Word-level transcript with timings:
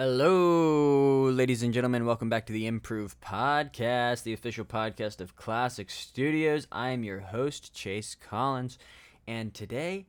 Hello, 0.00 1.24
ladies 1.24 1.64
and 1.64 1.74
gentlemen. 1.74 2.06
Welcome 2.06 2.28
back 2.28 2.46
to 2.46 2.52
the 2.52 2.68
Improve 2.68 3.20
Podcast, 3.20 4.22
the 4.22 4.32
official 4.32 4.64
podcast 4.64 5.20
of 5.20 5.34
Classic 5.34 5.90
Studios. 5.90 6.68
I 6.70 6.90
am 6.90 7.02
your 7.02 7.18
host, 7.18 7.74
Chase 7.74 8.14
Collins, 8.14 8.78
and 9.26 9.52
today 9.52 10.06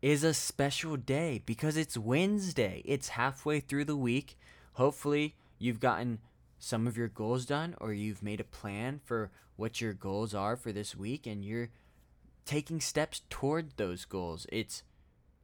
is 0.00 0.22
a 0.22 0.32
special 0.32 0.96
day 0.96 1.42
because 1.44 1.76
it's 1.76 1.98
Wednesday. 1.98 2.82
It's 2.84 3.08
halfway 3.08 3.58
through 3.58 3.86
the 3.86 3.96
week. 3.96 4.38
Hopefully, 4.74 5.34
you've 5.58 5.80
gotten 5.80 6.20
some 6.60 6.86
of 6.86 6.96
your 6.96 7.08
goals 7.08 7.44
done 7.44 7.74
or 7.80 7.92
you've 7.92 8.22
made 8.22 8.38
a 8.38 8.44
plan 8.44 9.00
for 9.02 9.32
what 9.56 9.80
your 9.80 9.92
goals 9.92 10.36
are 10.36 10.54
for 10.54 10.70
this 10.70 10.94
week 10.94 11.26
and 11.26 11.44
you're 11.44 11.70
taking 12.44 12.80
steps 12.80 13.22
toward 13.28 13.76
those 13.76 14.04
goals. 14.04 14.46
It's 14.52 14.84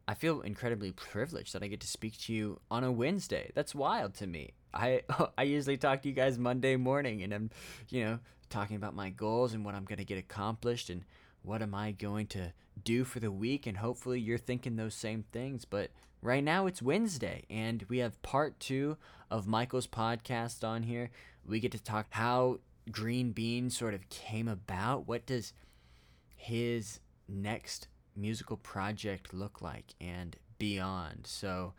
I 0.09 0.15
feel 0.15 0.41
incredibly 0.41 0.91
privileged 0.91 1.53
that 1.53 1.63
I 1.63 1.69
get 1.69 1.81
to 1.81 1.87
speak 1.87 2.19
to 2.21 2.33
you 2.33 2.61
on 2.71 2.83
a 2.83 2.91
Wednesday. 2.91 3.53
That's 3.55 3.75
wild 3.75 4.15
to 4.15 4.27
me. 4.27 4.55
I 4.73 5.03
I 5.39 5.43
usually 5.43 5.77
talk 5.77 6.01
to 6.01 6.09
you 6.09 6.15
guys 6.15 6.39
Monday 6.39 6.77
morning 6.77 7.23
and 7.23 7.35
I'm, 7.35 7.51
you 7.91 8.05
know, 8.05 8.19
talking 8.49 8.77
about 8.77 8.97
my 8.97 9.11
goals 9.11 9.53
and 9.53 9.67
what 9.67 9.75
I'm 9.75 9.85
going 9.85 9.99
to 9.99 10.07
get 10.07 10.17
accomplished 10.17 10.89
and 10.89 11.05
what 11.43 11.61
am 11.61 11.75
I 11.75 11.93
going 11.93 12.27
to 12.29 12.55
do 12.83 13.05
for 13.05 13.21
the 13.21 13.31
week 13.31 13.67
and 13.67 13.77
hopefully 13.77 14.19
you're 14.19 14.39
thinking 14.39 14.77
those 14.77 14.95
same 14.95 15.25
things, 15.31 15.67
but 15.67 15.91
right 16.23 16.43
now 16.43 16.65
it's 16.65 16.81
Wednesday 16.81 17.45
and 17.51 17.85
we 17.91 17.99
have 17.99 18.23
part 18.23 18.59
2 18.61 18.97
of 19.31 19.47
Michael's 19.47 19.87
podcast 19.87 20.67
on 20.67 20.85
here. 20.85 21.11
We 21.47 21.61
get 21.61 21.73
to 21.73 21.83
talk 21.83 22.07
how 22.11 22.61
Green 22.91 23.33
Bean 23.33 23.69
sort 23.69 23.93
of 23.93 24.09
came 24.09 24.49
about. 24.49 25.07
What 25.07 25.27
does 25.27 25.53
his 26.35 27.01
next 27.29 27.89
musical 28.19 28.57
project 28.57 29.33
look 29.33 29.63
like 29.63 29.95
and 30.01 30.37
beyond. 30.59 31.27
So, 31.27 31.75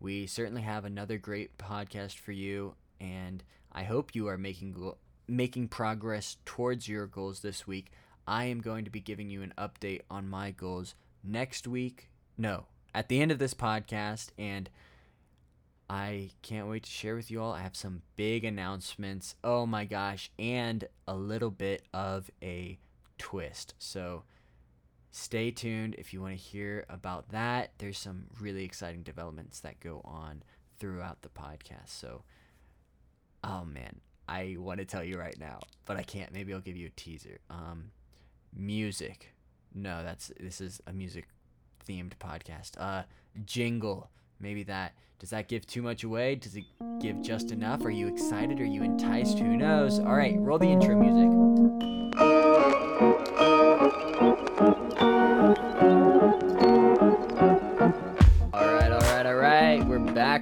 we 0.00 0.26
certainly 0.26 0.62
have 0.62 0.84
another 0.84 1.18
great 1.18 1.58
podcast 1.58 2.18
for 2.18 2.32
you, 2.32 2.74
and 3.00 3.42
I 3.72 3.82
hope 3.82 4.14
you 4.14 4.28
are 4.28 4.38
making 4.38 4.92
making 5.26 5.68
progress 5.68 6.36
towards 6.44 6.88
your 6.88 7.06
goals 7.06 7.40
this 7.40 7.66
week. 7.66 7.90
I 8.26 8.44
am 8.44 8.60
going 8.60 8.84
to 8.84 8.90
be 8.90 9.00
giving 9.00 9.30
you 9.30 9.42
an 9.42 9.54
update 9.58 10.02
on 10.10 10.28
my 10.28 10.50
goals 10.50 10.94
next 11.24 11.66
week. 11.66 12.10
No, 12.36 12.66
at 12.94 13.08
the 13.08 13.20
end 13.20 13.32
of 13.32 13.38
this 13.38 13.54
podcast, 13.54 14.28
and 14.38 14.70
I 15.90 16.30
can't 16.42 16.68
wait 16.68 16.84
to 16.84 16.90
share 16.90 17.16
with 17.16 17.30
you 17.30 17.40
all. 17.40 17.52
I 17.52 17.62
have 17.62 17.76
some 17.76 18.02
big 18.16 18.44
announcements. 18.44 19.34
Oh 19.42 19.66
my 19.66 19.84
gosh, 19.84 20.30
and 20.38 20.86
a 21.06 21.14
little 21.14 21.50
bit 21.50 21.82
of 21.92 22.30
a 22.42 22.78
twist. 23.16 23.74
So, 23.78 24.24
stay 25.10 25.50
tuned 25.50 25.94
if 25.96 26.12
you 26.12 26.20
want 26.20 26.34
to 26.34 26.42
hear 26.42 26.84
about 26.88 27.30
that. 27.30 27.72
There's 27.78 27.98
some 27.98 28.26
really 28.40 28.64
exciting 28.64 29.02
developments 29.02 29.60
that 29.60 29.80
go 29.80 30.00
on 30.04 30.42
throughout 30.78 31.22
the 31.22 31.28
podcast. 31.28 31.88
So, 31.88 32.22
oh 33.42 33.64
man, 33.64 34.00
I 34.28 34.56
want 34.58 34.78
to 34.78 34.84
tell 34.84 35.02
you 35.02 35.18
right 35.18 35.38
now, 35.38 35.60
but 35.86 35.96
I 35.96 36.02
can't. 36.02 36.32
Maybe 36.32 36.52
I'll 36.52 36.60
give 36.60 36.76
you 36.76 36.88
a 36.88 37.00
teaser. 37.00 37.38
Um, 37.50 37.90
music. 38.54 39.34
No, 39.74 40.02
that's 40.02 40.32
this 40.40 40.60
is 40.60 40.80
a 40.86 40.92
music 40.92 41.26
themed 41.86 42.12
podcast. 42.18 42.72
Uh, 42.78 43.04
jingle. 43.44 44.10
Maybe 44.40 44.62
that. 44.64 44.94
Does 45.18 45.30
that 45.30 45.48
give 45.48 45.66
too 45.66 45.82
much 45.82 46.04
away? 46.04 46.36
Does 46.36 46.54
it 46.54 46.64
give 47.00 47.20
just 47.22 47.50
enough? 47.50 47.84
Are 47.84 47.90
you 47.90 48.06
excited? 48.06 48.60
Are 48.60 48.64
you 48.64 48.84
enticed? 48.84 49.40
Who 49.40 49.56
knows? 49.56 49.98
All 49.98 50.14
right, 50.14 50.36
roll 50.38 50.58
the 50.58 50.68
intro 50.68 50.94
music. 50.96 51.28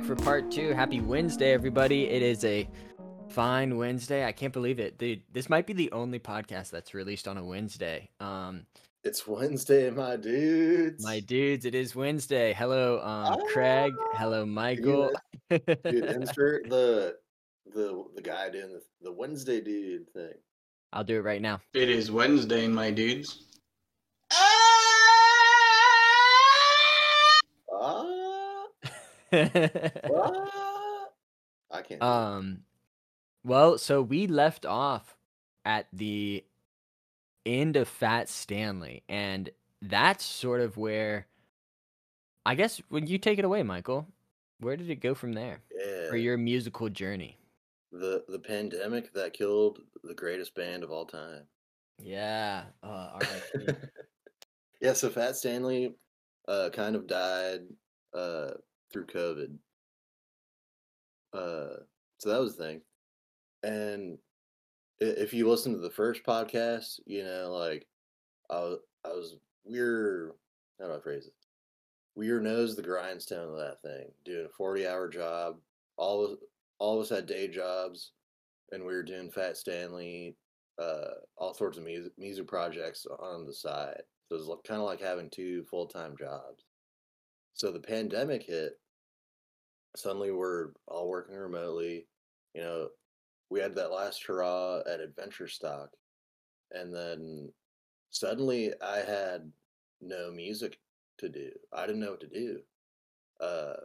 For 0.06 0.14
part 0.14 0.52
two. 0.52 0.72
Happy 0.72 1.00
Wednesday, 1.00 1.52
everybody. 1.52 2.04
It 2.04 2.22
is 2.22 2.44
a 2.44 2.68
fine 3.28 3.76
Wednesday. 3.76 4.24
I 4.24 4.30
can't 4.30 4.52
believe 4.52 4.78
it. 4.78 4.98
Dude, 4.98 5.20
this 5.32 5.50
might 5.50 5.66
be 5.66 5.72
the 5.72 5.90
only 5.90 6.20
podcast 6.20 6.70
that's 6.70 6.94
released 6.94 7.26
on 7.26 7.36
a 7.36 7.44
Wednesday. 7.44 8.08
Um, 8.20 8.66
it's 9.02 9.26
Wednesday, 9.26 9.90
my 9.90 10.14
dudes. 10.14 11.02
My 11.02 11.18
dudes, 11.18 11.64
it 11.64 11.74
is 11.74 11.96
Wednesday. 11.96 12.52
Hello, 12.52 12.98
um, 12.98 13.02
ah, 13.04 13.36
Craig. 13.52 13.94
Hello, 14.12 14.46
Michael. 14.46 15.10
Dude, 15.50 15.64
insert 15.84 16.68
the 16.70 17.16
the 17.74 18.04
the 18.14 18.22
guy 18.22 18.48
doing 18.48 18.74
the, 18.74 18.82
the 19.02 19.12
Wednesday 19.12 19.60
dude 19.60 20.08
thing. 20.12 20.34
I'll 20.92 21.02
do 21.02 21.16
it 21.16 21.24
right 21.24 21.42
now. 21.42 21.60
It 21.74 21.90
is 21.90 22.12
Wednesday, 22.12 22.68
my 22.68 22.92
dudes. 22.92 23.42
What? 29.30 30.50
I 31.70 31.82
can't. 31.82 32.02
Um, 32.02 32.58
well, 33.44 33.78
so 33.78 34.02
we 34.02 34.26
left 34.26 34.66
off 34.66 35.16
at 35.64 35.86
the 35.92 36.44
end 37.44 37.76
of 37.76 37.88
Fat 37.88 38.28
Stanley, 38.28 39.02
and 39.08 39.50
that's 39.82 40.24
sort 40.24 40.60
of 40.60 40.76
where 40.76 41.26
I 42.46 42.54
guess 42.54 42.80
when 42.88 43.06
you 43.06 43.18
take 43.18 43.38
it 43.38 43.44
away, 43.44 43.64
Michael, 43.64 44.06
where 44.60 44.76
did 44.76 44.88
it 44.88 45.00
go 45.00 45.14
from 45.14 45.32
there 45.32 45.60
yeah. 45.76 46.08
for 46.08 46.16
your 46.16 46.36
musical 46.36 46.88
journey? 46.88 47.38
The 47.92 48.24
the 48.28 48.38
pandemic 48.38 49.12
that 49.14 49.32
killed 49.32 49.80
the 50.04 50.14
greatest 50.14 50.54
band 50.54 50.84
of 50.84 50.90
all 50.90 51.06
time. 51.06 51.42
Yeah. 51.98 52.64
Uh, 52.82 53.18
yeah. 54.80 54.92
So 54.92 55.10
Fat 55.10 55.36
Stanley 55.36 55.96
uh, 56.46 56.70
kind 56.72 56.94
of 56.94 57.06
died 57.06 57.60
uh, 58.14 58.50
through 58.92 59.06
COVID. 59.06 59.56
Uh, 61.32 61.80
so 62.18 62.30
that 62.30 62.40
was 62.40 62.56
the 62.56 62.64
thing. 62.64 62.80
And 63.62 64.18
if 65.00 65.34
you 65.34 65.48
listen 65.48 65.72
to 65.72 65.78
the 65.78 65.90
first 65.90 66.24
podcast, 66.24 67.00
you 67.06 67.24
know, 67.24 67.50
like 67.52 67.86
I 68.50 68.56
was, 68.56 68.78
I 69.04 69.08
was 69.08 69.36
we're 69.64 70.34
how 70.80 70.86
do 70.86 70.94
I 70.94 71.00
phrase 71.00 71.26
it? 71.26 71.32
We 72.14 72.30
are 72.30 72.40
nose 72.40 72.76
the 72.76 72.82
grindstone 72.82 73.50
of 73.50 73.58
that 73.58 73.82
thing, 73.82 74.06
doing 74.24 74.46
a 74.46 74.56
forty 74.56 74.86
hour 74.86 75.08
job. 75.08 75.56
All 75.96 76.24
of 76.24 76.38
all 76.78 76.96
of 76.96 77.02
us 77.02 77.10
had 77.10 77.26
day 77.26 77.48
jobs, 77.48 78.12
and 78.72 78.82
we 78.82 78.94
were 78.94 79.02
doing 79.02 79.30
Fat 79.30 79.56
Stanley, 79.56 80.36
uh, 80.78 81.14
all 81.36 81.54
sorts 81.54 81.78
of 81.78 81.84
music 81.84 82.12
music 82.18 82.46
projects 82.46 83.06
on 83.20 83.46
the 83.46 83.52
side. 83.52 84.02
So 84.28 84.36
it 84.36 84.46
was 84.46 84.58
kind 84.66 84.80
of 84.80 84.86
like 84.86 85.00
having 85.00 85.30
two 85.30 85.64
full 85.64 85.86
time 85.86 86.14
jobs. 86.18 86.65
So 87.56 87.72
the 87.72 87.80
pandemic 87.80 88.42
hit. 88.42 88.78
Suddenly 89.96 90.30
we're 90.30 90.72
all 90.86 91.08
working 91.08 91.34
remotely. 91.34 92.06
You 92.54 92.60
know, 92.60 92.88
we 93.48 93.60
had 93.60 93.74
that 93.76 93.92
last 93.92 94.22
hurrah 94.26 94.80
at 94.80 95.00
Adventure 95.00 95.48
Stock. 95.48 95.88
And 96.72 96.94
then 96.94 97.50
suddenly 98.10 98.72
I 98.82 98.98
had 98.98 99.50
no 100.02 100.30
music 100.30 100.78
to 101.18 101.30
do. 101.30 101.50
I 101.72 101.86
didn't 101.86 102.02
know 102.02 102.10
what 102.10 102.20
to 102.20 102.26
do. 102.26 102.58
Uh, 103.40 103.80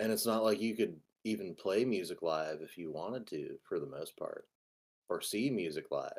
and 0.00 0.10
it's 0.10 0.26
not 0.26 0.42
like 0.42 0.60
you 0.60 0.74
could 0.74 0.96
even 1.24 1.54
play 1.54 1.84
music 1.84 2.22
live 2.22 2.60
if 2.62 2.78
you 2.78 2.90
wanted 2.90 3.26
to, 3.26 3.56
for 3.68 3.78
the 3.78 3.86
most 3.86 4.16
part, 4.16 4.46
or 5.10 5.20
see 5.20 5.50
music 5.50 5.84
live. 5.90 6.12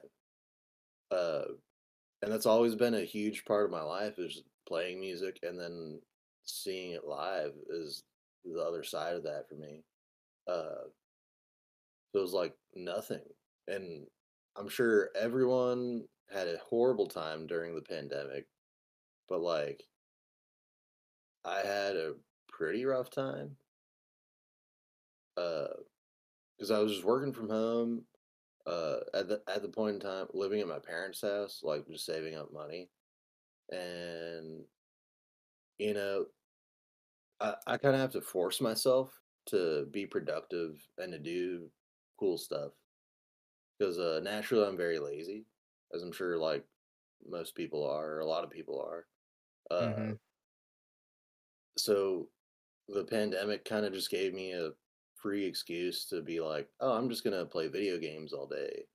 Uh, 1.10 1.54
and 2.22 2.32
that's 2.32 2.46
always 2.46 2.76
been 2.76 2.94
a 2.94 3.02
huge 3.02 3.46
part 3.46 3.66
of 3.66 3.72
my 3.72 3.82
life 3.82 4.20
is 4.20 4.44
playing 4.68 5.00
music 5.00 5.40
and 5.42 5.60
then 5.60 6.00
seeing 6.48 6.92
it 6.92 7.06
live 7.06 7.54
is 7.70 8.04
the 8.44 8.60
other 8.62 8.84
side 8.84 9.16
of 9.16 9.24
that 9.24 9.48
for 9.50 9.56
me. 9.56 9.84
Uh, 10.48 10.88
so 12.12 12.20
it 12.20 12.22
was 12.22 12.34
like 12.34 12.56
nothing, 12.76 13.24
and 13.68 14.08
I'm 14.56 14.70
sure 14.70 15.10
everyone 15.20 16.06
had 16.32 16.48
a 16.48 16.58
horrible 16.70 17.08
time 17.08 17.48
during 17.48 17.76
the 17.76 17.82
pandemic, 17.82 18.48
but 19.30 19.42
like 19.42 19.84
I 21.46 21.62
had 21.62 21.96
a 21.96 22.14
pretty 22.50 22.86
rough 22.86 23.10
time. 23.10 23.58
Uh, 25.36 25.68
because 26.58 26.72
I 26.72 26.80
was 26.80 26.92
just 26.92 27.06
working 27.06 27.34
from 27.34 27.50
home. 27.50 28.04
Uh, 28.66 28.98
at 29.14 29.30
the 29.30 29.42
at 29.48 29.62
the 29.62 29.70
point 29.70 29.96
in 29.96 30.00
time, 30.02 30.28
living 30.34 30.60
at 30.60 30.68
my 30.68 30.80
parents' 30.80 31.22
house, 31.22 31.62
like 31.64 31.88
just 31.88 32.06
saving 32.06 32.36
up 32.36 32.52
money, 32.52 32.90
and 33.72 34.66
you 35.80 35.94
know, 35.94 36.26
I, 37.40 37.56
I 37.66 37.78
kind 37.78 37.96
of 37.96 38.02
have 38.02 38.12
to 38.12 38.22
force 38.22 38.62
myself 38.62 39.12
to 39.48 39.88
be 39.92 40.06
productive 40.06 40.78
and 40.98 41.12
to 41.12 41.20
do 41.20 41.70
cool 42.20 42.38
stuff 42.38 42.72
because 43.78 44.00
uh, 44.00 44.20
naturally 44.24 44.68
I'm 44.68 44.78
very 44.78 45.00
lazy, 45.00 45.46
as 45.94 46.02
I'm 46.02 46.12
sure 46.12 46.38
like 46.38 46.64
most 47.28 47.56
people 47.56 47.88
are, 47.88 48.16
or 48.16 48.20
a 48.20 48.26
lot 48.26 48.44
of 48.44 48.50
people 48.50 48.82
are. 48.82 49.06
Uh, 49.70 49.88
mm-hmm. 49.88 50.12
So 51.78 52.28
the 52.88 53.04
pandemic 53.04 53.66
kind 53.66 53.86
of 53.86 53.94
just 53.94 54.10
gave 54.10 54.34
me 54.34 54.54
a 54.54 54.72
free 55.16 55.46
excuse 55.46 56.06
to 56.06 56.22
be 56.22 56.40
like, 56.40 56.68
oh, 56.80 56.94
I'm 56.94 57.10
just 57.10 57.24
gonna 57.24 57.46
play 57.46 57.68
video 57.68 57.98
games 57.98 58.34
all 58.34 58.48
day 58.48 58.86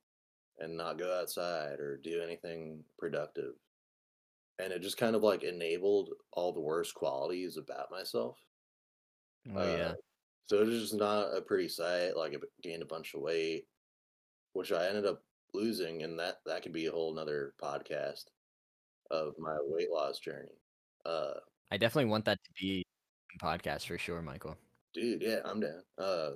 and 0.59 0.77
not 0.77 0.99
go 0.99 1.13
outside 1.21 1.79
or 1.81 1.99
do 2.03 2.21
anything 2.23 2.83
productive 2.99 3.55
and 4.59 4.73
it 4.73 4.83
just 4.83 4.97
kind 4.97 5.17
of 5.17 5.23
like 5.23 5.43
enabled 5.43 6.11
all 6.33 6.53
the 6.53 6.61
worst 6.61 6.95
qualities 6.95 7.57
about 7.57 7.91
myself. 7.91 8.39
Oh 9.55 9.61
uh, 9.61 9.77
yeah. 9.77 9.93
So 10.47 10.61
it 10.61 10.67
was 10.67 10.81
just 10.81 10.95
not 10.95 11.37
a 11.37 11.41
pretty 11.41 11.69
sight. 11.69 12.17
Like, 12.17 12.35
I 12.35 12.39
gained 12.63 12.83
a 12.83 12.87
bunch 12.87 13.15
of 13.15 13.23
weight, 13.23 13.65
which 14.53 14.73
I 14.73 14.87
ended 14.87 15.07
up 15.07 15.23
losing, 15.55 16.03
and 16.03 16.19
that 16.19 16.37
that 16.47 16.63
could 16.63 16.73
be 16.73 16.87
a 16.87 16.93
whole 16.93 17.15
nother 17.15 17.55
podcast 17.63 18.25
of 19.11 19.35
my 19.39 19.57
weight 19.63 19.91
loss 19.91 20.19
journey. 20.19 20.59
Uh, 21.07 21.35
I 21.71 21.77
definitely 21.77 22.11
want 22.11 22.25
that 22.27 22.39
to 22.45 22.51
be 22.61 22.85
a 23.35 23.45
podcast 23.45 23.87
for 23.87 23.99
sure, 23.99 24.23
Michael. 24.23 24.57
dude, 24.95 25.23
yeah, 25.23 25.39
I'm 25.45 25.61
down. 25.61 25.83
Uh, 25.99 26.31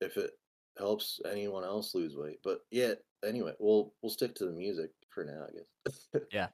if 0.00 0.16
it 0.16 0.32
helps 0.78 1.20
anyone 1.30 1.64
else 1.64 1.94
lose 1.94 2.16
weight, 2.16 2.38
but 2.44 2.60
yeah. 2.70 2.92
Anyway, 3.26 3.54
we'll 3.58 3.94
we'll 4.02 4.12
stick 4.12 4.34
to 4.34 4.44
the 4.44 4.52
music 4.52 4.90
for 5.08 5.24
now, 5.24 5.46
I 5.48 5.52
guess. 5.56 6.08
Yeah. 6.30 6.48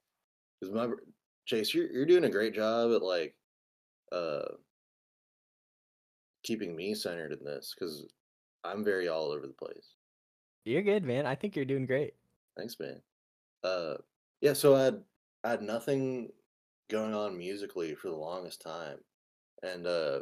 Because 0.61 0.75
my 0.75 0.89
Chase, 1.45 1.73
you're 1.73 1.91
you're 1.91 2.05
doing 2.05 2.25
a 2.25 2.29
great 2.29 2.53
job 2.53 2.91
at 2.93 3.01
like, 3.01 3.35
uh, 4.11 4.43
keeping 6.43 6.75
me 6.75 6.93
centered 6.93 7.33
in 7.33 7.43
this 7.43 7.73
because 7.77 8.05
I'm 8.63 8.83
very 8.83 9.07
all 9.07 9.31
over 9.31 9.47
the 9.47 9.53
place. 9.53 9.95
You're 10.65 10.83
good, 10.83 11.03
man. 11.03 11.25
I 11.25 11.35
think 11.35 11.55
you're 11.55 11.65
doing 11.65 11.85
great. 11.85 12.13
Thanks, 12.57 12.77
man. 12.79 13.01
Uh, 13.63 13.95
yeah. 14.41 14.53
So 14.53 14.75
I 14.75 14.83
had 14.83 15.03
I 15.43 15.49
had 15.51 15.61
nothing 15.63 16.31
going 16.89 17.13
on 17.13 17.37
musically 17.37 17.95
for 17.95 18.09
the 18.09 18.15
longest 18.15 18.61
time, 18.61 18.99
and 19.63 19.87
uh, 19.87 20.19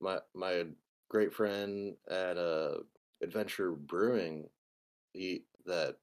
my 0.00 0.18
my 0.34 0.64
great 1.08 1.32
friend 1.32 1.94
at 2.10 2.36
uh 2.36 2.78
Adventure 3.22 3.72
Brewing, 3.72 4.48
he 5.12 5.44
that 5.66 5.96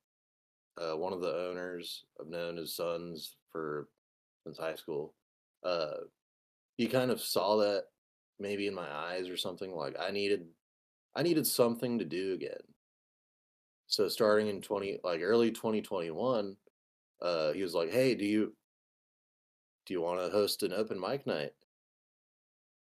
uh 0.79 0.95
one 0.97 1.13
of 1.13 1.21
the 1.21 1.33
owners 1.33 2.05
I've 2.19 2.27
known 2.27 2.57
his 2.57 2.75
sons 2.75 3.37
for 3.51 3.89
since 4.45 4.57
high 4.57 4.75
school. 4.75 5.15
Uh, 5.63 5.97
he 6.77 6.87
kind 6.87 7.11
of 7.11 7.21
saw 7.21 7.57
that 7.57 7.85
maybe 8.39 8.67
in 8.67 8.73
my 8.75 8.89
eyes 8.91 9.29
or 9.29 9.37
something. 9.37 9.71
Like 9.75 9.95
I 9.99 10.11
needed 10.11 10.47
I 11.15 11.23
needed 11.23 11.47
something 11.47 11.99
to 11.99 12.05
do 12.05 12.33
again. 12.33 12.61
So 13.87 14.07
starting 14.07 14.47
in 14.47 14.61
20 14.61 14.99
like 15.03 15.21
early 15.21 15.51
2021, 15.51 16.57
uh 17.21 17.51
he 17.53 17.63
was 17.63 17.73
like, 17.73 17.89
"Hey, 17.91 18.15
do 18.15 18.25
you 18.25 18.55
do 19.85 19.93
you 19.93 20.01
want 20.01 20.21
to 20.21 20.29
host 20.29 20.63
an 20.63 20.71
open 20.71 20.97
mic 20.99 21.25
night?" 21.27 21.53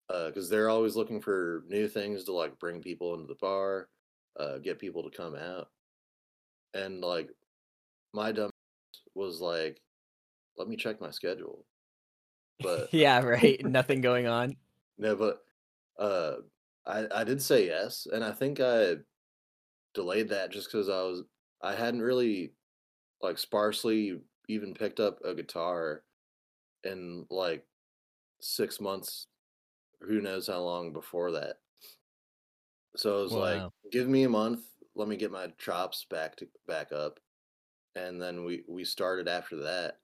Uh 0.09 0.31
cuz 0.33 0.49
they're 0.49 0.69
always 0.69 0.97
looking 0.97 1.21
for 1.21 1.65
new 1.67 1.89
things 1.89 2.25
to 2.25 2.33
like 2.33 2.59
bring 2.59 2.83
people 2.83 3.15
into 3.15 3.27
the 3.27 3.35
bar, 3.37 3.89
uh 4.37 4.59
get 4.59 4.79
people 4.79 5.03
to 5.03 5.17
come 5.17 5.35
out. 5.35 5.71
And 6.75 7.01
like 7.01 7.31
my 8.15 8.33
dumb 8.33 8.51
was 9.15 9.41
like, 9.41 9.81
"Let 10.57 10.69
me 10.69 10.77
check 10.77 11.01
my 11.01 11.11
schedule." 11.11 11.67
But 12.61 12.89
yeah, 12.95 13.21
right. 13.21 13.65
Nothing 13.65 14.01
going 14.01 14.27
on. 14.27 14.57
no, 14.99 15.17
but 15.17 15.43
uh 15.99 16.37
I 16.87 17.07
I 17.11 17.25
did 17.25 17.43
say 17.43 17.67
yes, 17.67 18.07
and 18.13 18.25
I 18.25 18.33
think 18.33 18.61
I 18.61 18.97
delayed 19.95 20.29
that 20.31 20.51
just 20.53 20.69
because 20.71 20.89
I 20.89 21.03
was 21.03 21.23
I 21.63 21.75
hadn't 21.75 22.03
really 22.03 22.53
like 23.23 23.39
sparsely 23.39 24.21
even 24.49 24.75
picked 24.75 25.01
up 25.01 25.21
a 25.25 25.35
guitar 25.35 26.05
in 26.85 27.27
like 27.31 27.67
six 28.41 28.81
months, 28.81 29.27
who 30.01 30.21
knows 30.21 30.47
how 30.47 30.61
long 30.61 30.93
before 30.93 31.33
that. 31.33 31.57
So 32.97 33.19
I 33.19 33.23
was 33.23 33.33
like, 33.33 33.63
give 33.91 34.09
me 34.09 34.25
a 34.25 34.29
month, 34.29 34.65
let 34.95 35.09
me 35.09 35.17
get 35.17 35.33
my 35.33 35.49
chops 35.59 36.07
back 36.09 36.37
to 36.37 36.49
back 36.67 36.93
up, 36.93 37.19
and 37.97 38.21
then 38.21 38.45
we 38.45 38.65
we 38.69 38.85
started 38.85 39.29
after 39.29 39.57
that, 39.57 40.01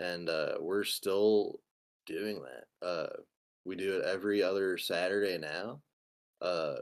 and 0.00 0.28
uh, 0.28 0.56
we're 0.60 0.84
still 0.84 1.60
doing 2.06 2.42
that. 2.42 2.86
Uh, 2.86 3.22
we 3.64 3.76
do 3.76 3.98
it 3.98 4.04
every 4.04 4.42
other 4.42 4.78
Saturday 4.78 5.38
now. 5.38 5.82
Uh, 6.40 6.76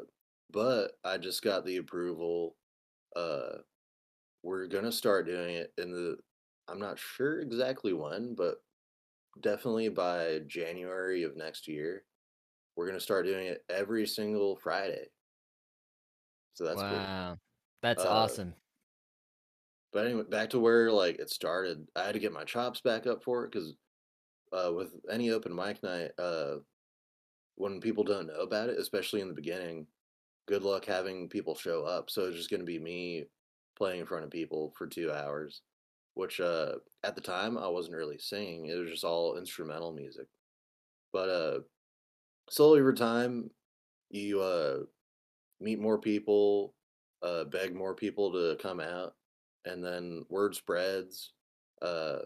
but 0.50 0.92
I 1.04 1.18
just 1.18 1.42
got 1.42 1.64
the 1.66 1.78
approval. 1.78 2.56
Uh, 3.16 3.58
we're 4.42 4.66
gonna 4.66 4.92
start 4.92 5.26
doing 5.26 5.56
it 5.56 5.72
in 5.78 5.92
the. 5.92 6.18
I'm 6.68 6.78
not 6.78 6.98
sure 6.98 7.40
exactly 7.40 7.92
when, 7.92 8.34
but 8.34 8.58
definitely 9.40 9.88
by 9.88 10.40
January 10.46 11.22
of 11.24 11.36
next 11.36 11.68
year, 11.68 12.04
we're 12.76 12.86
gonna 12.86 13.00
start 13.00 13.26
doing 13.26 13.46
it 13.48 13.64
every 13.68 14.06
single 14.06 14.56
Friday. 14.56 15.08
So 16.54 16.64
that's 16.64 16.82
cool. 16.82 16.98
wow. 16.98 17.38
That's 17.82 18.04
Uh, 18.04 18.08
awesome. 18.08 18.54
But 19.93 20.06
anyway, 20.06 20.25
back 20.29 20.50
to 20.50 20.58
where 20.58 20.93
like 20.93 21.19
it 21.19 21.31
started. 21.31 21.87
I 21.96 22.05
had 22.05 22.12
to 22.12 22.19
get 22.19 22.32
my 22.32 22.44
chops 22.44 22.81
back 22.81 23.06
up 23.06 23.23
for 23.23 23.44
it 23.44 23.52
because 23.52 23.75
uh, 24.52 24.73
with 24.73 24.88
any 25.11 25.31
open 25.31 25.55
mic 25.55 25.82
night, 25.82 26.11
uh, 26.19 26.56
when 27.56 27.81
people 27.81 28.05
don't 28.05 28.26
know 28.26 28.40
about 28.40 28.69
it, 28.69 28.79
especially 28.79 29.20
in 29.20 29.29
the 29.29 29.35
beginning, 29.35 29.87
good 30.46 30.62
luck 30.62 30.85
having 30.85 31.29
people 31.29 31.55
show 31.55 31.85
up. 31.85 32.11
So 32.11 32.25
it's 32.25 32.37
just 32.37 32.50
going 32.50 32.61
to 32.61 32.67
be 32.67 32.79
me 32.79 33.26
playing 33.76 34.00
in 34.00 34.06
front 34.06 34.25
of 34.25 34.31
people 34.31 34.73
for 34.76 34.87
two 34.87 35.12
hours, 35.12 35.62
which 36.14 36.40
uh, 36.40 36.73
at 37.05 37.14
the 37.14 37.20
time 37.20 37.56
I 37.56 37.69
wasn't 37.69 37.96
really 37.96 38.19
singing. 38.19 38.67
It 38.67 38.75
was 38.75 38.90
just 38.90 39.05
all 39.05 39.37
instrumental 39.37 39.93
music. 39.93 40.26
But 41.12 41.29
uh, 41.29 41.58
slowly 42.50 42.81
over 42.81 42.93
time, 42.93 43.50
you 44.11 44.40
uh, 44.40 44.79
meet 45.61 45.79
more 45.79 45.99
people, 45.99 46.75
uh, 47.23 47.44
beg 47.44 47.75
more 47.75 47.94
people 47.94 48.32
to 48.32 48.56
come 48.62 48.81
out, 48.81 49.14
and 49.68 49.84
then 49.84 50.24
word 50.28 50.54
spreads. 50.54 51.32
Uh, 51.82 52.20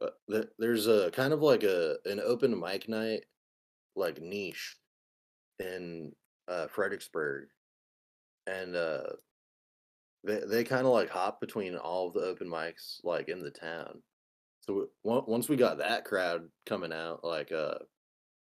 uh, 0.00 0.10
th- 0.30 0.48
there's 0.58 0.86
a 0.86 1.10
kind 1.12 1.32
of 1.32 1.40
like 1.40 1.62
a 1.62 1.96
an 2.04 2.20
open 2.20 2.58
mic 2.58 2.88
night 2.88 3.24
like 3.94 4.20
niche 4.20 4.76
in 5.58 6.12
uh, 6.48 6.66
Fredericksburg, 6.66 7.48
and 8.46 8.76
uh, 8.76 9.04
they 10.24 10.40
they 10.40 10.64
kind 10.64 10.86
of 10.86 10.92
like 10.92 11.08
hop 11.08 11.40
between 11.40 11.76
all 11.76 12.08
of 12.08 12.14
the 12.14 12.20
open 12.20 12.48
mics 12.48 12.96
like 13.04 13.28
in 13.28 13.40
the 13.42 13.50
town. 13.50 14.02
So 14.60 14.88
w- 15.04 15.24
once 15.26 15.48
we 15.48 15.56
got 15.56 15.78
that 15.78 16.04
crowd 16.04 16.48
coming 16.66 16.92
out, 16.92 17.24
like 17.24 17.52
uh, 17.52 17.78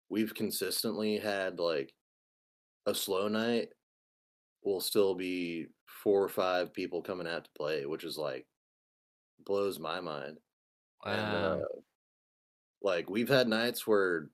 we've 0.08 0.34
consistently 0.34 1.18
had 1.18 1.58
like 1.58 1.92
a 2.86 2.94
slow 2.94 3.28
night 3.28 3.70
will 4.66 4.80
still 4.82 5.16
be 5.16 5.68
four 5.88 6.22
or 6.24 6.30
five 6.30 6.74
people 6.74 7.02
coming 7.02 7.28
out 7.28 7.46
to 7.46 7.52
play, 7.56 7.86
which 7.86 8.04
is 8.04 8.18
like 8.18 8.48
blows 9.40 9.78
my 9.78 10.00
mind. 10.00 10.40
And 11.04 11.34
Wow. 11.34 11.34
uh, 11.34 11.80
like 12.82 13.08
we've 13.10 13.28
had 13.28 13.48
nights 13.48 13.86
where 13.86 14.30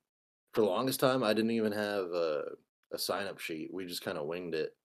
for 0.55 0.63
the 0.63 0.67
longest 0.69 1.01
time 1.01 1.23
I 1.23 1.35
didn't 1.35 1.53
even 1.53 1.73
have 1.73 2.07
a, 2.13 2.45
a 2.93 2.99
sign 2.99 3.27
up 3.27 3.39
sheet. 3.41 3.73
We 3.73 3.87
just 3.87 4.03
kind 4.03 4.19
of 4.19 4.27
winged 4.27 4.55
it. 4.55 4.77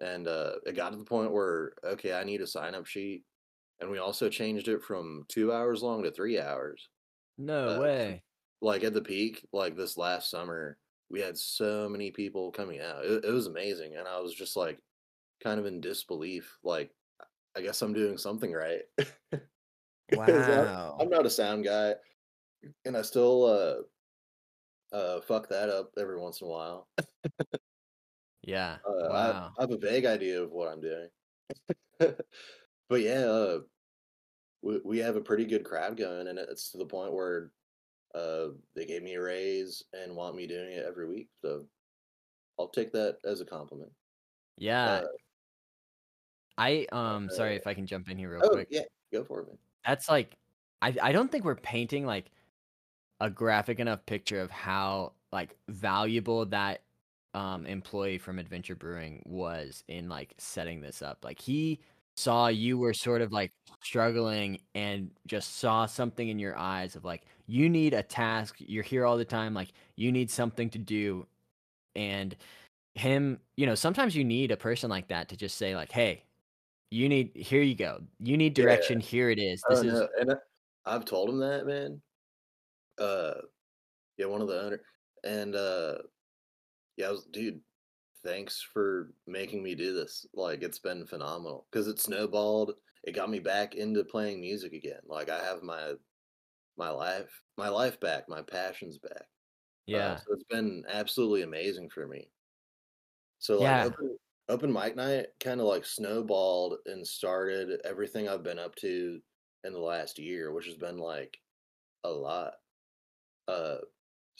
And 0.00 0.28
uh, 0.28 0.56
it 0.66 0.74
got 0.74 0.90
to 0.90 0.96
the 0.96 1.04
point 1.04 1.32
where 1.32 1.74
okay, 1.84 2.14
I 2.14 2.24
need 2.24 2.40
a 2.40 2.46
sign 2.46 2.74
up 2.74 2.86
sheet. 2.86 3.24
And 3.80 3.90
we 3.90 3.98
also 3.98 4.30
changed 4.30 4.68
it 4.68 4.82
from 4.82 5.26
two 5.28 5.52
hours 5.52 5.82
long 5.82 6.04
to 6.04 6.12
three 6.12 6.40
hours. 6.40 6.90
No 7.36 7.74
uh, 7.76 7.80
way. 7.80 8.24
Like 8.62 8.84
at 8.84 8.94
the 8.94 9.02
peak, 9.02 9.46
like 9.52 9.76
this 9.76 9.96
last 9.98 10.30
summer, 10.30 10.78
we 11.12 11.20
had 11.20 11.38
so 11.38 11.88
many 11.90 12.12
people 12.12 12.52
coming 12.52 12.80
out. 12.80 13.06
It, 13.06 13.26
it 13.26 13.32
was 13.32 13.48
amazing. 13.48 13.96
And 13.96 14.08
I 14.08 14.20
was 14.20 14.34
just 14.34 14.56
like 14.56 14.82
kind 15.42 15.60
of 15.60 15.66
in 15.66 15.80
disbelief. 15.80 16.58
Like, 16.64 16.94
I 17.56 17.62
guess 17.62 17.82
I'm 17.82 17.94
doing 17.94 18.18
something 18.18 18.52
right. 18.52 18.82
'Cause 20.26 20.48
I- 20.48 20.66
Wow. 20.66 21.00
I'm 21.00 21.08
not 21.08 21.26
a 21.26 21.30
sound 21.30 21.64
guy, 21.64 21.96
and 22.84 22.96
I 22.96 23.02
still 23.02 23.44
uh 23.44 23.82
uh 24.92 25.20
fuck 25.20 25.48
that 25.48 25.68
up 25.68 25.92
every 25.98 26.18
once 26.18 26.40
in 26.40 26.46
a 26.46 26.50
while. 26.50 26.88
Yeah. 28.42 28.80
Uh, 28.86 29.08
Wow. 29.08 29.56
I, 29.58 29.60
I 29.60 29.62
have 29.62 29.70
a 29.70 29.78
vague 29.78 30.04
idea 30.06 30.42
of 30.42 30.50
what 30.50 30.68
I'm 30.68 30.80
doing, 30.80 31.08
but 31.98 33.00
yeah, 33.00 33.24
uh, 33.26 33.60
we 34.62 34.80
we 34.84 34.98
have 34.98 35.16
a 35.16 35.20
pretty 35.22 35.44
good 35.44 35.64
crowd 35.64 35.96
going, 35.96 36.28
and 36.28 36.38
it's 36.38 36.70
to 36.72 36.78
the 36.78 36.86
point 36.86 37.12
where 37.12 37.52
uh 38.14 38.48
they 38.74 38.84
gave 38.84 39.02
me 39.02 39.14
a 39.14 39.22
raise 39.22 39.84
and 39.92 40.14
want 40.14 40.36
me 40.36 40.46
doing 40.46 40.72
it 40.72 40.84
every 40.86 41.06
week. 41.06 41.28
So 41.40 41.64
I'll 42.58 42.68
take 42.68 42.92
that 42.92 43.18
as 43.24 43.40
a 43.40 43.44
compliment. 43.44 43.90
Yeah. 44.58 44.84
Uh, 44.84 45.02
I 46.58 46.86
um 46.92 47.28
sorry 47.30 47.54
uh, 47.54 47.56
if 47.56 47.66
I 47.66 47.74
can 47.74 47.86
jump 47.86 48.10
in 48.10 48.18
here 48.18 48.30
real 48.30 48.42
oh 48.44 48.50
quick. 48.50 48.68
yeah, 48.70 48.82
go 49.12 49.24
for 49.24 49.40
it, 49.40 49.48
man. 49.48 49.58
That's 49.86 50.08
like 50.08 50.36
I 50.80 50.94
I 51.02 51.12
don't 51.12 51.30
think 51.30 51.44
we're 51.44 51.54
painting 51.56 52.04
like 52.06 52.30
a 53.20 53.30
graphic 53.30 53.80
enough 53.80 54.04
picture 54.04 54.40
of 54.40 54.50
how 54.50 55.12
like 55.32 55.56
valuable 55.68 56.44
that 56.46 56.82
um 57.34 57.64
employee 57.66 58.18
from 58.18 58.38
Adventure 58.38 58.74
Brewing 58.74 59.22
was 59.24 59.82
in 59.88 60.08
like 60.08 60.34
setting 60.38 60.82
this 60.82 61.00
up. 61.00 61.24
Like 61.24 61.40
he 61.40 61.80
saw 62.16 62.48
you 62.48 62.78
were 62.78 62.94
sort 62.94 63.22
of 63.22 63.32
like 63.32 63.52
struggling 63.82 64.60
and 64.74 65.10
just 65.26 65.56
saw 65.56 65.86
something 65.86 66.28
in 66.28 66.38
your 66.38 66.56
eyes 66.56 66.94
of 66.96 67.04
like 67.04 67.22
you 67.46 67.68
need 67.68 67.94
a 67.94 68.02
task. 68.02 68.56
You're 68.58 68.82
here 68.82 69.04
all 69.04 69.16
the 69.16 69.24
time 69.24 69.54
like 69.54 69.72
you 69.96 70.12
need 70.12 70.30
something 70.30 70.70
to 70.70 70.78
do 70.78 71.26
and 71.96 72.36
him, 72.94 73.40
you 73.56 73.66
know, 73.66 73.74
sometimes 73.74 74.14
you 74.14 74.24
need 74.24 74.50
a 74.50 74.56
person 74.56 74.90
like 74.90 75.08
that 75.08 75.28
to 75.30 75.36
just 75.36 75.56
say 75.56 75.74
like, 75.74 75.90
"Hey, 75.90 76.24
you 76.90 77.08
need 77.08 77.34
here 77.34 77.62
you 77.62 77.74
go. 77.74 78.02
You 78.20 78.36
need 78.36 78.56
Yeah. 78.56 78.64
direction. 78.64 79.00
Here 79.00 79.30
it 79.30 79.38
is. 79.38 79.62
This 79.68 79.80
is 79.80 79.84
no, 79.84 80.08
and 80.20 80.32
I- 80.32 80.94
I've 80.94 81.04
told 81.04 81.30
him 81.30 81.38
that, 81.38 81.66
man. 81.66 82.02
Uh, 82.98 83.34
yeah, 84.18 84.26
one 84.26 84.42
of 84.42 84.48
the 84.48 84.60
owner, 84.60 84.82
and 85.24 85.54
uh, 85.54 85.98
yeah, 86.96 87.08
I 87.08 87.12
was, 87.12 87.24
dude. 87.24 87.60
Thanks 88.24 88.62
for 88.62 89.12
making 89.26 89.62
me 89.62 89.74
do 89.74 89.94
this. 89.94 90.26
Like, 90.32 90.62
it's 90.62 90.78
been 90.78 91.06
phenomenal 91.06 91.66
because 91.70 91.88
it 91.88 91.98
snowballed. 92.00 92.74
It 93.02 93.12
got 93.12 93.30
me 93.30 93.40
back 93.40 93.74
into 93.74 94.04
playing 94.04 94.40
music 94.40 94.72
again. 94.72 95.00
Like, 95.06 95.28
I 95.28 95.42
have 95.44 95.62
my 95.62 95.94
my 96.76 96.90
life 96.90 97.42
my 97.58 97.68
life 97.70 98.00
back, 98.00 98.28
my 98.28 98.42
passions 98.42 98.98
back. 98.98 99.28
Uh, 99.92 100.14
Yeah. 100.14 100.16
so 100.16 100.32
it's 100.34 100.44
been 100.50 100.84
absolutely 100.88 101.42
amazing 101.42 101.90
for 101.90 102.06
me. 102.08 102.30
So 103.38 103.60
like 103.62 103.76
Yeah. 103.76 103.82
open, 103.82 104.18
open 104.48 104.72
mic 104.72 104.96
night 104.96 105.28
kind 105.40 105.60
of 105.60 105.66
like 105.66 105.84
snowballed 105.84 106.78
and 106.86 107.06
started 107.06 107.80
everything 107.84 108.28
I've 108.28 108.42
been 108.42 108.58
up 108.58 108.74
to 108.76 109.20
in 109.64 109.72
the 109.72 109.80
last 109.80 110.18
year, 110.18 110.52
which 110.52 110.66
has 110.66 110.76
been 110.76 110.98
like 110.98 111.38
a 112.04 112.10
lot. 112.10 112.54
Uh, 113.48 113.78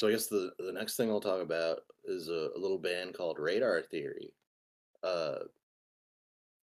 so 0.03 0.09
I 0.09 0.11
guess 0.11 0.27
the 0.27 0.51
the 0.59 0.73
next 0.73 0.97
thing 0.97 1.11
I'll 1.11 1.21
talk 1.21 1.41
about 1.41 1.79
is 2.05 2.29
a, 2.29 2.49
a 2.57 2.59
little 2.59 2.79
band 2.79 3.15
called 3.15 3.39
Radar 3.39 3.83
Theory. 3.83 4.35
Uh, 5.05 5.45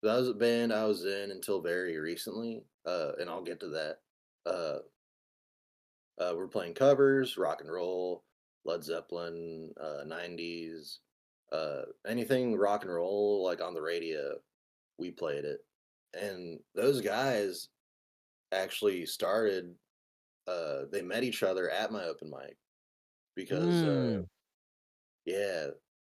that 0.04 0.18
was 0.18 0.28
a 0.28 0.34
band 0.34 0.74
I 0.74 0.84
was 0.84 1.06
in 1.06 1.32
until 1.32 1.62
very 1.62 1.98
recently, 2.00 2.66
uh, 2.86 3.14
and 3.18 3.30
I'll 3.30 3.42
get 3.42 3.62
to 3.62 3.70
that. 3.70 4.00
Uh, 4.46 4.80
uh, 6.22 6.34
we're 6.36 6.50
playing 6.50 6.74
covers, 6.74 7.38
rock 7.38 7.62
and 7.62 7.72
roll, 7.72 8.26
Led 8.66 8.84
Zeppelin, 8.84 9.72
uh, 9.80 10.04
90s, 10.06 10.98
uh, 11.54 11.84
anything 12.06 12.58
rock 12.58 12.84
and 12.84 12.94
roll, 12.94 13.46
like 13.46 13.62
on 13.62 13.74
the 13.74 13.82
radio, 13.82 14.34
we 14.98 15.12
played 15.12 15.46
it. 15.46 15.60
And 16.14 16.60
those 16.76 17.00
guys 17.00 17.70
actually 18.52 19.06
started, 19.06 19.74
uh, 20.46 20.80
they 20.92 21.02
met 21.02 21.24
each 21.24 21.42
other 21.42 21.70
at 21.70 21.94
my 21.94 22.04
open 22.04 22.30
mic 22.30 22.58
because, 23.40 23.84
uh, 23.84 24.20
Mm. 24.20 24.28
yeah, 25.26 25.68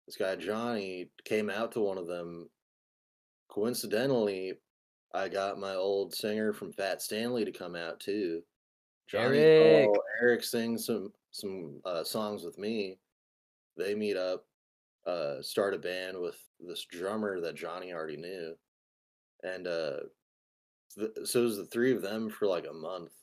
this 0.06 0.16
guy 0.16 0.36
Johnny 0.38 1.12
came 1.26 1.50
out 1.50 1.74
to 1.74 1.82
one 1.82 1.98
of 1.98 2.08
them. 2.08 2.50
Coincidentally, 3.50 4.62
I 5.14 5.28
got 5.30 5.60
my 5.60 5.76
old 5.76 6.14
singer 6.16 6.54
from 6.54 6.72
Fat 6.72 7.02
Stanley 7.02 7.44
to 7.44 7.52
come 7.52 7.76
out 7.76 8.00
too. 8.00 8.44
Johnny 9.08 9.40
Eric. 9.40 9.90
Eric 10.22 10.44
sings 10.44 10.86
some 10.86 11.14
some 11.32 11.82
uh, 11.86 12.04
songs 12.04 12.44
with 12.44 12.58
me. 12.58 13.00
They 13.78 13.94
meet 13.96 14.18
up, 14.18 14.48
uh, 15.06 15.42
start 15.42 15.74
a 15.74 15.78
band 15.78 16.20
with 16.20 16.40
this 16.60 16.86
drummer 16.86 17.40
that 17.42 17.56
Johnny 17.56 17.94
already 17.94 18.18
knew, 18.18 18.58
and 19.44 19.68
uh, 19.68 20.00
th- 20.98 21.12
so 21.26 21.42
it 21.42 21.44
was 21.44 21.58
the 21.58 21.66
three 21.68 21.92
of 21.94 22.02
them 22.02 22.30
for 22.30 22.48
like 22.48 22.66
a 22.68 22.74
month, 22.74 23.14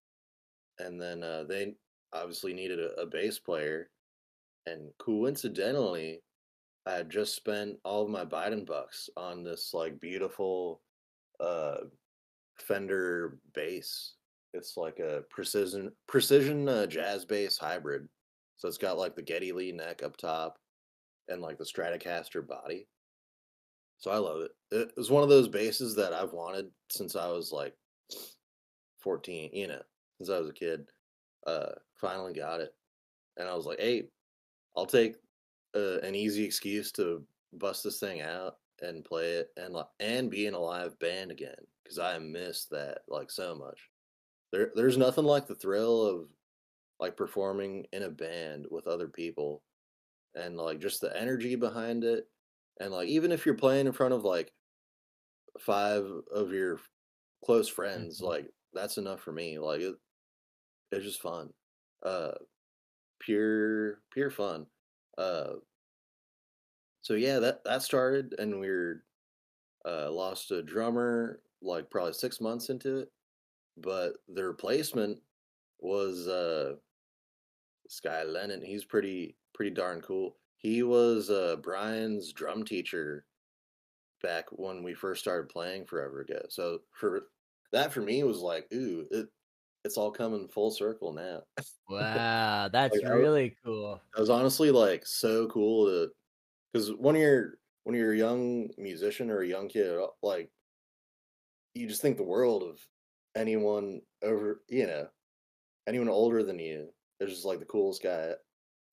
and 0.79 1.01
then 1.01 1.23
uh, 1.23 1.45
they 1.45 1.77
obviously 2.15 2.55
needed 2.55 2.79
a, 2.81 2.93
a 3.01 3.07
bass 3.07 3.39
player, 3.39 3.91
and 4.67 4.91
coincidentally, 4.99 6.23
I 6.87 6.93
had 6.93 7.11
just 7.11 7.35
spent 7.35 7.77
all 7.85 8.03
of 8.05 8.11
my 8.11 8.25
Biden 8.25 8.67
bucks 8.67 9.09
on 9.17 9.43
this 9.43 9.73
like 9.73 10.01
beautiful 10.01 10.81
uh, 11.41 11.77
Fender 12.59 13.39
bass. 13.55 14.15
It's 14.53 14.77
like 14.77 14.99
a 15.01 15.23
precision 15.31 15.91
precision 16.07 16.69
uh, 16.69 16.87
jazz 16.87 17.25
bass 17.25 17.59
hybrid. 17.59 18.09
So 18.57 18.69
it's 18.69 18.79
got 18.79 18.99
like 18.99 19.17
the 19.17 19.23
Geddy 19.23 19.53
Lee 19.53 19.73
neck 19.73 20.03
up 20.03 20.17
top 20.17 20.59
and 21.29 21.43
like 21.43 21.59
the 21.59 21.65
Stratocaster 21.65 22.47
body. 22.47 22.87
So 23.99 24.11
I 24.11 24.19
love 24.19 24.43
it. 24.43 24.51
It 24.71 24.93
was 24.97 25.11
one 25.11 25.23
of 25.23 25.29
those 25.29 25.49
basses 25.49 25.97
that 25.97 26.13
I've 26.13 26.33
wanted 26.33 26.67
since 26.91 27.17
I 27.17 27.29
was 27.29 27.51
like 27.51 27.75
14, 29.01 29.51
you 29.53 29.67
know, 29.67 29.83
since 30.19 30.31
I 30.31 30.39
was 30.39 30.51
a 30.51 30.53
kid. 30.53 30.87
Uh 31.47 31.73
finally 32.07 32.33
got 32.35 32.61
it. 32.61 32.75
And 33.37 33.49
I 33.49 33.55
was 33.55 33.67
like, 33.67 33.81
"Hey, 33.81 34.11
I'll 34.77 34.87
take 34.87 35.17
uh, 35.75 36.01
an 36.01 36.15
easy 36.15 36.45
excuse 36.45 36.93
to 36.93 37.27
bust 37.53 37.85
this 37.85 38.01
thing 38.01 38.21
out 38.23 38.59
and 38.83 39.05
play 39.05 39.35
it 39.35 39.53
and 39.57 39.77
and 40.01 40.31
be 40.31 40.47
in 40.47 40.55
a 40.55 40.59
live 40.61 40.99
band 40.99 41.31
again 41.33 41.67
because 41.85 41.99
I 41.99 42.19
miss 42.19 42.67
that 42.67 43.03
like 43.09 43.31
so 43.31 43.55
much. 43.57 43.91
There, 44.53 44.73
there's 44.75 44.99
nothing 44.99 45.25
like 45.25 45.47
the 45.47 45.55
thrill 45.57 46.03
of 46.07 46.31
like 47.01 47.17
performing 47.17 47.87
in 47.93 48.05
a 48.05 48.11
band 48.11 48.67
with 48.71 48.87
other 48.87 49.09
people 49.09 49.65
and 50.35 50.57
like 50.57 50.81
just 50.81 51.01
the 51.01 51.17
energy 51.19 51.57
behind 51.57 52.05
it 52.05 52.31
and 52.81 52.93
like 52.93 53.09
even 53.09 53.33
if 53.33 53.47
you're 53.47 53.57
playing 53.57 53.87
in 53.87 53.93
front 53.93 54.15
of 54.15 54.25
like 54.25 54.55
five 55.59 56.05
of 56.33 56.53
your 56.53 56.81
close 57.45 57.69
friends 57.69 58.21
Mhm. 58.21 58.23
like 58.23 58.51
that's 58.73 58.99
enough 58.99 59.21
for 59.21 59.33
me 59.33 59.59
like 59.59 59.81
it, 59.81 59.97
it's 60.93 61.05
just 61.05 61.23
fun 61.23 61.53
uh 62.05 62.33
pure 63.21 64.01
pure 64.13 64.31
fun 64.31 64.67
uh 65.19 65.55
so 67.03 67.15
yeah 67.15 67.39
that 67.39 67.65
that 67.65 67.83
started 67.83 68.35
and 68.39 68.59
we 68.59 68.69
are 68.69 69.05
uh 69.87 70.11
lost 70.11 70.51
a 70.51 70.63
drummer 70.63 71.41
like 71.63 71.91
probably 71.91 72.13
six 72.13 72.41
months 72.41 72.69
into 72.69 72.99
it 72.99 73.09
but 73.77 74.15
the 74.35 74.45
replacement 74.45 75.19
was 75.81 76.29
uh 76.29 76.75
sky 77.89 78.23
lennon 78.25 78.63
he's 78.63 78.85
pretty 78.85 79.37
pretty 79.55 79.71
darn 79.71 80.01
cool. 80.01 80.37
He 80.59 80.83
was 80.83 81.31
uh 81.31 81.57
brian's 81.63 82.33
drum 82.33 82.65
teacher 82.65 83.25
back 84.23 84.47
when 84.51 84.83
we 84.83 84.95
first 84.95 85.21
started 85.21 85.49
playing 85.49 85.87
forever 85.87 86.21
ago. 86.21 86.41
So 86.49 86.81
for 86.93 87.29
that 87.73 87.93
for 87.93 88.01
me 88.01 88.23
was 88.25 88.39
like 88.39 88.67
ooh 88.73 89.07
it 89.11 89.29
it's 89.85 89.97
all 89.97 90.11
coming 90.11 90.49
full 90.49 90.71
circle 90.71 91.13
now 91.13 91.43
Wow, 91.89 92.69
that's 92.73 92.97
Like, 92.97 93.13
really 93.13 93.57
cool. 93.65 94.01
It 94.17 94.21
was 94.21 94.31
honestly 94.31 94.71
like 94.71 95.07
so 95.07 95.47
cool 95.49 95.87
to 95.87 96.11
because 96.73 96.91
when 96.93 97.15
you're 97.17 97.59
when 97.85 97.95
you're 97.95 98.13
a 98.13 98.17
young 98.17 98.71
musician 98.79 99.31
or 99.31 99.43
a 99.43 99.47
young 99.47 99.69
kid, 99.69 99.97
uh, 99.99 100.07
like 100.23 100.51
you 101.75 101.87
just 101.87 102.03
think 102.03 102.17
the 102.17 102.23
world 102.23 102.63
of 102.63 102.81
anyone 103.37 104.01
over, 104.23 104.63
you 104.69 104.87
know, 104.87 105.09
anyone 105.87 106.09
older 106.09 106.43
than 106.43 106.59
you. 106.59 106.89
They're 107.19 107.29
just 107.29 107.45
like 107.45 107.59
the 107.59 107.65
coolest 107.67 108.03
guy, 108.03 108.33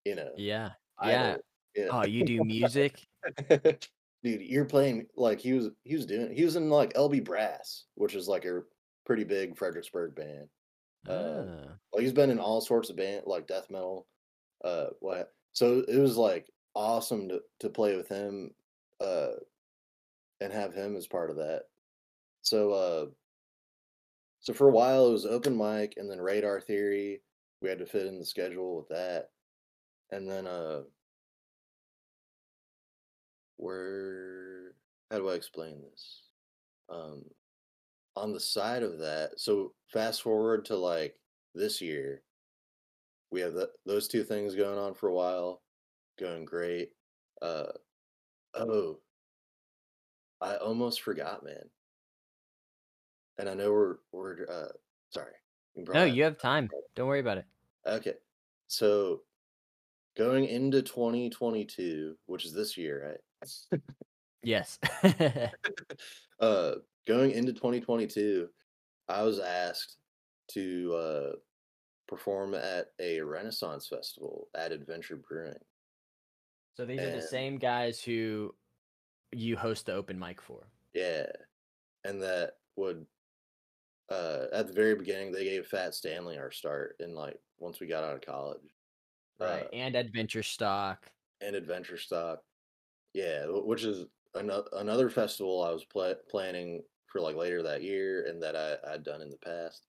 you 0.05 0.15
know. 0.15 0.31
Yeah. 0.37 0.71
Yeah. 1.03 1.37
yeah. 1.75 1.87
Oh, 1.89 2.05
you 2.05 2.23
do 2.25 2.43
music? 2.43 3.07
Dude, 3.49 4.41
you're 4.41 4.65
playing 4.65 5.07
like 5.15 5.39
he 5.39 5.53
was 5.53 5.69
he 5.83 5.95
was 5.95 6.05
doing 6.05 6.35
he 6.35 6.45
was 6.45 6.55
in 6.55 6.69
like 6.69 6.93
LB 6.93 7.23
Brass, 7.23 7.85
which 7.95 8.13
is 8.13 8.27
like 8.27 8.45
a 8.45 8.61
pretty 9.05 9.23
big 9.23 9.57
Fredericksburg 9.57 10.15
band. 10.15 10.47
Uh, 11.07 11.11
Ah. 11.11 11.77
Like 11.93 12.03
he's 12.03 12.13
been 12.13 12.29
in 12.29 12.39
all 12.39 12.61
sorts 12.61 12.89
of 12.89 12.95
band 12.95 13.23
like 13.27 13.47
death 13.47 13.69
metal. 13.69 14.07
Uh 14.63 14.87
what 14.99 15.33
so 15.53 15.79
it 15.87 15.97
was 15.97 16.17
like 16.17 16.49
awesome 16.75 17.29
to 17.29 17.41
to 17.59 17.69
play 17.69 17.95
with 17.95 18.07
him 18.07 18.55
uh 19.01 19.33
and 20.39 20.53
have 20.53 20.73
him 20.73 20.95
as 20.95 21.07
part 21.07 21.29
of 21.29 21.37
that. 21.37 21.63
So 22.43 22.71
uh 22.71 23.05
so 24.41 24.53
for 24.53 24.67
a 24.67 24.71
while 24.71 25.07
it 25.07 25.11
was 25.11 25.25
open 25.25 25.57
mic 25.57 25.95
and 25.97 26.09
then 26.09 26.19
radar 26.21 26.61
theory. 26.61 27.23
We 27.61 27.69
had 27.69 27.79
to 27.79 27.85
fit 27.85 28.07
in 28.07 28.17
the 28.19 28.25
schedule 28.25 28.77
with 28.77 28.87
that. 28.89 29.31
And 30.11 30.29
then 30.29 30.47
uh 30.47 30.83
where 33.57 34.73
how 35.09 35.17
do 35.17 35.29
I 35.29 35.33
explain 35.35 35.81
this? 35.81 36.23
Um 36.89 37.25
on 38.15 38.33
the 38.33 38.39
side 38.39 38.83
of 38.83 38.99
that, 38.99 39.39
so 39.39 39.73
fast 39.87 40.21
forward 40.21 40.65
to 40.65 40.75
like 40.75 41.15
this 41.53 41.81
year, 41.81 42.23
we 43.31 43.41
have 43.41 43.53
the, 43.53 43.69
those 43.85 44.07
two 44.07 44.23
things 44.23 44.55
going 44.55 44.77
on 44.77 44.93
for 44.93 45.09
a 45.09 45.13
while, 45.13 45.61
going 46.19 46.45
great. 46.45 46.89
Uh, 47.41 47.67
oh, 48.53 48.99
I 50.41 50.55
almost 50.55 51.01
forgot, 51.01 51.43
man. 51.43 51.69
And 53.37 53.49
I 53.49 53.53
know 53.53 53.71
we're 53.71 53.97
we're 54.11 54.45
uh 54.49 54.71
sorry. 55.09 55.33
can 55.73 55.85
No, 55.85 56.03
you 56.03 56.23
have 56.23 56.37
time. 56.37 56.69
Don't 56.95 57.07
worry 57.07 57.21
about 57.21 57.37
it. 57.37 57.45
Okay, 57.85 58.15
so 58.67 59.21
going 60.17 60.45
into 60.45 60.81
2022, 60.81 62.17
which 62.25 62.45
is 62.45 62.53
this 62.53 62.77
year, 62.77 63.17
right? 63.71 63.81
Yes. 64.43 64.79
uh 66.39 66.75
going 67.07 67.31
into 67.31 67.53
2022 67.53 68.47
i 69.09 69.21
was 69.23 69.39
asked 69.39 69.97
to 70.49 70.93
uh 70.95 71.31
perform 72.07 72.53
at 72.53 72.87
a 72.99 73.21
renaissance 73.21 73.87
festival 73.87 74.47
at 74.55 74.71
adventure 74.71 75.15
brewing 75.15 75.53
so 76.75 76.85
these 76.85 76.99
are 76.99 77.11
the 77.11 77.21
same 77.21 77.57
guys 77.57 78.01
who 78.01 78.53
you 79.31 79.55
host 79.55 79.85
the 79.85 79.93
open 79.93 80.19
mic 80.19 80.41
for. 80.41 80.67
yeah 80.93 81.25
and 82.03 82.21
that 82.21 82.53
would 82.75 83.05
uh 84.11 84.45
at 84.51 84.67
the 84.67 84.73
very 84.73 84.95
beginning 84.95 85.31
they 85.31 85.43
gave 85.45 85.65
fat 85.67 85.93
stanley 85.95 86.37
our 86.37 86.51
start 86.51 86.95
in 86.99 87.15
like 87.15 87.37
once 87.59 87.79
we 87.79 87.87
got 87.87 88.03
out 88.03 88.15
of 88.15 88.21
college 88.21 88.59
Right. 89.39 89.63
Uh, 89.63 89.69
and 89.75 89.95
adventure 89.95 90.43
stock. 90.43 91.09
and 91.41 91.55
adventure 91.55 91.97
stock 91.97 92.39
yeah 93.13 93.45
which 93.47 93.83
is 93.83 94.05
another 94.35 94.67
another 94.73 95.09
festival 95.09 95.63
i 95.63 95.71
was 95.71 95.83
pla- 95.85 96.13
planning 96.29 96.83
for 97.11 97.21
like 97.21 97.35
later 97.35 97.61
that 97.61 97.83
year 97.83 98.25
and 98.27 98.41
that 98.41 98.55
i 98.55 98.93
i'd 98.93 99.03
done 99.03 99.21
in 99.21 99.29
the 99.29 99.37
past 99.37 99.85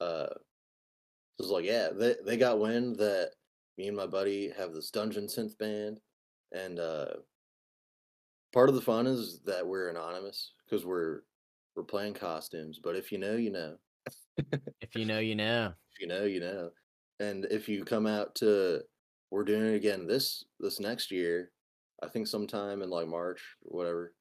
uh 0.00 0.26
it 0.30 1.42
was 1.42 1.50
like 1.50 1.64
yeah 1.64 1.88
they, 1.94 2.14
they 2.24 2.36
got 2.36 2.58
wind 2.58 2.96
that 2.96 3.30
me 3.78 3.86
and 3.86 3.96
my 3.96 4.06
buddy 4.06 4.50
have 4.58 4.74
this 4.74 4.90
dungeon 4.90 5.26
synth 5.26 5.56
band, 5.56 6.00
and 6.52 6.80
uh, 6.80 7.06
part 8.52 8.68
of 8.68 8.74
the 8.74 8.80
fun 8.80 9.06
is 9.06 9.40
that 9.46 9.66
we're 9.66 9.88
anonymous 9.88 10.52
because 10.64 10.84
we're 10.84 11.20
we're 11.76 11.84
playing 11.84 12.14
costumes. 12.14 12.80
But 12.82 12.96
if 12.96 13.12
you 13.12 13.18
know, 13.18 13.36
you 13.36 13.50
know. 13.50 13.76
if 14.80 14.96
you 14.96 15.04
know, 15.04 15.20
you 15.20 15.36
know. 15.36 15.72
If 15.94 16.00
you 16.00 16.08
know, 16.08 16.24
you 16.24 16.40
know. 16.40 16.70
And 17.20 17.46
if 17.50 17.68
you 17.68 17.84
come 17.84 18.06
out 18.06 18.34
to, 18.36 18.80
we're 19.30 19.44
doing 19.44 19.66
it 19.66 19.76
again 19.76 20.06
this 20.06 20.44
this 20.58 20.80
next 20.80 21.12
year. 21.12 21.52
I 22.02 22.08
think 22.08 22.26
sometime 22.26 22.82
in 22.82 22.90
like 22.90 23.06
March 23.06 23.40
or 23.64 23.78
whatever. 23.78 24.12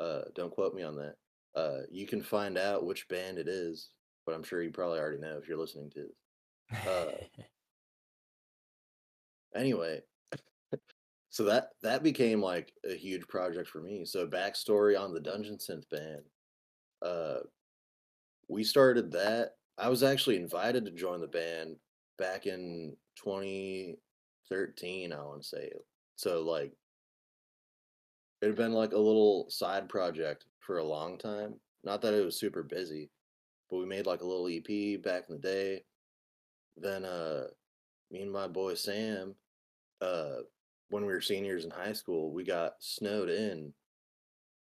Uh, 0.00 0.22
don't 0.34 0.52
quote 0.52 0.74
me 0.74 0.82
on 0.82 0.96
that. 0.96 1.14
Uh, 1.54 1.80
you 1.90 2.06
can 2.06 2.22
find 2.22 2.56
out 2.56 2.86
which 2.86 3.08
band 3.08 3.38
it 3.38 3.48
is, 3.48 3.90
but 4.24 4.34
I'm 4.34 4.42
sure 4.42 4.62
you 4.62 4.70
probably 4.70 4.98
already 4.98 5.18
know 5.18 5.38
if 5.40 5.48
you're 5.48 5.58
listening 5.58 5.90
to 5.90 6.00
this. 6.00 6.86
Uh, 6.86 7.42
anyway, 9.54 10.00
so 11.30 11.44
that 11.44 11.70
that 11.82 12.02
became 12.02 12.40
like 12.42 12.72
a 12.88 12.94
huge 12.94 13.26
project 13.28 13.68
for 13.68 13.80
me. 13.80 14.04
So 14.04 14.26
backstory 14.26 14.98
on 14.98 15.12
the 15.12 15.20
Dungeon 15.20 15.56
Synth 15.58 15.88
band. 15.90 16.22
Uh, 17.00 17.38
we 18.48 18.64
started 18.64 19.12
that. 19.12 19.52
I 19.78 19.88
was 19.88 20.02
actually 20.02 20.36
invited 20.36 20.84
to 20.84 20.90
join 20.90 21.20
the 21.20 21.26
band 21.26 21.76
back 22.18 22.46
in 22.46 22.96
2013. 23.16 25.12
I 25.12 25.22
want 25.22 25.42
to 25.42 25.48
say 25.48 25.72
so. 26.16 26.42
Like 26.42 26.72
it 28.42 28.46
had 28.46 28.56
been 28.56 28.72
like 28.72 28.92
a 28.92 28.98
little 28.98 29.46
side 29.48 29.88
project 29.88 30.44
for 30.62 30.78
a 30.78 30.84
long 30.84 31.18
time. 31.18 31.54
Not 31.84 32.00
that 32.02 32.14
it 32.14 32.24
was 32.24 32.38
super 32.38 32.62
busy, 32.62 33.10
but 33.68 33.78
we 33.78 33.86
made 33.86 34.06
like 34.06 34.22
a 34.22 34.26
little 34.26 34.48
EP 34.48 35.02
back 35.02 35.24
in 35.28 35.36
the 35.36 35.42
day. 35.42 35.84
Then 36.76 37.04
uh 37.04 37.48
me 38.10 38.22
and 38.22 38.32
my 38.32 38.48
boy 38.48 38.74
Sam, 38.74 39.34
uh 40.00 40.42
when 40.88 41.04
we 41.04 41.12
were 41.12 41.20
seniors 41.20 41.64
in 41.64 41.70
high 41.70 41.92
school, 41.92 42.32
we 42.32 42.44
got 42.44 42.74
snowed 42.78 43.28
in 43.28 43.72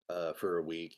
uh 0.09 0.33
for 0.35 0.59
a 0.59 0.63
week. 0.63 0.97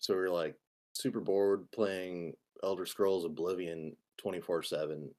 So 0.00 0.14
we 0.14 0.20
were 0.20 0.30
like 0.30 0.56
super 0.92 1.20
bored 1.20 1.70
playing 1.70 2.34
Elder 2.62 2.86
Scrolls 2.86 3.24
Oblivion 3.24 3.94
24/7. 4.24 5.10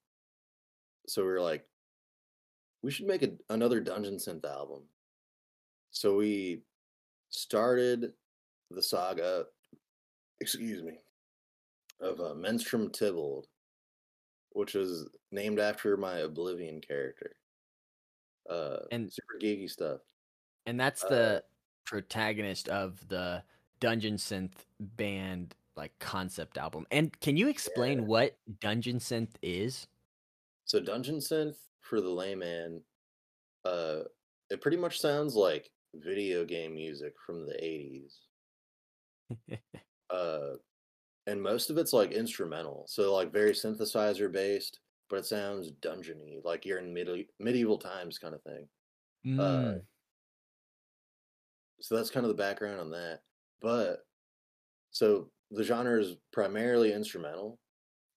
So 1.06 1.22
we 1.22 1.28
were 1.28 1.40
like 1.40 1.64
we 2.82 2.90
should 2.90 3.06
make 3.06 3.22
a, 3.22 3.30
another 3.50 3.80
Dungeon 3.80 4.16
Synth 4.16 4.44
album. 4.44 4.82
So 5.90 6.16
we 6.16 6.62
started 7.28 8.12
the 8.70 8.82
saga, 8.82 9.46
excuse 10.40 10.82
me, 10.82 10.98
of 12.00 12.20
uh, 12.20 12.34
Menstrom 12.34 12.92
Tybalt, 12.92 13.46
which 14.52 14.74
is 14.74 15.08
named 15.32 15.58
after 15.60 15.96
my 15.96 16.18
Oblivion 16.18 16.80
character. 16.80 17.36
Uh, 18.48 18.78
And- 18.90 19.12
super 19.12 19.38
geeky 19.40 19.68
stuff. 19.70 20.00
And 20.66 20.78
that's 20.78 21.04
Uh, 21.04 21.08
the 21.08 21.44
protagonist 21.84 22.68
of 22.68 23.06
the 23.08 23.42
Dungeon 23.80 24.14
Synth 24.16 24.66
band 24.78 25.54
like 25.76 25.98
concept 25.98 26.58
album. 26.58 26.86
And 26.90 27.18
can 27.20 27.36
you 27.36 27.48
explain 27.48 28.00
Yeah. 28.00 28.04
what 28.06 28.38
Dungeon 28.60 28.98
Synth 28.98 29.34
is? 29.42 29.86
So 30.66 30.78
Dungeon 30.80 31.16
Synth 31.18 31.56
for 31.80 32.00
the 32.00 32.10
layman, 32.10 32.84
uh, 33.64 34.04
it 34.50 34.60
pretty 34.60 34.76
much 34.76 35.00
sounds 35.00 35.34
like 35.34 35.70
video 35.94 36.44
game 36.44 36.74
music 36.74 37.14
from 37.24 37.46
the 37.46 37.54
'80s. 37.64 38.26
uh, 40.10 40.54
and 41.26 41.42
most 41.42 41.70
of 41.70 41.78
it's 41.78 41.92
like 41.92 42.12
instrumental, 42.12 42.86
so 42.88 43.14
like 43.14 43.32
very 43.32 43.52
synthesizer 43.52 44.32
based, 44.32 44.80
but 45.10 45.20
it 45.20 45.26
sounds 45.26 45.72
dungeony, 45.72 46.44
like 46.44 46.66
you're 46.66 46.78
in 46.78 46.94
medi- 46.94 47.30
medieval 47.40 47.78
times 47.78 48.18
kind 48.18 48.34
of 48.34 48.42
thing. 48.42 48.68
Mm, 49.26 49.80
So 51.80 51.96
that's 51.96 52.10
kind 52.10 52.24
of 52.24 52.28
the 52.28 52.34
background 52.42 52.80
on 52.80 52.90
that. 52.90 53.22
But 53.60 54.06
so 54.90 55.32
the 55.50 55.64
genre 55.64 56.00
is 56.00 56.16
primarily 56.32 56.92
instrumental. 56.92 57.60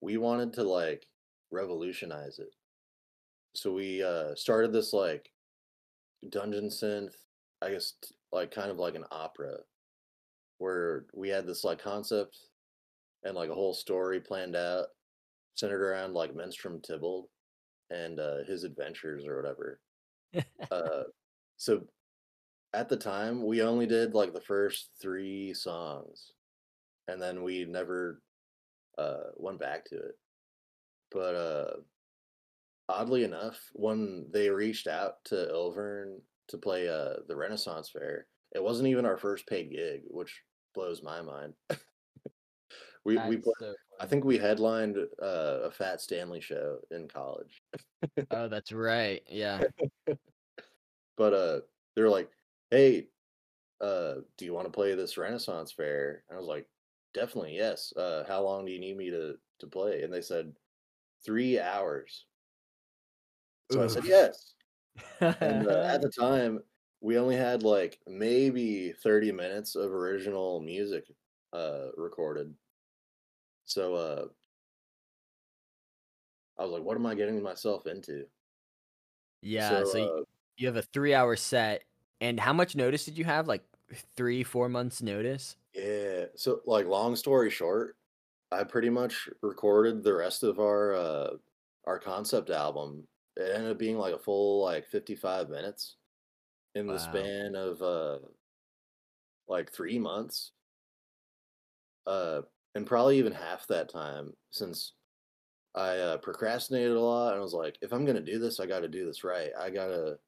We 0.01 0.17
wanted 0.17 0.53
to 0.53 0.63
like 0.63 1.07
revolutionize 1.51 2.39
it. 2.39 2.55
So 3.55 3.73
we 3.73 4.03
uh 4.03 4.35
started 4.35 4.71
this 4.73 4.93
like 4.93 5.31
dungeon 6.29 6.67
synth, 6.69 7.15
I 7.61 7.71
guess 7.71 7.93
like 8.31 8.51
kind 8.51 8.71
of 8.71 8.77
like 8.77 8.95
an 8.95 9.05
opera 9.11 9.59
where 10.63 11.03
we 11.13 11.27
had 11.27 11.45
this 11.45 11.65
like 11.65 11.83
concept 11.83 12.37
and 13.23 13.35
like 13.35 13.49
a 13.49 13.53
whole 13.53 13.73
story 13.73 14.21
planned 14.21 14.55
out 14.55 14.85
centered 15.55 15.81
around 15.81 16.13
like 16.13 16.33
Menstrom 16.33 16.81
Tybalt 16.81 17.27
and 17.89 18.17
uh 18.17 18.45
his 18.47 18.63
adventures 18.63 19.25
or 19.27 19.35
whatever. 19.35 19.81
uh 20.71 21.03
so 21.57 21.81
at 22.73 22.87
the 22.87 22.95
time 22.95 23.45
we 23.45 23.61
only 23.61 23.85
did 23.85 24.13
like 24.13 24.33
the 24.33 24.39
first 24.39 24.91
three 25.01 25.53
songs 25.53 26.31
and 27.09 27.21
then 27.21 27.43
we 27.43 27.65
never 27.65 28.21
uh 28.97 29.31
went 29.35 29.59
back 29.59 29.83
to 29.83 29.97
it 29.97 30.17
but 31.11 31.35
uh 31.35 31.73
oddly 32.87 33.25
enough 33.25 33.59
when 33.73 34.25
they 34.31 34.49
reached 34.49 34.87
out 34.87 35.15
to 35.25 35.49
Ilvern 35.49 36.21
to 36.47 36.57
play 36.57 36.87
uh 36.87 37.15
the 37.27 37.35
renaissance 37.35 37.89
fair 37.89 38.27
it 38.55 38.63
wasn't 38.63 38.87
even 38.87 39.05
our 39.05 39.17
first 39.17 39.45
paid 39.45 39.69
gig 39.69 40.01
which 40.09 40.41
blows 40.73 41.03
my 41.03 41.21
mind. 41.21 41.53
We 43.05 43.17
we 43.17 43.35
that's 43.35 43.51
so 43.59 43.75
i 43.99 44.05
think 44.05 44.23
we 44.23 44.37
headlined 44.37 44.97
uh, 45.21 45.59
a 45.63 45.71
fat 45.71 45.99
stanley 45.99 46.39
show 46.39 46.77
in 46.91 47.07
college. 47.07 47.61
Oh, 48.31 48.47
that's 48.47 48.71
right. 48.71 49.21
Yeah. 49.29 49.61
but 51.17 51.33
uh 51.33 51.59
they 51.95 52.01
were 52.01 52.09
like 52.09 52.29
hey 52.71 53.07
uh 53.81 54.15
do 54.37 54.45
you 54.45 54.53
want 54.53 54.65
to 54.67 54.71
play 54.71 54.95
this 54.95 55.17
renaissance 55.17 55.71
fair? 55.71 56.23
And 56.29 56.37
i 56.37 56.39
was 56.39 56.47
like 56.47 56.67
definitely 57.13 57.57
yes. 57.57 57.93
Uh 57.95 58.23
how 58.27 58.41
long 58.41 58.65
do 58.65 58.71
you 58.71 58.79
need 58.79 58.97
me 58.97 59.09
to 59.09 59.35
to 59.59 59.67
play? 59.67 60.03
And 60.03 60.13
they 60.13 60.21
said 60.21 60.53
three 61.25 61.59
hours. 61.59 62.25
So 63.71 63.83
i 63.83 63.87
said 63.87 64.05
yes. 64.05 64.53
And 65.19 65.67
uh, 65.67 65.83
at 65.89 66.01
the 66.01 66.09
time 66.19 66.61
we 67.03 67.19
only 67.19 67.37
had 67.37 67.63
like 67.63 68.01
maybe 68.07 68.93
30 68.93 69.31
minutes 69.31 69.75
of 69.75 69.91
original 69.91 70.61
music 70.61 71.05
uh 71.53 71.89
recorded 71.97 72.55
so 73.65 73.95
uh 73.95 74.27
i 76.57 76.63
was 76.63 76.71
like 76.71 76.83
what 76.83 76.97
am 76.97 77.05
i 77.05 77.13
getting 77.15 77.41
myself 77.41 77.85
into 77.87 78.25
yeah. 79.41 79.83
So, 79.83 79.99
y- 79.99 80.21
uh, 80.21 80.23
you 80.57 80.67
have 80.67 80.77
a 80.77 80.81
three 80.81 81.13
hour 81.13 81.35
set. 81.35 81.83
And 82.21 82.39
how 82.39 82.53
much 82.53 82.75
notice 82.75 83.05
did 83.05 83.17
you 83.17 83.25
have? 83.25 83.47
Like 83.47 83.63
three, 84.15 84.43
four 84.43 84.69
months 84.69 85.01
notice? 85.01 85.57
Yeah. 85.73 86.25
So 86.35 86.61
like 86.65 86.85
long 86.85 87.15
story 87.15 87.49
short, 87.49 87.97
I 88.51 88.63
pretty 88.63 88.89
much 88.89 89.29
recorded 89.41 90.03
the 90.03 90.13
rest 90.13 90.43
of 90.43 90.59
our 90.59 90.93
uh 90.95 91.37
our 91.85 91.99
concept 91.99 92.49
album. 92.49 93.07
It 93.35 93.55
ended 93.55 93.71
up 93.71 93.77
being 93.79 93.97
like 93.97 94.13
a 94.13 94.19
full 94.19 94.63
like 94.63 94.85
55 94.87 95.49
minutes 95.49 95.97
in 96.75 96.91
the 96.91 96.99
Wow. 96.99 96.99
span 96.99 97.55
of 97.55 97.81
uh 97.81 98.19
like 99.47 99.71
3 99.71 99.99
months. 99.99 100.51
Uh 102.05 102.41
and 102.75 102.87
probably 102.87 103.17
even 103.19 103.31
half 103.33 103.67
that 103.67 103.89
time 103.89 104.35
since 104.51 104.93
I 105.75 105.97
uh, 105.99 106.17
procrastinated 106.19 106.93
a 106.97 107.01
lot 107.01 107.33
and 107.33 107.41
was 107.41 107.53
like 107.53 107.77
if 107.81 107.93
I'm 107.93 108.05
to 108.07 108.21
do 108.21 108.39
this, 108.39 108.59
I 108.59 108.67
got 108.67 108.81
to 108.81 108.89
do 108.89 109.05
this 109.05 109.23
right. 109.23 109.51
I 109.57 109.69
got 109.71 109.87
to 109.87 110.19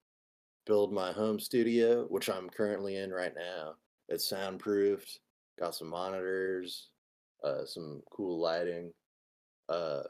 build 0.65 0.93
my 0.93 1.11
home 1.13 1.39
studio, 1.39 2.05
which 2.07 2.29
I'm 2.29 2.49
currently 2.49 2.97
in 2.97 3.11
right 3.13 3.33
now. 3.35 3.75
It's 4.09 4.27
soundproofed, 4.27 5.19
got 5.59 5.75
some 5.75 5.89
monitors, 5.89 6.91
uh, 7.43 7.65
some 7.65 8.03
cool 8.11 8.39
lighting. 8.39 8.93
Uh, 9.69 10.03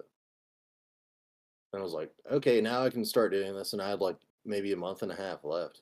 and 1.73 1.79
I 1.81 1.83
was 1.83 1.93
like, 1.93 2.13
okay, 2.31 2.61
now 2.61 2.83
I 2.83 2.89
can 2.89 3.05
start 3.05 3.31
doing 3.31 3.55
this. 3.55 3.73
And 3.73 3.81
I 3.81 3.89
had 3.89 3.99
like 4.01 4.17
maybe 4.45 4.71
a 4.71 4.77
month 4.77 5.01
and 5.03 5.11
a 5.11 5.15
half 5.15 5.43
left. 5.43 5.81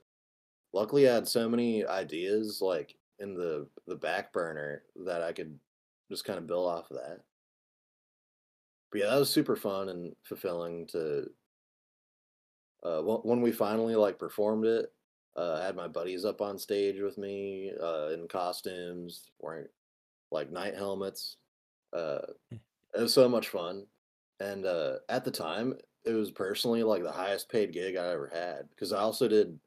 Luckily, 0.73 1.07
I 1.07 1.13
had 1.13 1.27
so 1.27 1.47
many 1.47 1.85
ideas 1.85 2.59
like 2.61 2.95
in 3.19 3.35
the 3.35 3.67
the 3.87 3.95
back 3.95 4.33
burner 4.33 4.83
that 5.05 5.21
I 5.21 5.31
could 5.31 5.59
just 6.09 6.25
kind 6.25 6.39
of 6.39 6.47
build 6.47 6.67
off 6.67 6.91
of 6.91 6.97
that. 6.97 7.19
But 8.91 9.01
yeah, 9.01 9.09
that 9.09 9.19
was 9.19 9.29
super 9.29 9.55
fun 9.55 9.89
and 9.89 10.15
fulfilling 10.23 10.87
to 10.87 11.29
uh, 12.83 13.01
when 13.01 13.41
we 13.41 13.51
finally 13.51 13.95
like 13.95 14.19
performed 14.19 14.65
it, 14.65 14.91
uh, 15.35 15.59
I 15.61 15.65
had 15.65 15.75
my 15.75 15.87
buddies 15.87 16.25
up 16.25 16.41
on 16.41 16.59
stage 16.59 16.99
with 16.99 17.17
me 17.17 17.71
uh, 17.81 18.09
in 18.09 18.27
costumes, 18.27 19.31
wearing 19.39 19.67
like 20.31 20.51
knight 20.51 20.75
helmets. 20.75 21.37
Uh, 21.93 22.19
it 22.51 23.01
was 23.01 23.13
so 23.13 23.29
much 23.29 23.49
fun, 23.49 23.85
and 24.39 24.65
uh, 24.65 24.97
at 25.09 25.23
the 25.23 25.31
time, 25.31 25.75
it 26.05 26.11
was 26.11 26.31
personally 26.31 26.83
like 26.83 27.03
the 27.03 27.11
highest 27.11 27.49
paid 27.49 27.71
gig 27.71 27.95
I 27.95 28.09
ever 28.09 28.27
had 28.27 28.69
because 28.69 28.91
I 28.91 28.99
also 28.99 29.27
did 29.27 29.57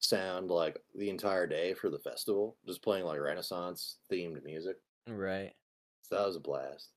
sound 0.00 0.50
like 0.50 0.78
the 0.94 1.10
entire 1.10 1.46
day 1.46 1.74
for 1.74 1.90
the 1.90 1.98
festival, 1.98 2.56
just 2.66 2.82
playing 2.82 3.04
like 3.04 3.20
Renaissance 3.20 3.98
themed 4.10 4.42
music. 4.44 4.76
Right. 5.08 5.52
So 6.02 6.16
that 6.16 6.26
was 6.26 6.36
a 6.36 6.40
blast. 6.40 6.90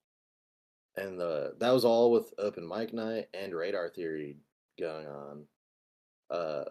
And 0.95 1.21
uh, 1.21 1.49
that 1.59 1.71
was 1.71 1.85
all 1.85 2.11
with 2.11 2.33
open 2.37 2.67
mic 2.67 2.93
night 2.93 3.27
and 3.33 3.53
radar 3.55 3.89
theory 3.89 4.37
going 4.79 5.07
on. 5.07 5.45
Uh, 6.29 6.65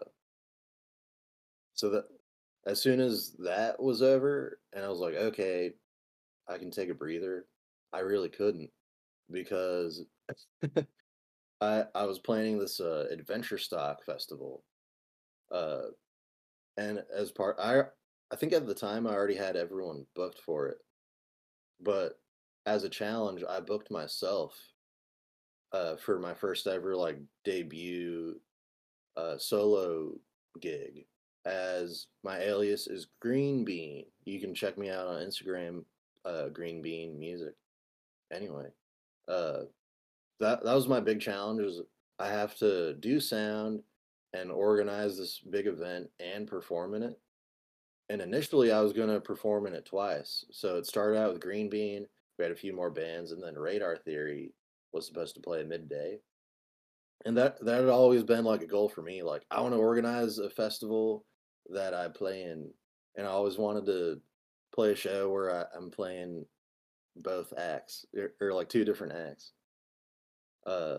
so 1.73 1.89
that 1.89 2.05
as 2.65 2.81
soon 2.81 2.99
as 2.99 3.35
that 3.39 3.81
was 3.81 4.01
over, 4.01 4.59
and 4.73 4.83
I 4.83 4.89
was 4.89 4.99
like, 4.99 5.15
okay, 5.15 5.71
I 6.47 6.57
can 6.57 6.71
take 6.71 6.89
a 6.89 6.93
breather. 6.93 7.45
I 7.93 7.99
really 7.99 8.29
couldn't 8.29 8.69
because 9.31 10.03
I 11.61 11.85
I 11.95 12.05
was 12.05 12.19
planning 12.19 12.59
this 12.59 12.79
uh, 12.79 13.07
adventure 13.11 13.57
stock 13.57 14.03
festival, 14.05 14.63
uh, 15.51 15.87
and 16.79 17.03
as 17.13 17.31
part 17.31 17.57
I 17.59 17.81
I 18.31 18.35
think 18.35 18.53
at 18.53 18.65
the 18.65 18.73
time 18.73 19.05
I 19.05 19.13
already 19.13 19.35
had 19.35 19.55
everyone 19.55 20.05
booked 20.15 20.39
for 20.39 20.67
it, 20.67 20.77
but 21.81 22.19
as 22.65 22.83
a 22.83 22.89
challenge 22.89 23.43
I 23.47 23.59
booked 23.59 23.91
myself 23.91 24.55
uh, 25.73 25.95
for 25.97 26.19
my 26.19 26.33
first 26.33 26.67
ever 26.67 26.95
like 26.95 27.19
debut 27.43 28.39
uh, 29.17 29.37
solo 29.37 30.13
gig 30.61 31.05
as 31.45 32.07
my 32.23 32.39
alias 32.39 32.87
is 32.87 33.07
Green 33.19 33.65
Bean. 33.65 34.05
You 34.25 34.39
can 34.39 34.53
check 34.53 34.77
me 34.77 34.89
out 34.89 35.07
on 35.07 35.21
Instagram, 35.21 35.83
uh, 36.25 36.49
Green 36.49 36.81
Bean 36.81 37.19
Music. 37.19 37.55
Anyway, 38.31 38.67
uh, 39.27 39.61
that 40.39 40.63
that 40.63 40.75
was 40.75 40.87
my 40.87 40.99
big 40.99 41.19
challenge. 41.19 41.61
Is 41.61 41.81
I 42.19 42.27
have 42.27 42.55
to 42.57 42.93
do 42.95 43.19
sound 43.19 43.81
and 44.33 44.51
organize 44.51 45.17
this 45.17 45.39
big 45.39 45.67
event 45.67 46.07
and 46.19 46.47
perform 46.47 46.93
in 46.93 47.03
it. 47.03 47.19
And 48.09 48.21
initially, 48.21 48.71
I 48.71 48.81
was 48.81 48.93
going 48.93 49.09
to 49.09 49.19
perform 49.19 49.67
in 49.67 49.73
it 49.73 49.85
twice. 49.85 50.45
So 50.51 50.77
it 50.77 50.85
started 50.85 51.19
out 51.19 51.33
with 51.33 51.41
Green 51.41 51.69
Bean. 51.69 52.07
We 52.37 52.43
had 52.43 52.51
a 52.51 52.55
few 52.55 52.75
more 52.75 52.89
bands, 52.89 53.31
and 53.31 53.43
then 53.43 53.55
Radar 53.55 53.97
Theory 53.97 54.53
was 54.93 55.05
supposed 55.05 55.35
to 55.35 55.41
play 55.41 55.63
midday. 55.63 56.19
And 57.25 57.37
that 57.37 57.63
that 57.65 57.81
had 57.81 57.89
always 57.89 58.23
been 58.23 58.45
like 58.45 58.61
a 58.61 58.67
goal 58.67 58.87
for 58.87 59.01
me. 59.01 59.21
Like 59.21 59.43
I 59.51 59.61
want 59.61 59.73
to 59.73 59.79
organize 59.79 60.37
a 60.37 60.49
festival 60.49 61.25
that 61.69 61.93
I 61.93 62.07
play 62.07 62.43
in, 62.43 62.69
and 63.17 63.27
I 63.27 63.29
always 63.29 63.57
wanted 63.57 63.85
to 63.87 64.21
play 64.73 64.93
a 64.93 64.95
show 64.95 65.29
where 65.29 65.53
I, 65.53 65.65
I'm 65.75 65.91
playing 65.91 66.45
both 67.17 67.53
acts 67.57 68.05
or, 68.15 68.31
or 68.39 68.53
like 68.53 68.69
two 68.69 68.85
different 68.85 69.13
acts. 69.13 69.51
Uh, 70.65 70.97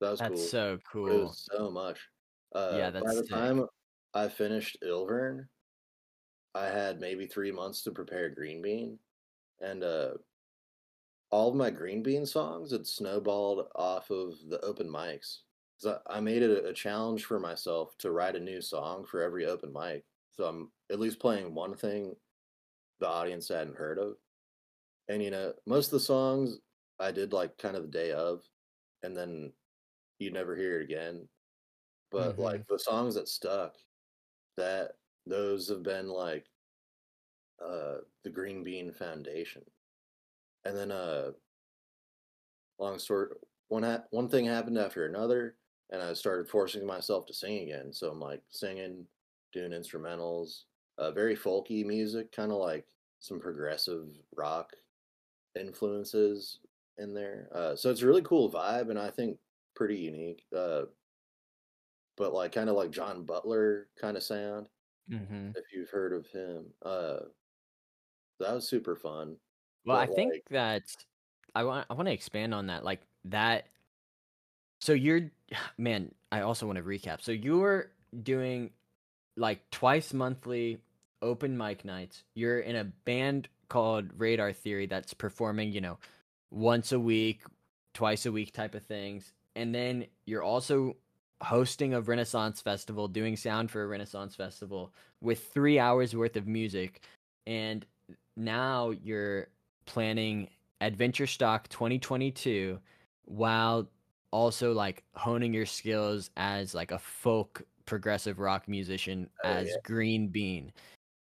that 0.00 0.10
was 0.10 0.20
That's 0.20 0.34
cool. 0.34 0.48
so 0.48 0.74
It 0.74 0.80
cool. 0.92 1.26
was 1.26 1.48
so 1.52 1.70
much. 1.70 2.00
Uh, 2.54 2.74
Yeah, 2.76 2.90
by 2.90 3.00
that's 3.00 3.14
the 3.16 3.22
sick. 3.22 3.30
time 3.30 3.66
I 4.14 4.28
finished 4.28 4.78
Ilvern, 4.82 5.48
I 6.54 6.66
had 6.66 7.00
maybe 7.00 7.26
three 7.26 7.52
months 7.52 7.82
to 7.82 7.92
prepare 7.92 8.30
Green 8.30 8.62
Bean, 8.62 8.98
and 9.60 9.84
uh, 9.84 10.14
all 11.30 11.50
of 11.50 11.54
my 11.54 11.70
Green 11.70 12.02
Bean 12.02 12.24
songs 12.24 12.72
had 12.72 12.86
snowballed 12.86 13.68
off 13.74 14.10
of 14.10 14.34
the 14.48 14.60
open 14.62 14.88
mics. 14.88 15.40
I, 15.86 15.98
I 16.08 16.20
made 16.20 16.42
it 16.42 16.64
a 16.64 16.72
challenge 16.72 17.24
for 17.26 17.38
myself 17.38 17.96
to 17.98 18.10
write 18.10 18.34
a 18.34 18.40
new 18.40 18.60
song 18.60 19.04
for 19.04 19.22
every 19.22 19.46
open 19.46 19.72
mic, 19.72 20.04
so 20.32 20.44
I'm 20.44 20.72
at 20.90 21.00
least 21.00 21.20
playing 21.20 21.54
one 21.54 21.76
thing 21.76 22.16
the 23.00 23.08
audience 23.08 23.48
hadn't 23.48 23.76
heard 23.76 23.98
of. 23.98 24.16
And 25.08 25.22
you 25.22 25.30
know, 25.30 25.52
most 25.66 25.86
of 25.86 25.92
the 25.92 26.00
songs 26.00 26.58
I 26.98 27.12
did 27.12 27.32
like 27.32 27.56
kind 27.58 27.76
of 27.76 27.82
the 27.82 27.88
day 27.88 28.12
of, 28.12 28.42
and 29.02 29.16
then 29.16 29.52
you 30.18 30.30
never 30.30 30.56
hear 30.56 30.80
it 30.80 30.84
again. 30.84 31.28
But 32.10 32.38
Mhm. 32.38 32.38
like 32.38 32.66
the 32.68 32.78
songs 32.78 33.16
that 33.16 33.28
stuck, 33.28 33.76
that 34.56 34.98
those 35.26 35.68
have 35.68 35.82
been 35.84 36.08
like 36.08 36.48
uh 37.60 37.98
the 38.22 38.30
Green 38.30 38.62
Bean 38.64 38.92
Foundation. 38.92 39.64
And 40.64 40.76
then 40.76 40.90
uh 40.92 41.32
long 42.78 42.98
story 42.98 43.28
one 43.68 43.82
ha- 43.82 44.04
one 44.10 44.28
thing 44.28 44.44
happened 44.46 44.78
after 44.78 45.06
another 45.06 45.56
and 45.90 46.02
I 46.02 46.12
started 46.12 46.48
forcing 46.48 46.86
myself 46.86 47.24
to 47.26 47.34
sing 47.34 47.62
again. 47.62 47.92
So 47.94 48.10
I'm 48.10 48.20
like 48.20 48.42
singing, 48.50 49.06
doing 49.52 49.72
instrumentals, 49.72 50.64
uh 50.98 51.12
very 51.12 51.36
folky 51.36 51.84
music, 51.84 52.32
kind 52.32 52.52
of 52.52 52.58
like 52.58 52.88
some 53.20 53.40
progressive 53.40 54.10
rock 54.36 54.72
influences 55.58 56.60
in 56.98 57.14
there. 57.14 57.48
Uh 57.52 57.76
so 57.76 57.90
it's 57.90 58.02
a 58.02 58.06
really 58.06 58.22
cool 58.22 58.50
vibe 58.52 58.90
and 58.90 58.98
I 58.98 59.10
think 59.10 59.40
pretty 59.78 59.98
unique. 59.98 60.44
Uh 60.56 60.86
but 62.16 62.32
like 62.32 62.52
kind 62.52 62.68
of 62.68 62.76
like 62.76 62.90
John 62.90 63.24
Butler 63.24 63.90
kind 64.00 64.16
of 64.16 64.22
sound 64.22 64.68
hmm 65.08 65.56
if 65.56 65.64
you've 65.72 65.90
heard 65.90 66.12
of 66.12 66.26
him. 66.28 66.74
Uh 66.82 67.20
that 68.40 68.54
was 68.54 68.68
super 68.68 68.96
fun. 68.96 69.36
Well, 69.84 69.96
I 69.96 70.06
But 70.06 70.06
think 70.06 70.48
that 70.50 70.94
I 71.54 71.64
want 71.64 71.86
I 71.90 71.94
want 71.94 72.08
to 72.08 72.12
expand 72.12 72.54
on 72.54 72.66
that. 72.66 72.84
Like 72.84 73.02
that. 73.24 73.68
So 74.80 74.92
you're, 74.92 75.30
man. 75.78 76.14
I 76.30 76.42
also 76.42 76.66
want 76.66 76.76
to 76.76 76.82
recap. 76.84 77.22
So 77.22 77.32
you're 77.32 77.92
doing 78.22 78.74
like 79.36 79.70
twice 79.70 80.12
monthly 80.14 80.82
open 81.22 81.56
mic 81.56 81.84
nights. 81.84 82.24
You're 82.34 82.60
in 82.60 82.76
a 82.76 82.84
band 82.84 83.48
called 83.68 84.12
Radar 84.20 84.52
Theory 84.52 84.86
that's 84.86 85.14
performing, 85.14 85.72
you 85.72 85.80
know, 85.80 85.98
once 86.50 86.92
a 86.92 87.00
week, 87.00 87.44
twice 87.94 88.26
a 88.26 88.32
week 88.32 88.52
type 88.52 88.74
of 88.74 88.84
things. 88.86 89.32
And 89.58 89.74
then 89.74 90.06
you're 90.24 90.44
also 90.44 90.96
hosting 91.42 91.92
a 91.92 92.00
Renaissance 92.00 92.60
festival, 92.60 93.08
doing 93.08 93.36
sound 93.36 93.72
for 93.72 93.82
a 93.82 93.88
Renaissance 93.88 94.36
festival 94.36 94.92
with 95.20 95.48
three 95.52 95.80
hours 95.80 96.14
worth 96.14 96.36
of 96.36 96.46
music. 96.46 97.02
And 97.44 97.84
now 98.36 98.90
you're 98.90 99.48
planning 99.84 100.48
Adventure 100.80 101.26
Stock 101.26 101.68
2022 101.70 102.78
while 103.24 103.88
also 104.30 104.72
like 104.72 105.02
honing 105.14 105.52
your 105.52 105.66
skills 105.66 106.30
as 106.36 106.72
like 106.72 106.92
a 106.92 106.98
folk 106.98 107.60
progressive 107.84 108.38
rock 108.38 108.68
musician 108.68 109.28
Oh, 109.42 109.48
as 109.48 109.68
yeah. 109.68 109.74
Green 109.82 110.28
Bean. 110.28 110.72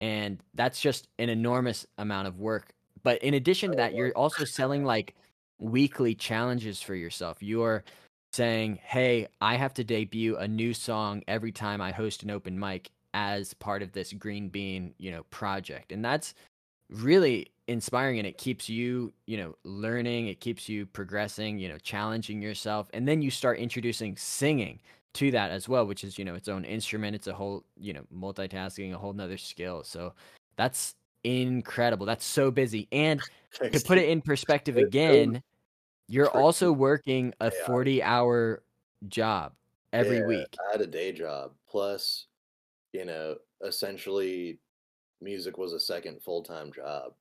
And 0.03 0.39
that's 0.53 0.79
just 0.79 1.09
an 1.19 1.31
enormous 1.31 1.87
amount 1.97 2.29
of 2.29 2.39
work. 2.39 2.75
But 3.03 3.23
in 3.23 3.33
addition 3.33 3.71
to 3.71 3.77
Oh, 3.77 3.79
that, 3.79 3.95
you're 3.95 4.13
also 4.13 4.45
selling 4.45 4.85
like 4.85 5.15
weekly 5.59 6.15
challenges 6.15 6.83
for 6.83 6.95
yourself. 6.95 7.43
You're 7.43 7.83
saying, 8.37 8.79
"Hey, 8.83 9.29
I 9.41 9.57
have 9.57 9.75
to 9.75 9.85
debut 9.85 10.37
a 10.37 10.47
new 10.47 10.75
song 10.75 11.23
every 11.27 11.53
time 11.53 11.81
I 11.81 11.91
host 11.93 12.23
an 12.23 12.31
open 12.31 12.59
mic 12.59 12.91
as 13.15 13.55
part 13.55 13.83
of 13.83 13.93
this 13.93 14.13
Green 14.13 14.49
Bean, 14.49 14.95
you 14.99 15.11
know, 15.11 15.25
project." 15.31 15.93
And 15.93 16.05
that's 16.05 16.35
really 16.91 17.51
inspiring 17.69 18.19
and 18.19 18.27
it 18.27 18.39
keeps 18.39 18.69
you, 18.69 19.13
you 19.27 19.37
know, 19.37 19.57
learning, 19.65 20.29
it 20.29 20.41
keeps 20.41 20.69
you 20.69 20.87
progressing, 20.87 21.59
you 21.59 21.69
know, 21.69 21.79
challenging 21.79 22.41
yourself. 22.41 22.89
And 22.95 23.09
then 23.09 23.23
you 23.23 23.31
start 23.31 23.59
introducing 23.59 24.17
singing 24.17 24.81
to 25.15 25.31
that 25.33 25.51
as 25.51 25.69
well, 25.69 25.87
which 25.87 26.05
is, 26.05 26.19
you 26.19 26.25
know, 26.25 26.35
its 26.35 26.49
own 26.49 26.65
instrument. 26.65 27.17
It's 27.17 27.27
a 27.27 27.33
whole, 27.33 27.65
you 27.77 27.93
know, 27.93 28.05
multitasking, 28.15 28.95
a 28.95 28.99
whole 28.99 29.13
nother 29.13 29.39
skill. 29.39 29.83
So 29.83 30.13
that's 30.57 30.95
incredible. 31.25 32.07
That's 32.07 32.25
so 32.25 32.51
busy. 32.51 32.87
And 32.93 33.21
to 33.73 33.81
put 33.81 33.99
it 33.99 34.09
in 34.09 34.21
perspective 34.21 34.77
again, 34.77 35.43
you're 36.09 36.31
also 36.31 36.73
working 36.73 37.35
a 37.41 37.51
chaotic. 37.51 37.67
40 37.67 38.03
hour 38.03 38.63
job 39.09 39.55
every 39.93 40.19
Yeah, 40.19 40.27
week. 40.27 40.57
I 40.69 40.73
had 40.73 40.81
a 40.81 40.87
day 40.87 41.13
job 41.13 41.53
plus, 41.69 42.27
you 42.93 43.05
know, 43.05 43.37
essentially 43.63 44.61
music 45.21 45.59
was 45.59 45.73
a 45.73 45.81
second 45.81 46.23
full-time 46.23 46.73
job. 46.73 47.15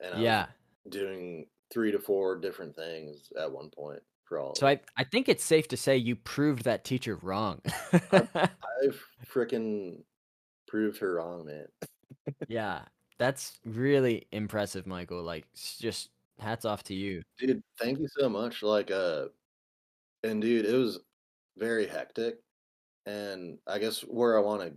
And 0.00 0.14
I 0.14 0.22
Yeah. 0.22 0.46
was 0.84 0.92
doing 0.92 1.46
three 1.72 1.92
to 1.92 1.98
four 1.98 2.36
different 2.36 2.76
things 2.76 3.32
at 3.38 3.50
one 3.50 3.70
point 3.70 4.02
for 4.24 4.38
all 4.38 4.54
So. 4.54 4.66
I, 4.66 4.80
I 4.96 5.04
think 5.04 5.28
it's 5.28 5.44
safe 5.44 5.68
to 5.68 5.76
say 5.76 5.96
you 5.96 6.16
proved 6.16 6.64
that 6.64 6.84
teacher 6.84 7.16
wrong. 7.16 7.60
I 8.02 8.48
freaking 9.26 10.02
proved 10.68 10.98
her 10.98 11.14
wrong, 11.14 11.46
man. 11.46 11.66
yeah, 12.48 12.82
that's 13.18 13.58
really 13.64 14.26
impressive, 14.32 14.86
Michael. 14.86 15.22
Like, 15.22 15.46
just 15.78 16.10
hats 16.38 16.64
off 16.64 16.82
to 16.84 16.94
you. 16.94 17.22
Dude, 17.38 17.62
thank 17.78 17.98
you 17.98 18.08
so 18.18 18.28
much. 18.28 18.62
Like, 18.62 18.90
uh, 18.90 19.26
and 20.22 20.40
dude, 20.40 20.66
it 20.66 20.76
was 20.76 21.00
very 21.56 21.86
hectic. 21.86 22.36
And 23.06 23.58
I 23.66 23.78
guess 23.78 24.00
where 24.00 24.36
I 24.36 24.40
want 24.40 24.62
to 24.62 24.74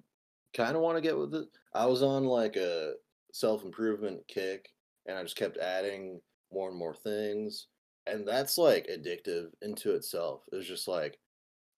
kind 0.53 0.75
of 0.75 0.81
want 0.81 0.97
to 0.97 1.01
get 1.01 1.17
with 1.17 1.33
it, 1.33 1.47
I 1.73 1.85
was 1.85 2.03
on 2.03 2.25
like 2.25 2.55
a 2.55 2.93
self 3.31 3.63
improvement 3.63 4.21
kick, 4.27 4.69
and 5.05 5.17
I 5.17 5.23
just 5.23 5.35
kept 5.35 5.57
adding 5.57 6.21
more 6.51 6.69
and 6.69 6.77
more 6.77 6.95
things. 6.95 7.67
And 8.07 8.27
that's 8.27 8.57
like 8.57 8.87
addictive 8.87 9.49
into 9.61 9.93
itself. 9.93 10.43
It 10.51 10.55
was 10.55 10.67
just 10.67 10.87
like, 10.87 11.19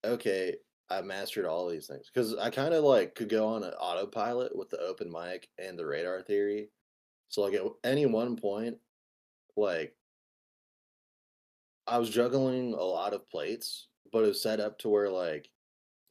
okay, 0.04 0.56
I 0.90 1.00
mastered 1.02 1.46
all 1.46 1.68
these 1.68 1.86
things 1.86 2.10
because 2.12 2.34
I 2.36 2.50
kind 2.50 2.74
of 2.74 2.84
like 2.84 3.14
could 3.14 3.28
go 3.28 3.46
on 3.46 3.62
an 3.62 3.72
autopilot 3.74 4.54
with 4.56 4.70
the 4.70 4.78
open 4.80 5.10
mic 5.10 5.48
and 5.58 5.78
the 5.78 5.86
radar 5.86 6.22
theory. 6.22 6.68
So 7.28 7.42
like 7.42 7.54
at 7.54 7.62
any 7.84 8.06
one 8.06 8.36
point, 8.36 8.76
like 9.56 9.96
I 11.86 11.98
was 11.98 12.10
juggling 12.10 12.74
a 12.74 12.82
lot 12.82 13.12
of 13.14 13.28
plates, 13.28 13.88
but 14.12 14.24
it 14.24 14.28
was 14.28 14.42
set 14.42 14.60
up 14.60 14.78
to 14.80 14.88
where 14.88 15.10
like 15.10 15.50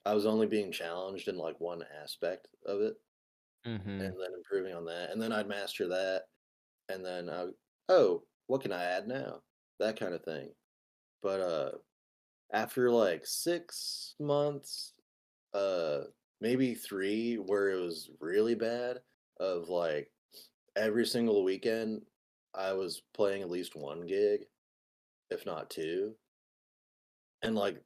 I 0.05 0.13
was 0.13 0.25
only 0.25 0.47
being 0.47 0.71
challenged 0.71 1.27
in 1.27 1.37
like 1.37 1.59
one 1.59 1.83
aspect 1.83 2.49
of 2.65 2.81
it 2.81 2.97
Mm-hmm. 3.65 4.01
and 4.01 4.19
then 4.19 4.33
improving 4.33 4.73
on 4.73 4.85
that. 4.85 5.11
And 5.11 5.21
then 5.21 5.31
I'd 5.31 5.47
master 5.47 5.87
that. 5.89 6.23
And 6.89 7.05
then 7.05 7.29
I, 7.29 7.49
oh, 7.89 8.25
what 8.47 8.61
can 8.61 8.71
I 8.73 8.83
add 8.85 9.07
now? 9.07 9.43
That 9.79 9.99
kind 9.99 10.13
of 10.13 10.23
thing. 10.23 10.53
But 11.21 11.39
uh 11.41 11.71
after 12.53 12.91
like 12.91 13.25
six 13.25 14.15
months, 14.19 14.93
uh 15.53 16.05
maybe 16.41 16.75
three 16.75 17.35
where 17.37 17.71
it 17.71 17.81
was 17.81 18.11
really 18.19 18.55
bad 18.55 19.01
of 19.39 19.69
like 19.69 20.11
every 20.75 21.05
single 21.07 21.43
weekend 21.43 22.03
I 22.55 22.73
was 22.73 23.01
playing 23.13 23.41
at 23.41 23.49
least 23.49 23.75
one 23.75 24.05
gig, 24.05 24.41
if 25.29 25.45
not 25.45 25.69
two. 25.69 26.15
And 27.43 27.55
like 27.55 27.81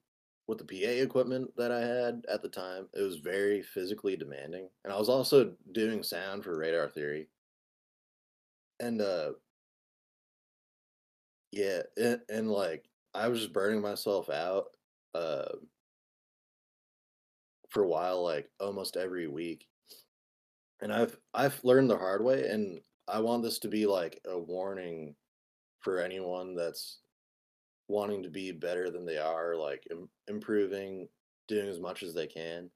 with 0.47 0.59
the 0.59 0.65
PA 0.65 0.91
equipment 1.03 1.51
that 1.57 1.71
I 1.71 1.81
had 1.81 2.25
at 2.29 2.41
the 2.41 2.49
time, 2.49 2.87
it 2.93 3.01
was 3.01 3.17
very 3.17 3.61
physically 3.61 4.15
demanding. 4.15 4.69
And 4.83 4.93
I 4.93 4.97
was 4.97 5.09
also 5.09 5.55
doing 5.71 6.03
sound 6.03 6.43
for 6.43 6.57
Radar 6.57 6.89
Theory. 6.89 7.27
And 8.79 9.01
uh 9.01 9.33
yeah, 11.51 11.81
and, 11.97 12.19
and 12.29 12.51
like 12.51 12.85
I 13.13 13.27
was 13.27 13.39
just 13.39 13.53
burning 13.53 13.81
myself 13.81 14.29
out 14.29 14.65
uh 15.13 15.53
for 17.69 17.83
a 17.83 17.87
while 17.87 18.23
like 18.23 18.49
almost 18.59 18.97
every 18.97 19.27
week. 19.27 19.67
And 20.81 20.91
I've 20.93 21.17
I've 21.33 21.63
learned 21.63 21.89
the 21.89 21.97
hard 21.97 22.23
way 22.23 22.47
and 22.49 22.81
I 23.07 23.19
want 23.19 23.43
this 23.43 23.59
to 23.59 23.67
be 23.67 23.85
like 23.85 24.19
a 24.25 24.37
warning 24.37 25.15
for 25.81 25.99
anyone 25.99 26.55
that's 26.55 27.01
wanting 27.87 28.23
to 28.23 28.29
be 28.29 28.51
better 28.51 28.89
than 28.89 29.05
they 29.05 29.17
are, 29.17 29.55
like 29.55 29.87
Im- 29.91 30.09
improving, 30.27 31.07
doing 31.47 31.67
as 31.67 31.79
much 31.79 32.03
as 32.03 32.13
they 32.13 32.27
can. 32.27 32.69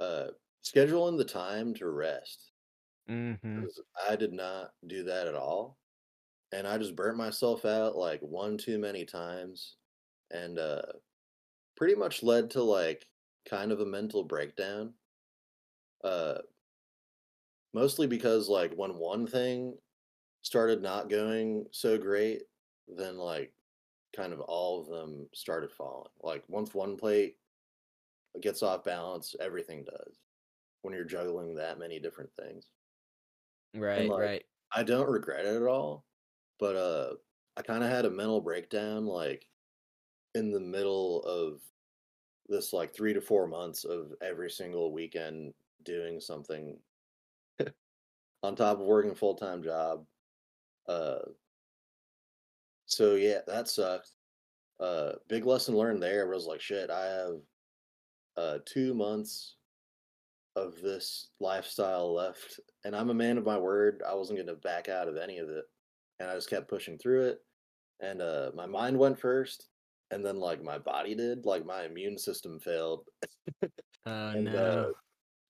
Uh, 0.00 0.28
scheduling 0.64 1.18
the 1.18 1.24
time 1.24 1.74
to 1.74 1.88
rest. 1.88 2.52
Mm-hmm. 3.10 3.64
I 4.08 4.16
did 4.16 4.32
not 4.32 4.72
do 4.86 5.02
that 5.04 5.26
at 5.26 5.34
all, 5.34 5.78
and 6.52 6.66
I 6.66 6.78
just 6.78 6.94
burnt 6.94 7.16
myself 7.16 7.64
out 7.64 7.96
like 7.96 8.20
one 8.20 8.56
too 8.56 8.78
many 8.78 9.04
times, 9.04 9.76
and 10.30 10.58
uh, 10.58 10.82
pretty 11.76 11.96
much 11.96 12.22
led 12.22 12.50
to 12.52 12.62
like 12.62 13.06
kind 13.48 13.72
of 13.72 13.80
a 13.80 13.86
mental 13.86 14.22
breakdown. 14.22 14.94
Uh, 16.04 16.38
mostly 17.74 18.06
because 18.06 18.48
like 18.48 18.74
when 18.74 18.96
one 18.96 19.26
thing 19.26 19.78
started 20.42 20.82
not 20.82 21.10
going 21.10 21.66
so 21.72 21.98
great, 21.98 22.44
then 22.88 23.18
like 23.18 23.54
kind 24.16 24.32
of 24.32 24.40
all 24.40 24.80
of 24.80 24.88
them 24.88 25.28
started 25.34 25.72
falling. 25.72 26.10
Like 26.22 26.44
once 26.48 26.74
one 26.74 26.96
plate 26.96 27.38
gets 28.40 28.62
off 28.62 28.84
balance, 28.84 29.34
everything 29.40 29.84
does 29.84 30.20
when 30.82 30.94
you're 30.94 31.04
juggling 31.04 31.54
that 31.56 31.78
many 31.78 32.00
different 32.00 32.30
things. 32.34 32.68
Right, 33.74 34.08
like, 34.08 34.20
right. 34.20 34.44
I 34.72 34.82
don't 34.82 35.10
regret 35.10 35.46
it 35.46 35.56
at 35.56 35.62
all, 35.62 36.06
but 36.58 36.76
uh 36.76 37.16
I 37.56 37.62
kind 37.62 37.84
of 37.84 37.90
had 37.90 38.06
a 38.06 38.10
mental 38.10 38.40
breakdown 38.40 39.06
like 39.06 39.48
in 40.34 40.52
the 40.52 40.60
middle 40.60 41.22
of 41.24 41.62
this 42.48 42.72
like 42.72 42.94
3 42.94 43.14
to 43.14 43.20
4 43.20 43.46
months 43.48 43.84
of 43.84 44.14
every 44.22 44.50
single 44.50 44.92
weekend 44.92 45.54
doing 45.84 46.20
something 46.20 46.78
on 48.42 48.56
top 48.56 48.78
of 48.80 48.86
working 48.86 49.12
a 49.12 49.14
full-time 49.14 49.62
job. 49.62 50.06
Uh 50.88 51.20
so 52.86 53.14
yeah, 53.14 53.40
that 53.46 53.68
sucked. 53.68 54.10
Uh 54.80 55.12
big 55.28 55.44
lesson 55.46 55.76
learned 55.76 56.02
there 56.02 56.28
was 56.28 56.46
like 56.46 56.60
shit, 56.60 56.90
I 56.90 57.06
have 57.06 57.40
uh 58.36 58.58
2 58.66 58.94
months 58.94 59.56
of 60.56 60.80
this 60.82 61.30
lifestyle 61.40 62.12
left 62.12 62.60
and 62.84 62.94
I'm 62.94 63.10
a 63.10 63.14
man 63.14 63.38
of 63.38 63.44
my 63.44 63.58
word. 63.58 64.02
I 64.06 64.14
wasn't 64.14 64.38
going 64.38 64.48
to 64.48 64.56
back 64.56 64.88
out 64.88 65.08
of 65.08 65.16
any 65.16 65.38
of 65.38 65.48
it. 65.48 65.64
And 66.20 66.30
I 66.30 66.34
just 66.34 66.50
kept 66.50 66.68
pushing 66.68 66.98
through 66.98 67.26
it. 67.28 67.40
And 68.00 68.20
uh 68.22 68.52
my 68.54 68.66
mind 68.66 68.98
went 68.98 69.18
first 69.20 69.68
and 70.10 70.24
then 70.24 70.38
like 70.38 70.62
my 70.62 70.78
body 70.78 71.14
did, 71.14 71.46
like 71.46 71.64
my 71.64 71.84
immune 71.84 72.18
system 72.18 72.60
failed 72.60 73.08
Oh 74.06 74.28
and 74.34 74.52
no. 74.52 74.54
uh 74.54 74.92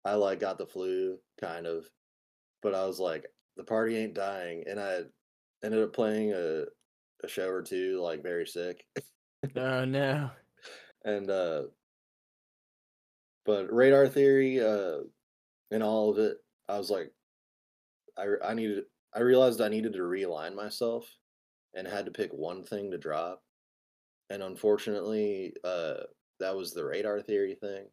I 0.05 0.15
like 0.15 0.41
got 0.41 0.59
the 0.59 0.67
flu 0.67 1.19
kind 1.41 1.67
of. 1.67 1.89
But 2.63 2.75
I 2.75 2.85
was 2.87 3.01
like 3.01 3.27
the 3.57 3.65
party 3.65 3.97
ain't 3.97 4.15
dying 4.15 4.65
and 4.69 4.81
I 4.81 5.01
ended 5.65 5.83
up 5.83 5.93
playing 5.93 6.33
a 6.33 6.65
a 7.25 7.29
show 7.29 7.49
or 7.49 7.63
two 7.63 8.01
like 8.01 8.23
very 8.23 8.47
sick. 8.47 8.85
oh 9.57 9.85
no. 9.85 10.31
and 11.05 11.31
uh 11.31 11.63
but 13.45 13.73
radar 13.73 14.09
theory 14.09 14.61
uh 14.61 14.99
in 15.71 15.83
all 15.83 16.11
of 16.11 16.19
it 16.19 16.37
i 16.69 16.79
was 16.79 16.91
like 16.91 17.11
i 18.17 18.27
i 18.45 18.55
needed 18.55 18.85
i 19.15 19.21
realized 19.21 19.61
i 19.61 19.69
needed 19.69 19.93
to 19.93 20.01
realign 20.01 20.55
myself 20.55 21.07
and 21.75 21.89
had 21.89 22.05
to 22.05 22.13
pick 22.13 22.31
one 22.33 22.63
thing 22.63 22.91
to 22.91 22.99
drop 22.99 23.43
and 24.31 24.43
unfortunately 24.43 25.53
uh 25.65 25.95
that 26.39 26.57
was 26.57 26.73
the 26.73 26.85
radar 26.85 27.21
theory 27.21 27.57
thing 27.57 27.87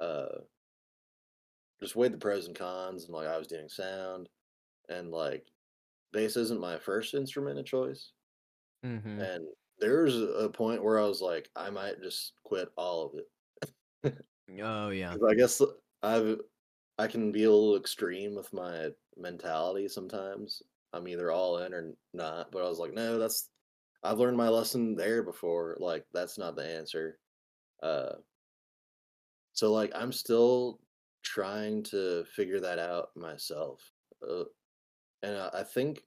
uh 0.00 0.38
just 1.82 1.96
weighed 1.96 2.12
the 2.12 2.18
pros 2.18 2.46
and 2.46 2.56
cons 2.56 3.04
and 3.04 3.14
like 3.14 3.26
i 3.28 3.38
was 3.38 3.46
doing 3.46 3.68
sound 3.68 4.28
and 4.88 5.10
like 5.10 5.46
bass 6.12 6.36
isn't 6.36 6.60
my 6.60 6.78
first 6.78 7.14
instrument 7.14 7.58
of 7.58 7.64
choice 7.66 8.12
Mm-hmm. 8.84 9.20
and 9.20 9.44
there's 9.78 10.16
a 10.16 10.48
point 10.48 10.82
where 10.82 10.98
i 10.98 11.04
was 11.04 11.20
like 11.20 11.50
i 11.54 11.68
might 11.68 12.00
just 12.02 12.32
quit 12.44 12.68
all 12.76 13.06
of 13.06 13.12
it 13.18 14.14
Oh 14.62 14.88
yeah. 14.90 15.14
I 15.28 15.34
guess 15.34 15.62
I've 16.02 16.40
I 16.98 17.06
can 17.06 17.30
be 17.30 17.44
a 17.44 17.50
little 17.50 17.76
extreme 17.76 18.34
with 18.34 18.52
my 18.52 18.88
mentality 19.16 19.86
sometimes. 19.86 20.60
I'm 20.92 21.06
either 21.06 21.30
all 21.30 21.58
in 21.58 21.72
or 21.72 21.92
not, 22.12 22.50
but 22.50 22.64
I 22.64 22.68
was 22.68 22.80
like, 22.80 22.92
no, 22.92 23.16
that's 23.18 23.48
I've 24.02 24.18
learned 24.18 24.36
my 24.36 24.48
lesson 24.48 24.96
there 24.96 25.22
before. 25.22 25.76
Like 25.78 26.04
that's 26.12 26.36
not 26.36 26.56
the 26.56 26.66
answer. 26.66 27.18
Uh 27.82 28.14
so 29.52 29.72
like 29.72 29.92
I'm 29.94 30.10
still 30.12 30.80
trying 31.22 31.82
to 31.84 32.24
figure 32.24 32.60
that 32.60 32.78
out 32.78 33.08
myself. 33.16 33.92
Uh, 34.26 34.44
and 35.22 35.36
I, 35.36 35.50
I 35.54 35.62
think 35.62 36.02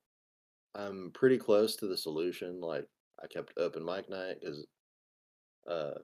I'm 0.75 1.11
pretty 1.13 1.37
close 1.37 1.75
to 1.77 1.87
the 1.87 1.97
solution. 1.97 2.61
Like 2.61 2.87
I 3.21 3.27
kept 3.27 3.53
open 3.57 3.85
mic 3.85 4.09
night 4.09 4.37
because 4.41 4.65
uh 5.69 5.99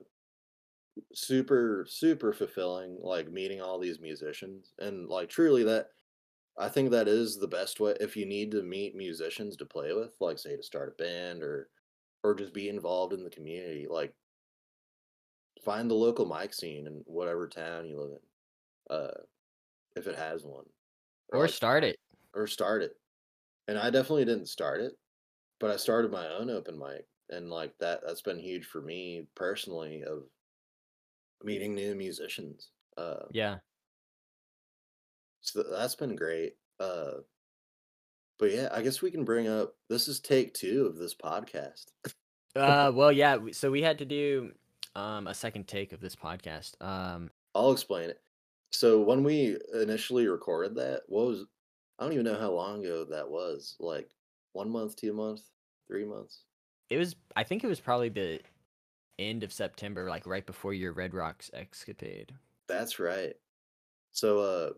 super 1.12 1.86
super 1.88 2.32
fulfilling 2.32 2.98
like 3.00 3.30
meeting 3.30 3.60
all 3.60 3.78
these 3.78 4.00
musicians 4.00 4.72
and 4.78 5.08
like 5.08 5.28
truly 5.28 5.62
that 5.62 5.88
i 6.58 6.68
think 6.68 6.90
that 6.90 7.08
is 7.08 7.38
the 7.38 7.46
best 7.46 7.80
way 7.80 7.94
if 8.00 8.16
you 8.16 8.26
need 8.26 8.50
to 8.50 8.62
meet 8.62 8.96
musicians 8.96 9.56
to 9.56 9.64
play 9.64 9.92
with 9.92 10.14
like 10.20 10.38
say 10.38 10.56
to 10.56 10.62
start 10.62 10.94
a 10.98 11.02
band 11.02 11.42
or 11.42 11.68
or 12.22 12.34
just 12.34 12.52
be 12.52 12.68
involved 12.68 13.12
in 13.12 13.22
the 13.22 13.30
community 13.30 13.86
like 13.88 14.12
find 15.64 15.90
the 15.90 15.94
local 15.94 16.26
mic 16.26 16.52
scene 16.52 16.86
in 16.86 17.02
whatever 17.06 17.46
town 17.48 17.86
you 17.86 17.98
live 18.00 18.10
in 18.10 18.18
uh 18.90 19.08
if 19.96 20.06
it 20.06 20.16
has 20.16 20.44
one 20.44 20.64
Or 21.32 21.40
like, 21.42 21.50
start 21.50 21.84
it. 21.84 21.96
or 22.34 22.46
start 22.46 22.82
it 22.82 22.92
and 23.68 23.78
i 23.78 23.88
definitely 23.90 24.24
didn't 24.24 24.46
start 24.48 24.80
it 24.80 24.92
but 25.60 25.70
i 25.70 25.76
started 25.76 26.10
my 26.10 26.26
own 26.28 26.50
open 26.50 26.78
mic 26.78 27.06
and 27.30 27.50
like 27.50 27.72
that 27.78 28.00
that's 28.06 28.22
been 28.22 28.38
huge 28.38 28.66
for 28.66 28.80
me 28.82 29.26
personally 29.34 30.02
of 30.02 30.24
meeting 31.42 31.74
new 31.74 31.94
musicians 31.94 32.70
uh 32.96 33.24
Yeah. 33.30 33.56
so 35.40 35.62
that's 35.62 35.94
been 35.94 36.16
great 36.16 36.54
uh 36.80 37.12
but 38.38 38.50
yeah 38.52 38.68
i 38.72 38.82
guess 38.82 39.02
we 39.02 39.10
can 39.10 39.24
bring 39.24 39.48
up 39.48 39.74
this 39.88 40.08
is 40.08 40.20
take 40.20 40.54
two 40.54 40.86
of 40.86 40.96
this 40.96 41.14
podcast 41.14 41.86
Uh 42.56 42.90
well 42.94 43.12
yeah, 43.12 43.38
so 43.52 43.70
we 43.70 43.82
had 43.82 43.98
to 43.98 44.04
do 44.04 44.52
um 44.96 45.26
a 45.28 45.34
second 45.34 45.68
take 45.68 45.92
of 45.92 46.00
this 46.00 46.16
podcast. 46.16 46.72
Um 46.82 47.30
i'll 47.54 47.70
explain 47.72 48.10
it 48.10 48.20
so 48.70 49.00
when 49.00 49.22
we 49.24 49.58
initially 49.74 50.26
recorded 50.28 50.74
that 50.76 51.02
what 51.06 51.26
was 51.26 51.44
i 51.98 52.04
don't 52.04 52.12
even 52.12 52.24
know 52.24 52.38
how 52.38 52.50
long 52.50 52.84
ago 52.84 53.04
that 53.04 53.28
was 53.28 53.76
like 53.80 54.10
one 54.52 54.70
month 54.70 54.96
two 54.96 55.12
months 55.12 55.50
three 55.88 56.04
months 56.04 56.44
it 56.88 56.98
was 56.98 57.14
I 57.36 57.44
think 57.44 57.62
it 57.62 57.68
was 57.68 57.78
probably 57.78 58.08
the 58.08 58.40
end 59.18 59.44
of 59.44 59.52
September, 59.52 60.08
like 60.08 60.26
right 60.26 60.44
before 60.44 60.74
your 60.74 60.92
Red 60.92 61.14
Rocks 61.14 61.50
escapade. 61.54 62.34
That's 62.68 62.98
right. 62.98 63.34
So 64.12 64.38
uh 64.40 64.70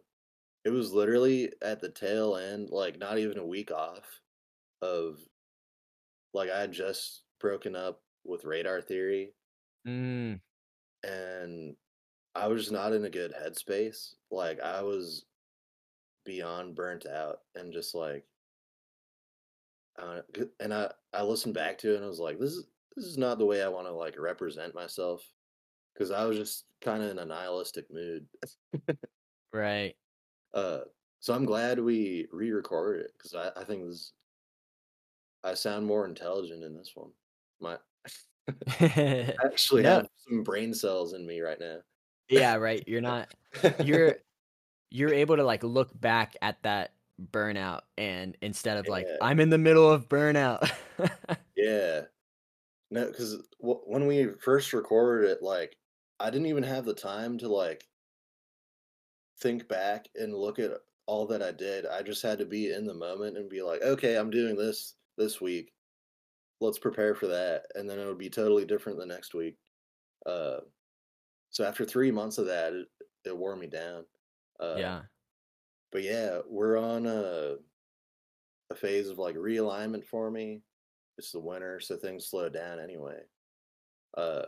it 0.65 0.71
was 0.71 0.93
literally 0.93 1.53
at 1.63 1.81
the 1.81 1.91
tail 1.91 2.37
end, 2.37 2.71
like 2.71 2.99
not 2.99 3.19
even 3.19 3.39
a 3.39 3.47
week 3.47 3.71
off 3.71 4.21
of 4.83 5.21
like 6.35 6.51
I 6.51 6.61
had 6.61 6.73
just 6.73 7.25
broken 7.41 7.75
up 7.77 8.03
with 8.25 8.45
radar 8.45 8.81
theory 8.81 9.35
Mm. 9.87 10.41
and 11.03 11.77
I 12.35 12.47
was 12.49 12.63
just 12.63 12.73
not 12.73 12.93
in 12.93 13.05
a 13.05 13.11
good 13.11 13.33
headspace. 13.33 14.15
Like 14.31 14.61
I 14.61 14.83
was 14.83 15.27
beyond 16.25 16.75
burnt 16.75 17.07
out 17.07 17.41
and 17.55 17.73
just 17.73 17.95
like 17.95 18.27
uh, 19.97 20.23
and 20.61 20.73
I 20.73 20.91
I 21.13 21.23
listened 21.23 21.55
back 21.55 21.79
to 21.79 21.93
it 21.93 21.97
and 21.97 22.05
I 22.05 22.09
was 22.09 22.19
like 22.19 22.39
this 22.39 22.53
is 22.53 22.67
this 22.97 23.05
is 23.07 23.19
not 23.19 23.39
the 23.39 23.47
way 23.47 23.63
I 23.63 23.69
want 23.69 23.87
to 23.87 23.93
like 23.93 24.19
represent 24.19 24.75
myself 24.75 25.23
because 25.95 26.11
I 26.11 26.25
was 26.25 26.37
just 26.39 26.67
kind 26.81 27.03
of 27.03 27.11
in 27.11 27.19
a 27.19 27.25
nihilistic 27.27 27.87
mood. 27.93 28.29
Right. 29.53 29.97
Uh, 30.55 30.83
so 31.21 31.35
I'm 31.35 31.45
glad 31.45 31.79
we 31.79 32.27
re-recorded 32.33 33.07
it 33.07 33.13
because 33.17 33.35
I, 33.35 33.51
I 33.61 33.65
think 33.65 33.87
this 33.87 34.15
I 35.45 35.55
sound 35.55 35.87
more 35.87 36.05
intelligent 36.07 36.63
in 36.65 36.75
this 36.77 36.93
one. 36.95 37.13
My 37.61 37.79
I 38.69 39.35
actually 39.45 39.83
No. 39.83 39.97
have 39.97 40.09
some 40.17 40.43
brain 40.43 40.75
cells 40.75 41.13
in 41.15 41.27
me 41.27 41.41
right 41.41 41.59
now. 41.61 41.83
Yeah, 42.29 42.57
right. 42.57 42.83
You're 42.87 43.01
not 43.01 43.35
you're 43.81 44.17
you're 44.91 45.13
able 45.15 45.37
to 45.37 45.45
like 45.45 45.63
look 45.65 45.99
back 45.99 46.37
at 46.43 46.63
that 46.63 46.95
burnout 47.31 47.83
and 47.99 48.37
instead 48.43 48.79
of 48.79 48.89
like 48.89 49.07
Yeah. 49.07 49.17
I'm 49.21 49.41
in 49.41 49.51
the 49.51 49.59
middle 49.59 49.91
of 49.91 50.09
burnout. 50.09 50.71
Yeah. 51.57 52.03
No, 52.91 53.07
because 53.09 53.39
w- 53.61 53.83
when 53.87 54.07
we 54.07 54.33
first 54.43 54.73
recorded 54.73 55.31
it, 55.31 55.43
like, 55.43 55.77
I 56.21 56.31
didn't 56.31 56.47
even 56.49 56.65
have 56.65 56.85
the 56.85 56.95
time 56.95 57.39
to 57.39 57.49
like 57.49 57.89
think 59.41 59.69
back 59.69 60.07
and 60.15 60.35
look 60.35 60.59
at 60.59 60.71
all 61.07 61.27
that 61.27 61.43
I 61.43 61.53
did. 61.53 61.87
I 61.87 62.03
just 62.03 62.23
had 62.23 62.39
to 62.39 62.47
be 62.47 62.73
in 62.73 62.87
the 62.87 62.95
moment 62.95 63.37
and 63.37 63.49
be 63.49 63.63
like, 63.63 63.83
okay, 63.83 64.17
I'm 64.17 64.31
doing 64.31 64.57
this 64.57 64.95
this 65.19 65.41
week. 65.41 65.73
Let's 66.61 66.79
prepare 66.79 67.15
for 67.15 67.27
that, 67.29 67.65
and 67.75 67.91
then 67.91 67.99
it 67.99 68.07
would 68.07 68.19
be 68.19 68.31
totally 68.31 68.65
different 68.65 68.99
the 68.99 69.07
next 69.07 69.35
week. 69.35 69.57
Uh, 70.27 70.61
so 71.53 71.65
after 71.65 71.85
three 71.85 72.11
months 72.11 72.39
of 72.39 72.47
that, 72.47 72.73
it, 72.73 72.89
it 73.25 73.37
wore 73.37 73.55
me 73.55 73.69
down. 73.69 74.05
Uh, 74.59 74.77
yeah. 74.77 75.01
but 75.93 76.03
yeah, 76.03 76.41
we're 76.49 76.79
on 76.79 77.07
a 77.07 77.57
a 78.71 78.75
phase 78.75 79.09
of 79.09 79.19
like 79.19 79.37
realignment 79.37 80.05
for 80.05 80.31
me. 80.31 80.63
It's 81.19 81.31
the 81.31 81.39
winter, 81.39 81.79
so 81.79 81.97
things 81.97 82.27
slow 82.27 82.49
down 82.49 82.81
anyway. 82.81 83.21
Uh, 84.17 84.47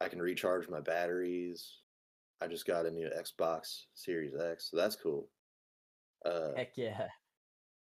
I 0.00 0.08
can 0.08 0.22
recharge 0.22 0.68
my 0.68 0.80
batteries. 0.80 1.78
I 2.40 2.46
just 2.46 2.66
got 2.66 2.86
a 2.86 2.90
new 2.90 3.08
Xbox 3.08 3.82
Series 3.94 4.34
X, 4.34 4.70
so 4.70 4.76
that's 4.76 4.96
cool. 4.96 5.28
Uh, 6.24 6.54
Heck 6.56 6.76
yeah. 6.76 7.08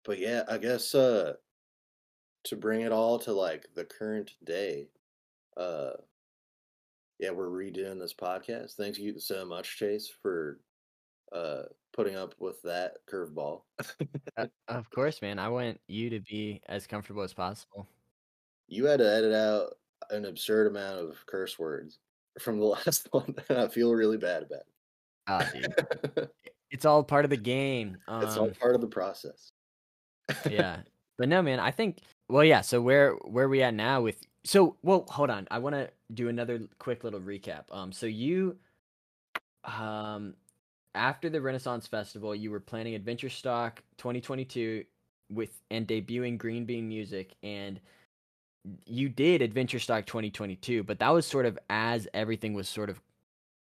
but 0.04 0.18
yeah, 0.18 0.42
I 0.48 0.58
guess 0.58 0.94
uh, 0.94 1.34
to 2.44 2.56
bring 2.56 2.82
it 2.82 2.92
all 2.92 3.18
to 3.20 3.32
like 3.32 3.66
the 3.74 3.84
current 3.84 4.32
day, 4.44 4.88
uh, 5.56 5.92
yeah, 7.18 7.30
we're 7.30 7.48
redoing 7.48 7.98
this 7.98 8.14
podcast. 8.14 8.72
Thank 8.74 8.98
you 8.98 9.18
so 9.18 9.44
much, 9.44 9.78
Chase, 9.78 10.10
for 10.22 10.60
uh 11.32 11.62
putting 11.92 12.14
up 12.16 12.34
with 12.38 12.60
that 12.62 12.98
curveball. 13.10 13.62
Of 14.68 14.90
course, 14.90 15.22
man. 15.22 15.38
I 15.38 15.48
want 15.48 15.80
you 15.88 16.10
to 16.10 16.20
be 16.20 16.60
as 16.68 16.86
comfortable 16.86 17.22
as 17.22 17.32
possible. 17.32 17.86
You 18.68 18.84
had 18.84 18.98
to 18.98 19.10
edit 19.10 19.32
out 19.32 19.78
an 20.10 20.26
absurd 20.26 20.66
amount 20.66 20.98
of 21.00 21.24
curse 21.26 21.58
words 21.58 21.98
from 22.38 22.58
the 22.58 22.64
last 22.86 23.08
one, 23.12 23.34
and 23.48 23.58
I 23.58 23.68
feel 23.68 23.94
really 23.94 24.18
bad 24.18 24.42
about 24.42 24.64
Ah, 25.26 25.50
dude. 25.52 26.28
It's 26.72 26.84
all 26.84 27.04
part 27.04 27.24
of 27.24 27.30
the 27.30 27.36
game. 27.36 27.96
Um, 28.08 28.24
it's 28.24 28.36
all 28.36 28.50
part 28.50 28.74
of 28.74 28.80
the 28.80 28.88
process. 28.88 29.52
yeah. 30.50 30.80
But 31.16 31.28
no, 31.28 31.40
man, 31.40 31.60
I 31.60 31.70
think 31.70 32.00
well, 32.28 32.44
yeah, 32.44 32.60
so 32.60 32.82
where 32.82 33.12
where 33.24 33.48
we 33.48 33.62
at 33.62 33.72
now 33.72 34.02
with 34.02 34.20
so 34.46 34.76
well, 34.82 35.04
hold 35.08 35.30
on. 35.30 35.48
I 35.50 35.58
want 35.58 35.74
to 35.74 35.90
do 36.14 36.28
another 36.28 36.60
quick 36.78 37.04
little 37.04 37.20
recap. 37.20 37.64
Um 37.70 37.92
so 37.92 38.06
you 38.06 38.56
um 39.64 40.34
after 40.94 41.28
the 41.28 41.40
Renaissance 41.40 41.86
Festival, 41.86 42.34
you 42.34 42.50
were 42.50 42.60
planning 42.60 42.94
Adventure 42.94 43.28
Stock 43.28 43.82
2022 43.98 44.84
with 45.30 45.60
and 45.70 45.86
debuting 45.86 46.38
Green 46.38 46.64
Bean 46.64 46.88
Music 46.88 47.34
and 47.42 47.80
you 48.86 49.08
did 49.08 49.42
Adventure 49.42 49.78
Stock 49.78 50.06
2022, 50.06 50.82
but 50.82 50.98
that 50.98 51.10
was 51.10 51.26
sort 51.26 51.46
of 51.46 51.58
as 51.70 52.08
everything 52.14 52.54
was 52.54 52.68
sort 52.68 52.90
of 52.90 53.00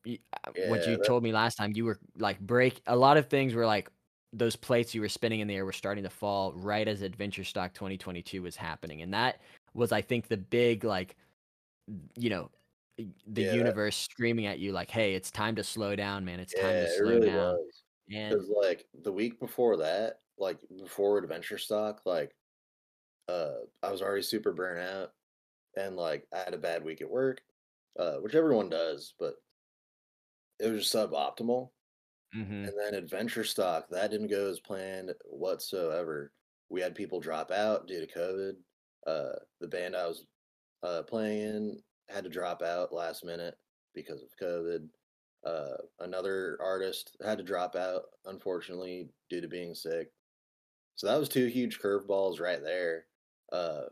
uh, 0.08 0.50
what 0.68 0.86
you 0.86 0.96
that- 0.96 1.06
told 1.06 1.22
me 1.22 1.32
last 1.32 1.56
time. 1.56 1.72
You 1.74 1.84
were 1.84 1.98
like 2.18 2.40
break 2.40 2.82
a 2.86 2.96
lot 2.96 3.16
of 3.16 3.28
things 3.28 3.54
were 3.54 3.66
like 3.66 3.90
those 4.32 4.56
plates 4.56 4.94
you 4.94 5.00
were 5.00 5.08
spinning 5.08 5.40
in 5.40 5.48
the 5.48 5.54
air 5.54 5.64
were 5.64 5.72
starting 5.72 6.04
to 6.04 6.10
fall 6.10 6.52
right 6.54 6.86
as 6.86 7.02
Adventure 7.02 7.44
Stock 7.44 7.72
2022 7.74 8.42
was 8.42 8.56
happening, 8.56 9.02
and 9.02 9.12
that 9.14 9.40
was 9.76 9.92
I 9.92 10.02
think 10.02 10.28
the 10.28 10.36
big 10.38 10.84
like 10.84 11.16
you 12.16 12.30
know 12.30 12.50
the 13.26 13.42
Yeah, 13.42 13.56
that- 13.56 13.76
universe 13.76 13.96
screaming 13.96 14.46
at 14.46 14.58
you 14.58 14.72
like, 14.72 14.90
"Hey, 14.90 15.14
it's 15.14 15.30
time 15.30 15.56
to 15.56 15.64
slow 15.64 15.96
down, 15.96 16.24
man. 16.24 16.40
It's 16.40 16.54
time 16.54 16.78
yeah, 16.78 16.80
to 16.80 16.86
it 16.86 17.00
slow 17.02 17.18
really 17.18 17.20
down." 17.20 17.58
was. 17.58 17.84
And 18.12 18.38
Because 18.38 18.48
like 18.48 18.88
the 18.94 19.12
week 19.12 19.40
before 19.40 19.76
that, 19.78 20.22
like 20.38 20.60
before 20.68 21.18
Adventure 21.18 21.58
Stock, 21.58 22.02
like 22.06 22.36
uh 23.28 23.60
I 23.82 23.90
was 23.92 24.02
already 24.02 24.22
super 24.22 24.52
burnt 24.52 24.80
out 24.80 25.14
and 25.76 25.96
like 25.96 26.28
I 26.34 26.38
had 26.40 26.54
a 26.54 26.58
bad 26.58 26.84
week 26.84 27.02
at 27.02 27.10
work, 27.10 27.42
uh, 27.98 28.18
which 28.18 28.34
everyone 28.36 28.70
does, 28.70 29.14
but 29.18 29.36
it 30.58 30.68
was 30.70 30.82
just 30.90 30.94
suboptimal. 30.94 31.70
mhm, 32.32 32.68
And 32.68 32.78
then 32.78 32.94
Adventure 32.94 33.44
Stock, 33.44 33.88
that 33.90 34.10
didn't 34.10 34.28
go 34.28 34.50
as 34.50 34.60
planned 34.60 35.14
whatsoever. 35.26 36.32
We 36.70 36.80
had 36.82 36.94
people 36.94 37.20
drop 37.20 37.50
out 37.50 37.86
due 37.88 38.04
to 38.04 38.12
COVID. 38.12 38.56
Uh, 39.06 39.38
the 39.60 39.68
band 39.68 39.94
I 39.94 40.06
was 40.06 40.24
uh, 40.82 41.02
playing 41.02 41.40
in 41.40 41.82
had 42.08 42.24
to 42.24 42.30
drop 42.30 42.62
out 42.62 42.92
last 42.92 43.24
minute 43.24 43.56
because 43.94 44.22
of 44.22 44.28
COVID. 44.40 44.86
Uh, 45.44 45.76
another 46.00 46.58
artist 46.60 47.16
had 47.24 47.38
to 47.38 47.44
drop 47.44 47.76
out, 47.76 48.02
unfortunately, 48.24 49.08
due 49.30 49.40
to 49.40 49.48
being 49.48 49.74
sick. 49.74 50.10
So 50.96 51.06
that 51.06 51.18
was 51.18 51.28
two 51.28 51.46
huge 51.46 51.78
curveballs 51.78 52.40
right 52.40 52.62
there. 52.62 53.04
Uh, 53.52 53.82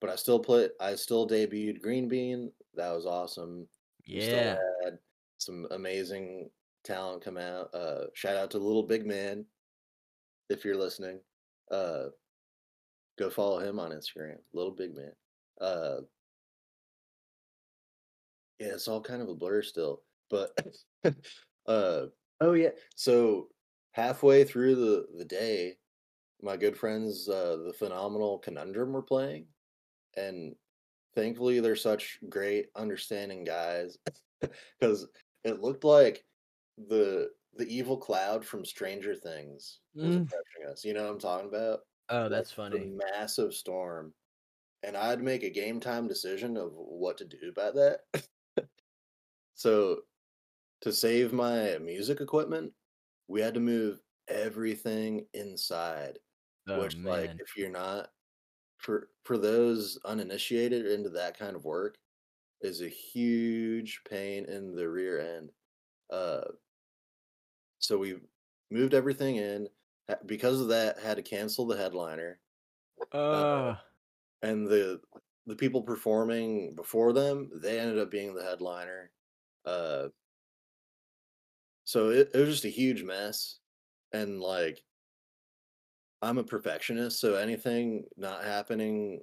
but 0.00 0.10
I 0.10 0.16
still 0.16 0.38
put, 0.38 0.72
I 0.80 0.94
still 0.94 1.28
debuted 1.28 1.80
Green 1.80 2.08
Bean. 2.08 2.50
That 2.74 2.92
was 2.92 3.06
awesome. 3.06 3.68
Yeah, 4.04 4.56
had 4.84 4.98
some 5.38 5.66
amazing 5.70 6.50
talent 6.84 7.24
come 7.24 7.36
out. 7.36 7.74
Uh, 7.74 8.06
shout 8.14 8.36
out 8.36 8.50
to 8.52 8.58
Little 8.58 8.82
Big 8.82 9.06
Man, 9.06 9.44
if 10.48 10.64
you're 10.64 10.76
listening. 10.76 11.20
Go 13.18 13.30
follow 13.30 13.58
him 13.58 13.78
on 13.78 13.92
Instagram, 13.92 14.36
Little 14.52 14.72
Big 14.72 14.94
Man. 14.94 15.12
Uh, 15.60 16.00
yeah, 18.58 18.68
it's 18.68 18.88
all 18.88 19.00
kind 19.00 19.22
of 19.22 19.28
a 19.28 19.34
blur 19.34 19.62
still, 19.62 20.02
but 20.30 20.50
uh, 21.66 22.06
oh 22.40 22.52
yeah. 22.54 22.70
So 22.94 23.48
halfway 23.92 24.44
through 24.44 24.74
the 24.76 25.06
the 25.18 25.24
day, 25.24 25.74
my 26.42 26.56
good 26.56 26.76
friends, 26.76 27.28
uh, 27.28 27.56
the 27.66 27.72
Phenomenal 27.72 28.38
Conundrum, 28.38 28.92
were 28.92 29.02
playing, 29.02 29.46
and 30.16 30.54
thankfully 31.14 31.60
they're 31.60 31.76
such 31.76 32.18
great, 32.28 32.66
understanding 32.76 33.44
guys 33.44 33.98
because 34.80 35.06
it 35.44 35.60
looked 35.60 35.84
like 35.84 36.24
the 36.88 37.30
the 37.56 37.66
evil 37.74 37.96
cloud 37.96 38.44
from 38.44 38.64
Stranger 38.64 39.14
Things 39.14 39.80
was 39.94 40.16
Mm. 40.16 40.26
approaching 40.26 40.70
us. 40.70 40.84
You 40.84 40.92
know 40.92 41.04
what 41.04 41.12
I'm 41.12 41.18
talking 41.18 41.48
about? 41.48 41.80
Oh, 42.08 42.28
that's 42.28 42.52
funny. 42.52 42.86
massive 42.86 43.54
storm, 43.54 44.14
and 44.82 44.96
I'd 44.96 45.22
make 45.22 45.42
a 45.42 45.50
game 45.50 45.80
time 45.80 46.08
decision 46.08 46.56
of 46.56 46.72
what 46.74 47.18
to 47.18 47.24
do 47.24 47.48
about 47.50 47.74
that. 47.74 48.00
so, 49.54 50.02
to 50.82 50.92
save 50.92 51.32
my 51.32 51.78
music 51.78 52.20
equipment, 52.20 52.72
we 53.28 53.40
had 53.40 53.54
to 53.54 53.60
move 53.60 54.00
everything 54.28 55.26
inside. 55.34 56.18
Oh 56.68 56.80
which, 56.80 56.96
like, 57.04 57.32
if 57.38 57.56
you're 57.56 57.70
not 57.70 58.10
for 58.78 59.10
for 59.24 59.38
those 59.38 59.98
uninitiated 60.04 60.86
into 60.86 61.10
that 61.10 61.38
kind 61.38 61.56
of 61.56 61.64
work, 61.64 61.96
is 62.62 62.82
a 62.82 62.88
huge 62.88 64.02
pain 64.08 64.44
in 64.46 64.74
the 64.74 64.88
rear 64.88 65.20
end. 65.36 65.52
Uh, 66.10 66.44
so 67.78 67.98
we 67.98 68.16
moved 68.70 68.94
everything 68.94 69.36
in. 69.36 69.68
Because 70.26 70.60
of 70.60 70.68
that, 70.68 71.00
had 71.00 71.16
to 71.16 71.22
cancel 71.22 71.66
the 71.66 71.76
headliner 71.76 72.38
oh, 73.12 73.76
and 74.42 74.66
the 74.66 75.00
the 75.46 75.56
people 75.56 75.82
performing 75.82 76.74
before 76.74 77.12
them 77.12 77.50
they 77.62 77.78
ended 77.78 77.98
up 77.98 78.10
being 78.10 78.34
the 78.34 78.42
headliner 78.42 79.12
uh 79.64 80.08
so 81.84 82.08
it, 82.08 82.30
it 82.34 82.38
was 82.38 82.48
just 82.48 82.64
a 82.64 82.68
huge 82.68 83.04
mess 83.04 83.58
and 84.12 84.40
like 84.40 84.82
i'm 86.20 86.38
a 86.38 86.42
perfectionist 86.42 87.20
so 87.20 87.36
anything 87.36 88.02
not 88.16 88.42
happening 88.42 89.20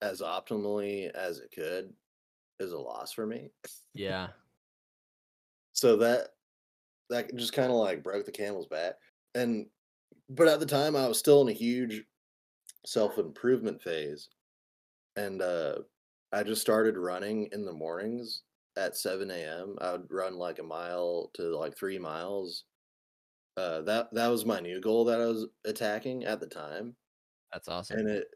as 0.00 0.20
optimally 0.20 1.10
as 1.10 1.38
it 1.38 1.50
could 1.54 1.92
is 2.60 2.72
a 2.72 2.78
loss 2.78 3.12
for 3.12 3.26
me. 3.26 3.50
Yeah, 3.94 4.28
so 5.72 5.96
that 5.96 6.28
that 7.10 7.34
just 7.36 7.52
kind 7.52 7.70
of 7.70 7.78
like 7.78 8.02
broke 8.02 8.26
the 8.26 8.32
camel's 8.32 8.66
back 8.66 8.94
and 9.34 9.66
but 10.28 10.48
at 10.48 10.60
the 10.60 10.66
time 10.66 10.96
i 10.96 11.06
was 11.06 11.18
still 11.18 11.42
in 11.42 11.48
a 11.48 11.52
huge 11.52 12.04
self-improvement 12.86 13.82
phase 13.82 14.28
and 15.16 15.42
uh 15.42 15.76
i 16.32 16.42
just 16.42 16.60
started 16.60 16.96
running 16.96 17.48
in 17.52 17.64
the 17.64 17.72
mornings 17.72 18.42
at 18.76 18.96
7 18.96 19.30
a.m 19.30 19.76
i 19.80 19.92
would 19.92 20.10
run 20.10 20.36
like 20.36 20.58
a 20.58 20.62
mile 20.62 21.30
to 21.34 21.56
like 21.56 21.76
three 21.76 21.98
miles 21.98 22.64
uh 23.56 23.80
that 23.82 24.12
that 24.12 24.28
was 24.28 24.44
my 24.44 24.60
new 24.60 24.80
goal 24.80 25.04
that 25.04 25.20
i 25.20 25.26
was 25.26 25.46
attacking 25.64 26.24
at 26.24 26.40
the 26.40 26.46
time 26.46 26.94
that's 27.52 27.68
awesome. 27.68 27.98
and 27.98 28.08
it 28.08 28.28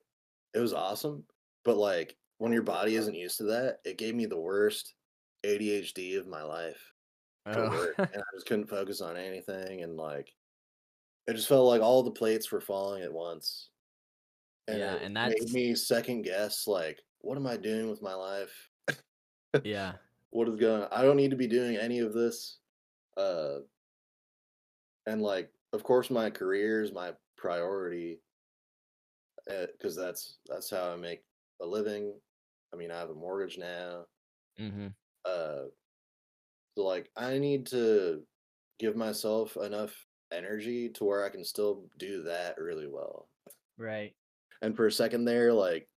it 0.54 0.58
was 0.58 0.72
awesome 0.72 1.24
but 1.64 1.76
like 1.76 2.16
when 2.38 2.52
your 2.52 2.62
body 2.62 2.96
isn't 2.96 3.14
used 3.14 3.38
to 3.38 3.44
that 3.44 3.78
it 3.84 3.98
gave 3.98 4.14
me 4.14 4.26
the 4.26 4.38
worst 4.40 4.94
adhd 5.44 6.18
of 6.18 6.26
my 6.26 6.42
life 6.42 6.92
Oh, 7.46 7.90
and 7.98 8.08
I 8.14 8.22
just 8.34 8.46
couldn't 8.46 8.68
focus 8.68 9.00
on 9.00 9.16
anything, 9.16 9.82
and 9.82 9.96
like 9.96 10.32
it 11.26 11.34
just 11.34 11.48
felt 11.48 11.66
like 11.66 11.82
all 11.82 12.02
the 12.02 12.10
plates 12.10 12.50
were 12.50 12.60
falling 12.60 13.02
at 13.02 13.12
once. 13.12 13.68
Yeah, 14.68 14.94
it 14.94 15.02
and 15.02 15.14
made 15.14 15.52
me 15.52 15.74
second 15.74 16.22
guess 16.22 16.66
like, 16.66 17.00
what 17.20 17.36
am 17.36 17.46
I 17.46 17.56
doing 17.56 17.90
with 17.90 18.02
my 18.02 18.14
life? 18.14 18.68
yeah. 19.64 19.92
what 20.30 20.48
is 20.48 20.56
going 20.56 20.82
on? 20.82 20.88
I 20.90 21.02
don't 21.02 21.16
need 21.16 21.30
to 21.30 21.36
be 21.36 21.46
doing 21.46 21.76
any 21.76 21.98
of 21.98 22.12
this. 22.12 22.58
Uh, 23.16 23.58
and 25.06 25.20
like, 25.20 25.50
of 25.72 25.82
course, 25.82 26.10
my 26.10 26.30
career 26.30 26.82
is 26.82 26.92
my 26.92 27.12
priority 27.36 28.20
because 29.46 29.96
that's 29.96 30.38
that's 30.48 30.70
how 30.70 30.92
I 30.92 30.96
make 30.96 31.22
a 31.60 31.66
living. 31.66 32.14
I 32.72 32.76
mean, 32.76 32.90
I 32.90 32.98
have 32.98 33.10
a 33.10 33.14
mortgage 33.14 33.58
now. 33.58 34.04
Mm-hmm. 34.60 34.88
Uh, 35.24 35.68
so 36.76 36.84
like, 36.84 37.10
I 37.16 37.38
need 37.38 37.66
to 37.66 38.22
give 38.78 38.96
myself 38.96 39.56
enough 39.56 39.94
energy 40.32 40.88
to 40.90 41.04
where 41.04 41.24
I 41.24 41.30
can 41.30 41.44
still 41.44 41.84
do 41.98 42.22
that 42.24 42.58
really 42.58 42.86
well. 42.86 43.28
Right. 43.78 44.14
And 44.60 44.76
for 44.76 44.86
a 44.86 44.92
second 44.92 45.24
there, 45.24 45.52
like, 45.52 45.88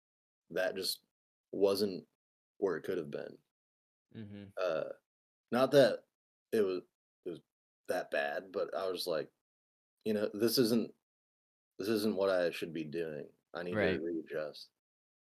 that 0.51 0.77
just 0.77 1.01
wasn't 1.53 2.05
where 2.59 2.77
it 2.77 2.85
could 2.85 2.99
have 2.99 3.11
been. 3.11 3.39
Mm-hmm. 4.17 4.45
Uh, 4.63 4.85
not 5.51 5.71
that 5.73 6.01
it 6.53 6.63
was 6.63 6.83
it 7.27 7.31
was 7.31 7.41
that 7.89 8.11
bad, 8.11 8.45
but 8.53 8.75
I 8.77 8.91
was 8.91 9.07
like, 9.07 9.29
you 10.05 10.15
know, 10.15 10.29
this 10.35 10.59
isn't 10.59 10.93
this 11.79 11.89
isn't 11.89 12.17
what 12.17 12.31
I 12.31 12.51
should 12.51 12.73
be 12.73 12.85
doing. 12.85 13.27
I 13.55 13.63
need 13.63 13.75
Right. 13.75 13.99
to 13.99 14.05
readjust. 14.05 14.69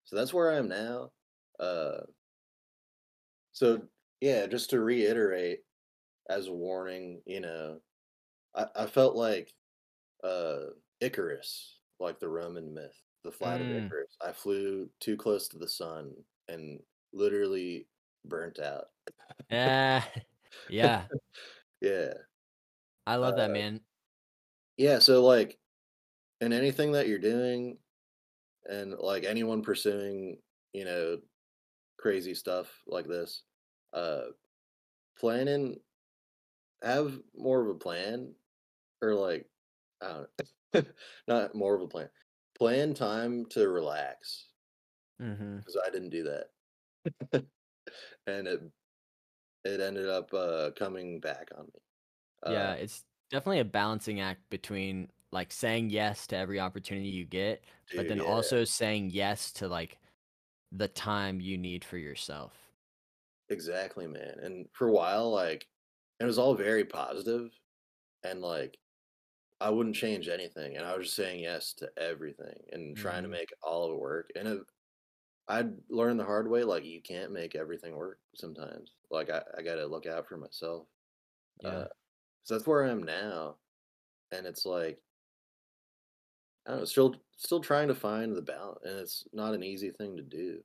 So 0.05 0.15
that's 0.15 0.33
where 0.33 0.51
I 0.51 0.57
am 0.57 0.67
now. 0.67 1.11
Uh, 1.59 2.01
so 3.51 3.83
yeah, 4.19 4.47
just 4.47 4.69
to 4.71 4.79
reiterate, 4.79 5.59
as 6.29 6.47
a 6.47 6.53
warning, 6.53 7.21
you 7.25 7.41
know, 7.41 7.79
I, 8.55 8.67
I 8.75 8.85
felt 8.87 9.15
like 9.15 9.53
uh 10.23 10.67
Icarus, 11.01 11.79
like 11.99 12.19
the 12.19 12.29
Roman 12.29 12.73
myth, 12.73 12.97
the 13.23 13.31
flight 13.31 13.61
Mm. 13.61 13.61
of 13.61 13.71
Icarus. 13.71 14.17
I 14.21 14.33
flew 14.33 14.89
too 14.99 15.17
close 15.17 15.47
to 15.49 15.59
the 15.59 15.67
sun 15.69 16.15
and 16.49 16.81
literally 17.13 17.89
burnt 18.25 18.59
out. 18.59 18.87
Yeah. 19.49 20.03
yeah. 20.67 21.07
Yeah. 21.81 22.13
I 23.05 23.15
love 23.15 23.35
that, 23.35 23.49
Uh, 23.49 23.53
man. 23.53 23.81
Yeah, 24.77 24.99
so 24.99 25.23
like 25.23 25.59
in 26.41 26.53
anything 26.53 26.93
that 26.93 27.07
you're 27.07 27.19
doing 27.19 27.79
and 28.69 28.93
like 28.93 29.25
anyone 29.25 29.63
pursuing, 29.63 30.41
you 30.73 30.85
know, 30.85 31.21
crazy 31.99 32.35
stuff 32.35 32.83
like 32.87 33.07
this, 33.07 33.43
uh 33.93 34.27
planning 35.17 35.81
have 36.81 37.21
more 37.35 37.61
of 37.61 37.67
a 37.75 37.79
plan 37.79 38.33
or 39.01 39.15
like 39.15 39.49
I 40.01 40.07
don't 40.09 40.29
know, 40.73 40.83
not 41.27 41.55
more 41.55 41.75
of 41.75 41.81
a 41.81 41.87
plan. 41.87 42.09
Plan 42.57 42.93
time 42.93 43.45
to 43.47 43.69
relax 43.69 44.49
Mm-hmm. 45.21 45.59
because 45.59 45.77
I 45.85 45.89
didn't 45.89 46.09
do 46.09 46.23
that. 46.23 46.49
and 48.27 48.47
it 48.47 48.61
it 49.63 49.79
ended 49.79 50.09
up 50.09 50.33
uh 50.33 50.71
coming 50.75 51.19
back 51.19 51.49
on 51.57 51.65
me. 51.65 51.79
Yeah, 52.45 52.71
Uh, 52.71 52.73
it's 52.73 53.05
definitely 53.29 53.59
a 53.59 53.65
balancing 53.65 54.19
act 54.19 54.49
between 54.49 55.11
like 55.31 55.51
saying 55.51 55.89
yes 55.89 56.27
to 56.27 56.37
every 56.37 56.59
opportunity 56.59 57.07
you 57.09 57.25
get, 57.25 57.63
but 57.95 58.07
then 58.07 58.19
yeah. 58.19 58.25
also 58.25 58.63
saying 58.65 59.11
yes 59.11 59.51
to 59.53 59.67
like 59.67 59.99
the 60.71 60.87
time 60.89 61.41
you 61.41 61.57
need 61.57 61.85
for 61.85 61.97
yourself. 61.97 62.73
Exactly, 63.49 64.07
man. 64.07 64.39
And 64.39 64.67
for 64.73 64.87
a 64.87 64.91
while, 64.91 65.29
like, 65.31 65.67
it 66.19 66.25
was 66.25 66.37
all 66.37 66.55
very 66.55 66.85
positive, 66.85 67.51
and 68.23 68.41
like, 68.41 68.79
I 69.61 69.71
wouldn't 69.71 69.95
change 69.95 70.27
anything, 70.29 70.77
and 70.77 70.85
I 70.85 70.97
was 70.97 71.07
just 71.07 71.17
saying 71.17 71.41
yes 71.41 71.73
to 71.75 71.91
everything 71.97 72.65
and 72.73 72.97
trying 72.97 73.23
to 73.23 73.29
Mhm. 73.29 73.31
make 73.31 73.53
all 73.63 73.85
of 73.85 73.93
it 73.93 73.99
work. 74.01 74.31
And 74.35 74.47
it, 74.47 74.63
I'd 75.47 75.89
learned 75.91 76.19
the 76.19 76.25
hard 76.25 76.49
way, 76.49 76.63
like, 76.63 76.85
you 76.85 77.01
can't 77.01 77.31
make 77.33 77.55
everything 77.55 77.95
work 77.95 78.21
sometimes. 78.35 78.95
Like, 79.11 79.29
I, 79.31 79.43
I 79.57 79.63
got 79.63 79.75
to 79.75 79.87
look 79.87 80.05
out 80.07 80.27
for 80.27 80.37
myself. 80.37 80.87
Yeah. 81.59 81.85
Uh, 81.85 81.89
so 82.43 82.55
that's 82.55 82.67
where 82.67 82.85
I 82.85 82.91
am 82.91 83.03
now, 83.03 83.59
and 84.31 84.47
it's 84.47 84.65
like, 84.65 85.01
I 86.65 86.71
don't 86.71 86.79
know, 86.79 86.85
still, 86.85 87.15
still 87.37 87.59
trying 87.61 87.87
to 87.87 87.95
find 87.95 88.35
the 88.35 88.41
balance, 88.41 88.79
and 88.83 88.99
it's 88.99 89.27
not 89.33 89.53
an 89.53 89.63
easy 89.63 89.91
thing 89.91 90.17
to 90.17 90.23
do. 90.23 90.63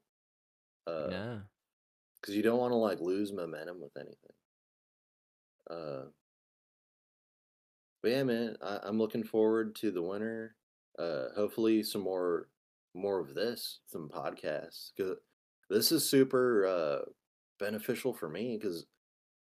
Uh, 0.86 1.12
no. 1.12 1.48
because 2.20 2.36
you 2.36 2.42
don't 2.42 2.58
want 2.58 2.72
to 2.72 2.76
like 2.76 3.00
lose 3.00 3.32
momentum 3.32 3.80
with 3.80 3.96
anything. 3.96 4.32
Uh, 5.68 6.06
but 8.06 8.12
yeah, 8.12 8.22
man, 8.22 8.56
I, 8.62 8.78
I'm 8.84 8.98
looking 8.98 9.24
forward 9.24 9.74
to 9.80 9.90
the 9.90 10.00
winter. 10.00 10.54
Uh, 10.96 11.24
hopefully 11.34 11.82
some 11.82 12.02
more 12.02 12.46
more 12.94 13.18
of 13.18 13.34
this, 13.34 13.80
some 13.88 14.08
podcasts, 14.08 14.92
because 14.96 15.16
this 15.68 15.90
is 15.90 16.08
super 16.08 16.66
uh 16.68 17.10
beneficial 17.58 18.12
for 18.12 18.28
me. 18.28 18.56
Because 18.56 18.86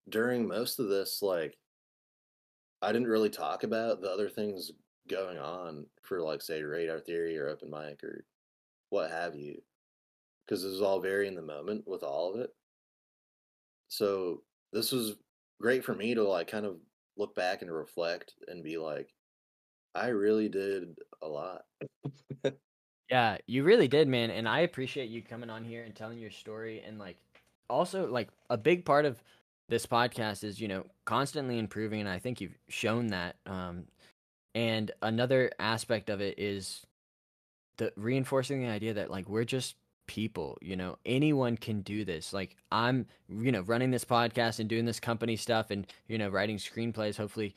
during 0.09 0.49
most 0.49 0.79
of 0.79 0.89
this, 0.89 1.21
like, 1.21 1.59
I 2.81 2.91
didn't 2.91 3.09
really 3.09 3.29
talk 3.29 3.65
about 3.65 4.01
the 4.01 4.11
other 4.11 4.31
things 4.31 4.71
going 5.11 5.37
on 5.37 5.85
for 6.03 6.23
like 6.23 6.41
say 6.41 6.63
radar 6.63 7.01
theory 7.01 7.37
or 7.37 7.51
open 7.51 7.69
mic 7.69 8.03
or 8.03 8.25
what 8.89 9.11
have 9.11 9.37
you, 9.37 9.61
because 10.47 10.65
it 10.65 10.69
was 10.69 10.81
all 10.81 11.01
very 11.01 11.29
in 11.29 11.35
the 11.35 11.43
moment 11.43 11.87
with 11.87 12.03
all 12.03 12.33
of 12.33 12.41
it 12.41 12.49
so 13.89 14.43
this 14.73 14.91
was 14.91 15.17
great 15.61 15.85
for 15.85 15.95
me 15.95 16.15
to 16.15 16.27
like 16.27 16.49
kind 16.49 16.65
of 16.65 16.79
look 17.17 17.35
back 17.35 17.63
and 17.63 17.73
reflect 17.73 18.35
and 18.49 18.63
be 18.63 18.77
like 18.79 19.09
i 19.95 20.09
really 20.09 20.49
did 20.49 20.97
a 21.23 21.29
lot. 21.29 21.63
Yeah, 23.11 23.37
you 23.47 23.65
really 23.65 23.87
did, 23.87 24.09
man, 24.09 24.31
and 24.31 24.49
I 24.49 24.61
appreciate 24.61 25.11
you 25.11 25.23
coming 25.23 25.51
on 25.51 25.65
here 25.65 25.85
and 25.85 25.95
telling 25.95 26.19
your 26.19 26.31
story 26.31 26.83
and 26.87 26.99
like 26.99 27.19
also 27.69 28.09
like 28.09 28.29
a 28.49 28.57
big 28.57 28.85
part 28.85 29.05
of 29.05 29.23
this 29.69 29.87
podcast 29.87 30.43
is, 30.43 30.61
you 30.61 30.69
know, 30.69 30.85
constantly 31.05 31.59
improving 31.59 32.01
and 32.01 32.09
I 32.09 32.19
think 32.19 32.41
you've 32.41 32.59
shown 32.69 33.09
that 33.09 33.37
um 33.47 33.85
and 34.55 34.91
another 35.03 35.51
aspect 35.59 36.09
of 36.09 36.21
it 36.21 36.39
is 36.39 36.87
the 37.77 37.93
reinforcing 37.97 38.63
the 38.63 38.69
idea 38.69 38.95
that 38.95 39.11
like 39.11 39.29
we're 39.29 39.45
just 39.45 39.77
people, 40.07 40.59
you 40.61 40.77
know, 40.77 40.97
anyone 41.05 41.57
can 41.57 41.83
do 41.83 42.05
this. 42.05 42.33
Like 42.33 42.57
I'm, 42.71 43.07
you 43.29 43.53
know, 43.53 43.63
running 43.63 43.91
this 43.91 44.05
podcast 44.05 44.59
and 44.59 44.69
doing 44.69 44.85
this 44.85 45.01
company 45.01 45.37
stuff 45.37 45.71
and, 45.71 45.87
you 46.09 46.19
know, 46.19 46.29
writing 46.29 46.57
screenplays 46.57 47.17
hopefully 47.17 47.55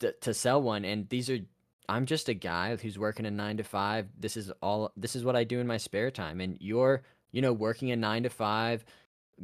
to, 0.00 0.12
to 0.12 0.34
sell 0.34 0.62
one 0.62 0.84
and 0.84 1.08
these 1.08 1.30
are 1.30 1.38
I'm 1.90 2.04
just 2.04 2.28
a 2.28 2.34
guy 2.34 2.76
who's 2.76 2.98
working 2.98 3.24
a 3.24 3.30
9 3.30 3.56
to 3.56 3.64
5. 3.64 4.08
This 4.18 4.36
is 4.36 4.52
all 4.60 4.92
this 4.96 5.16
is 5.16 5.24
what 5.24 5.36
I 5.36 5.44
do 5.44 5.58
in 5.58 5.66
my 5.66 5.78
spare 5.78 6.10
time 6.10 6.40
and 6.40 6.56
you're, 6.60 7.02
you 7.32 7.40
know, 7.40 7.52
working 7.52 7.90
a 7.90 7.96
9 7.96 8.24
to 8.24 8.30
5 8.30 8.84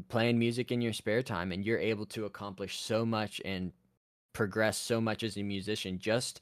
playing 0.09 0.39
music 0.39 0.73
in 0.73 0.81
your 0.81 0.93
spare 0.93 1.23
time 1.23 1.53
and 1.53 1.65
you're 1.65 1.79
able 1.79 2.07
to 2.07 2.27
accomplish 2.27 2.81
so 2.81 3.07
much 3.07 3.41
and 3.45 3.73
progress 4.33 4.77
so 4.77 5.01
much 5.01 5.23
as 5.23 5.37
a 5.37 5.43
musician 5.43 5.99
just 5.99 6.41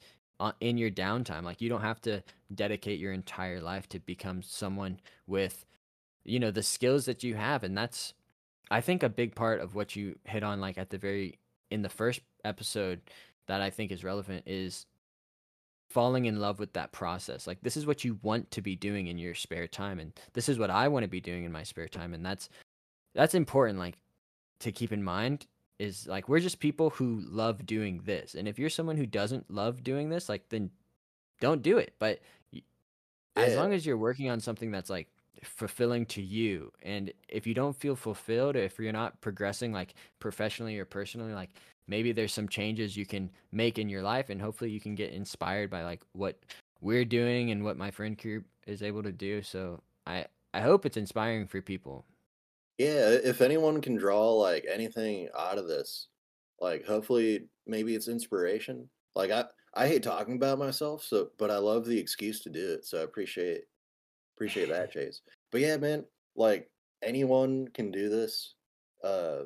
in 0.59 0.77
your 0.77 0.89
downtime 0.89 1.43
like 1.43 1.61
you 1.61 1.69
don't 1.69 1.81
have 1.81 2.01
to 2.01 2.21
dedicate 2.53 2.99
your 2.99 3.13
entire 3.13 3.61
life 3.61 3.87
to 3.87 3.99
become 3.99 4.41
someone 4.41 4.99
with 5.27 5.63
you 6.25 6.39
know 6.39 6.51
the 6.51 6.63
skills 6.63 7.05
that 7.05 7.23
you 7.23 7.35
have 7.35 7.63
and 7.63 7.77
that's 7.77 8.13
i 8.71 8.79
think 8.81 9.03
a 9.03 9.09
big 9.09 9.35
part 9.35 9.59
of 9.59 9.75
what 9.75 9.95
you 9.95 10.17
hit 10.25 10.43
on 10.43 10.61
like 10.61 10.77
at 10.77 10.89
the 10.89 10.97
very 10.97 11.37
in 11.69 11.81
the 11.81 11.89
first 11.89 12.21
episode 12.45 13.01
that 13.47 13.61
i 13.61 13.69
think 13.69 13.91
is 13.91 14.03
relevant 14.03 14.43
is 14.45 14.85
falling 15.89 16.25
in 16.25 16.39
love 16.39 16.57
with 16.59 16.73
that 16.73 16.91
process. 16.91 17.45
Like 17.45 17.61
this 17.61 17.77
is 17.77 17.85
what 17.85 18.03
you 18.03 18.17
want 18.23 18.49
to 18.51 18.61
be 18.63 18.75
doing 18.75 19.07
in 19.07 19.19
your 19.19 19.35
spare 19.35 19.67
time 19.67 19.99
and 19.99 20.11
this 20.33 20.49
is 20.49 20.57
what 20.57 20.71
i 20.71 20.87
want 20.87 21.03
to 21.03 21.07
be 21.09 21.21
doing 21.21 21.43
in 21.43 21.51
my 21.51 21.61
spare 21.61 21.87
time 21.87 22.15
and 22.15 22.25
that's 22.25 22.49
that's 23.13 23.35
important 23.35 23.77
like 23.77 23.97
to 24.59 24.71
keep 24.71 24.91
in 24.91 25.03
mind 25.03 25.45
is 25.77 26.07
like 26.07 26.27
we're 26.27 26.39
just 26.39 26.59
people 26.59 26.89
who 26.89 27.21
love 27.29 27.65
doing 27.65 28.01
this 28.05 28.33
and 28.33 28.47
if 28.47 28.57
you're 28.57 28.69
someone 28.71 28.97
who 28.97 29.05
doesn't 29.05 29.51
love 29.51 29.83
doing 29.83 30.09
this 30.09 30.29
like 30.29 30.49
then 30.49 30.71
don't 31.39 31.61
do 31.61 31.77
it 31.77 31.93
but 31.99 32.21
y- 32.51 32.61
as 33.35 33.55
long 33.55 33.71
as 33.73 33.85
you're 33.85 33.97
working 33.97 34.29
on 34.29 34.39
something 34.39 34.71
that's 34.71 34.89
like 34.89 35.07
fulfilling 35.43 36.05
to 36.07 36.21
you. 36.21 36.71
And 36.81 37.11
if 37.27 37.47
you 37.47 37.53
don't 37.53 37.75
feel 37.75 37.95
fulfilled 37.95 38.55
if 38.55 38.79
you're 38.79 38.93
not 38.93 39.19
progressing 39.21 39.71
like 39.71 39.95
professionally 40.19 40.77
or 40.77 40.85
personally 40.85 41.33
like 41.33 41.49
maybe 41.87 42.11
there's 42.11 42.33
some 42.33 42.47
changes 42.47 42.95
you 42.95 43.05
can 43.05 43.29
make 43.51 43.77
in 43.77 43.89
your 43.89 44.01
life 44.01 44.29
and 44.29 44.41
hopefully 44.41 44.71
you 44.71 44.79
can 44.79 44.95
get 44.95 45.11
inspired 45.11 45.69
by 45.69 45.83
like 45.83 46.01
what 46.13 46.39
we're 46.81 47.05
doing 47.05 47.51
and 47.51 47.63
what 47.63 47.77
my 47.77 47.91
friend 47.91 48.17
group 48.17 48.45
is 48.67 48.83
able 48.83 49.03
to 49.03 49.11
do. 49.11 49.41
So 49.41 49.81
i 50.05 50.25
i 50.53 50.61
hope 50.61 50.85
it's 50.85 50.97
inspiring 50.97 51.47
for 51.47 51.61
people. 51.61 52.05
Yeah 52.77 53.09
if 53.09 53.41
anyone 53.41 53.81
can 53.81 53.95
draw 53.95 54.33
like 54.33 54.65
anything 54.71 55.29
out 55.37 55.57
of 55.57 55.67
this 55.67 56.07
like 56.59 56.85
hopefully 56.85 57.47
maybe 57.67 57.95
it's 57.95 58.07
inspiration. 58.07 58.89
Like 59.15 59.31
i 59.31 59.45
i 59.73 59.87
hate 59.87 60.03
talking 60.03 60.35
about 60.35 60.59
myself 60.59 61.03
so 61.03 61.29
but 61.37 61.49
i 61.49 61.57
love 61.57 61.85
the 61.85 61.97
excuse 61.97 62.39
to 62.41 62.49
do 62.49 62.73
it 62.73 62.85
so 62.85 62.99
i 62.99 63.01
appreciate 63.01 63.63
appreciate 64.35 64.69
that 64.69 64.91
chase 64.91 65.21
but 65.51 65.61
yeah 65.61 65.77
man 65.77 66.05
like 66.35 66.71
anyone 67.01 67.67
can 67.69 67.91
do 67.91 68.09
this 68.09 68.55
uh 69.03 69.43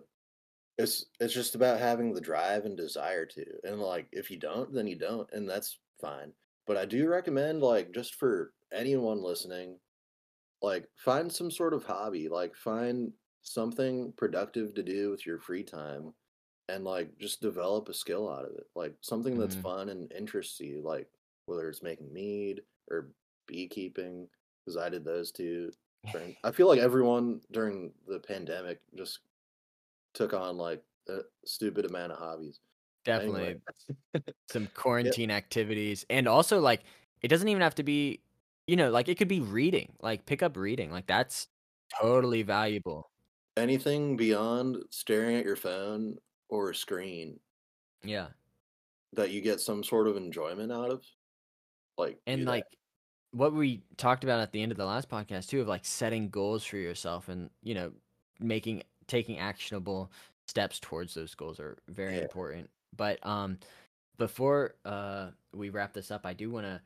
it's 0.78 1.06
it's 1.20 1.34
just 1.34 1.56
about 1.56 1.80
having 1.80 2.14
the 2.14 2.22
drive 2.22 2.66
and 2.66 2.78
desire 2.78 3.26
to 3.26 3.46
and 3.64 3.80
like 3.80 4.08
if 4.12 4.30
you 4.32 4.38
don't 4.38 4.74
then 4.74 4.88
you 4.88 4.98
don't 4.98 5.32
and 5.34 5.50
that's 5.50 5.80
fine 6.00 6.34
but 6.68 6.78
i 6.78 6.86
do 6.86 7.08
recommend 7.10 7.62
like 7.62 7.92
just 7.94 8.16
for 8.16 8.54
anyone 8.74 9.22
listening 9.22 9.80
like 10.62 10.88
find 10.96 11.32
some 11.32 11.52
sort 11.52 11.74
of 11.74 11.84
hobby 11.84 12.30
like 12.30 12.56
find 12.56 13.14
something 13.42 14.12
productive 14.18 14.74
to 14.74 14.84
do 14.84 15.10
with 15.10 15.26
your 15.26 15.40
free 15.40 15.64
time 15.64 16.14
and 16.70 16.84
like 16.86 17.18
just 17.18 17.42
develop 17.42 17.90
a 17.90 17.96
skill 17.96 18.30
out 18.30 18.46
of 18.46 18.52
it. 18.56 18.68
Like 18.76 18.96
something 19.02 19.40
that's 19.40 19.56
Mhm. 19.56 19.62
fun 19.64 19.90
and 19.90 20.12
interests 20.14 20.60
you, 20.62 20.84
like 20.84 21.10
whether 21.48 21.70
it's 21.70 21.84
making 21.84 22.14
mead 22.14 22.62
or 22.92 23.14
beekeeping, 23.48 24.30
because 24.68 24.78
I 24.78 24.90
did 24.90 25.06
those 25.06 25.32
two. 25.32 25.72
during- 26.12 26.36
I 26.44 26.52
feel 26.52 26.68
like 26.68 26.80
everyone 26.80 27.40
during 27.52 27.94
the 28.08 28.20
pandemic 28.20 28.82
just 28.96 29.20
took 30.14 30.34
on 30.34 30.58
like 30.58 30.84
a 31.08 31.20
stupid 31.46 31.86
amount 31.86 32.12
of 32.12 32.20
hobbies. 32.20 32.60
Definitely 33.06 33.62
Anyway, 34.16 34.34
some 34.52 34.68
quarantine 34.74 35.32
activities. 35.32 36.06
And 36.10 36.28
also 36.28 36.60
like 36.60 36.84
it 37.22 37.30
doesn't 37.30 37.48
even 37.48 37.62
have 37.62 37.76
to 37.76 37.84
be, 37.84 38.20
you 38.68 38.76
know, 38.76 38.92
like 38.92 39.08
it 39.08 39.18
could 39.18 39.30
be 39.30 39.40
reading. 39.40 39.94
Like 40.02 40.26
pick 40.26 40.44
up 40.44 40.58
reading. 40.58 40.92
Like 40.92 41.08
that's 41.08 41.48
totally 42.02 42.44
valuable. 42.44 43.10
anything 43.56 44.18
beyond 44.18 44.84
staring 44.90 45.38
at 45.38 45.46
your 45.46 45.56
phone 45.56 46.18
or 46.50 46.72
a 46.72 46.76
screen 46.76 47.40
Yeah. 48.04 48.28
that 49.14 49.32
you 49.32 49.40
get 49.42 49.62
some 49.62 49.84
sort 49.86 50.08
of 50.10 50.18
enjoyment 50.18 50.72
out 50.74 50.90
of, 50.92 51.02
like 51.98 52.20
And 52.28 52.44
like 52.44 52.66
that. 52.70 52.78
What 53.32 53.54
we 53.54 53.82
talked 53.98 54.24
about 54.24 54.40
at 54.40 54.52
the 54.52 54.62
end 54.62 54.72
of 54.72 54.78
the 54.78 54.86
last 54.86 55.10
podcast 55.10 55.48
too 55.50 55.62
of 55.62 55.68
like 55.68 55.86
setting 55.86 56.30
goals 56.30 56.64
for 56.64 56.78
yourself 56.78 57.30
and, 57.30 57.50
you 57.62 57.74
know, 57.74 57.92
making 58.40 58.84
taking 59.08 59.40
actionable 59.40 60.12
steps 60.48 60.80
towards 60.80 61.14
those 61.14 61.36
goals 61.36 61.60
are 61.60 61.78
very 61.90 62.18
Yeah. 62.18 62.22
important. 62.24 62.70
But 62.96 63.26
um 63.26 63.60
before 64.18 64.76
uh 64.86 65.32
we 65.54 65.70
wrap 65.70 65.94
this 65.94 66.12
up, 66.12 66.26
I 66.26 66.34
do 66.34 66.50
want 66.50 66.66
to 66.66 66.82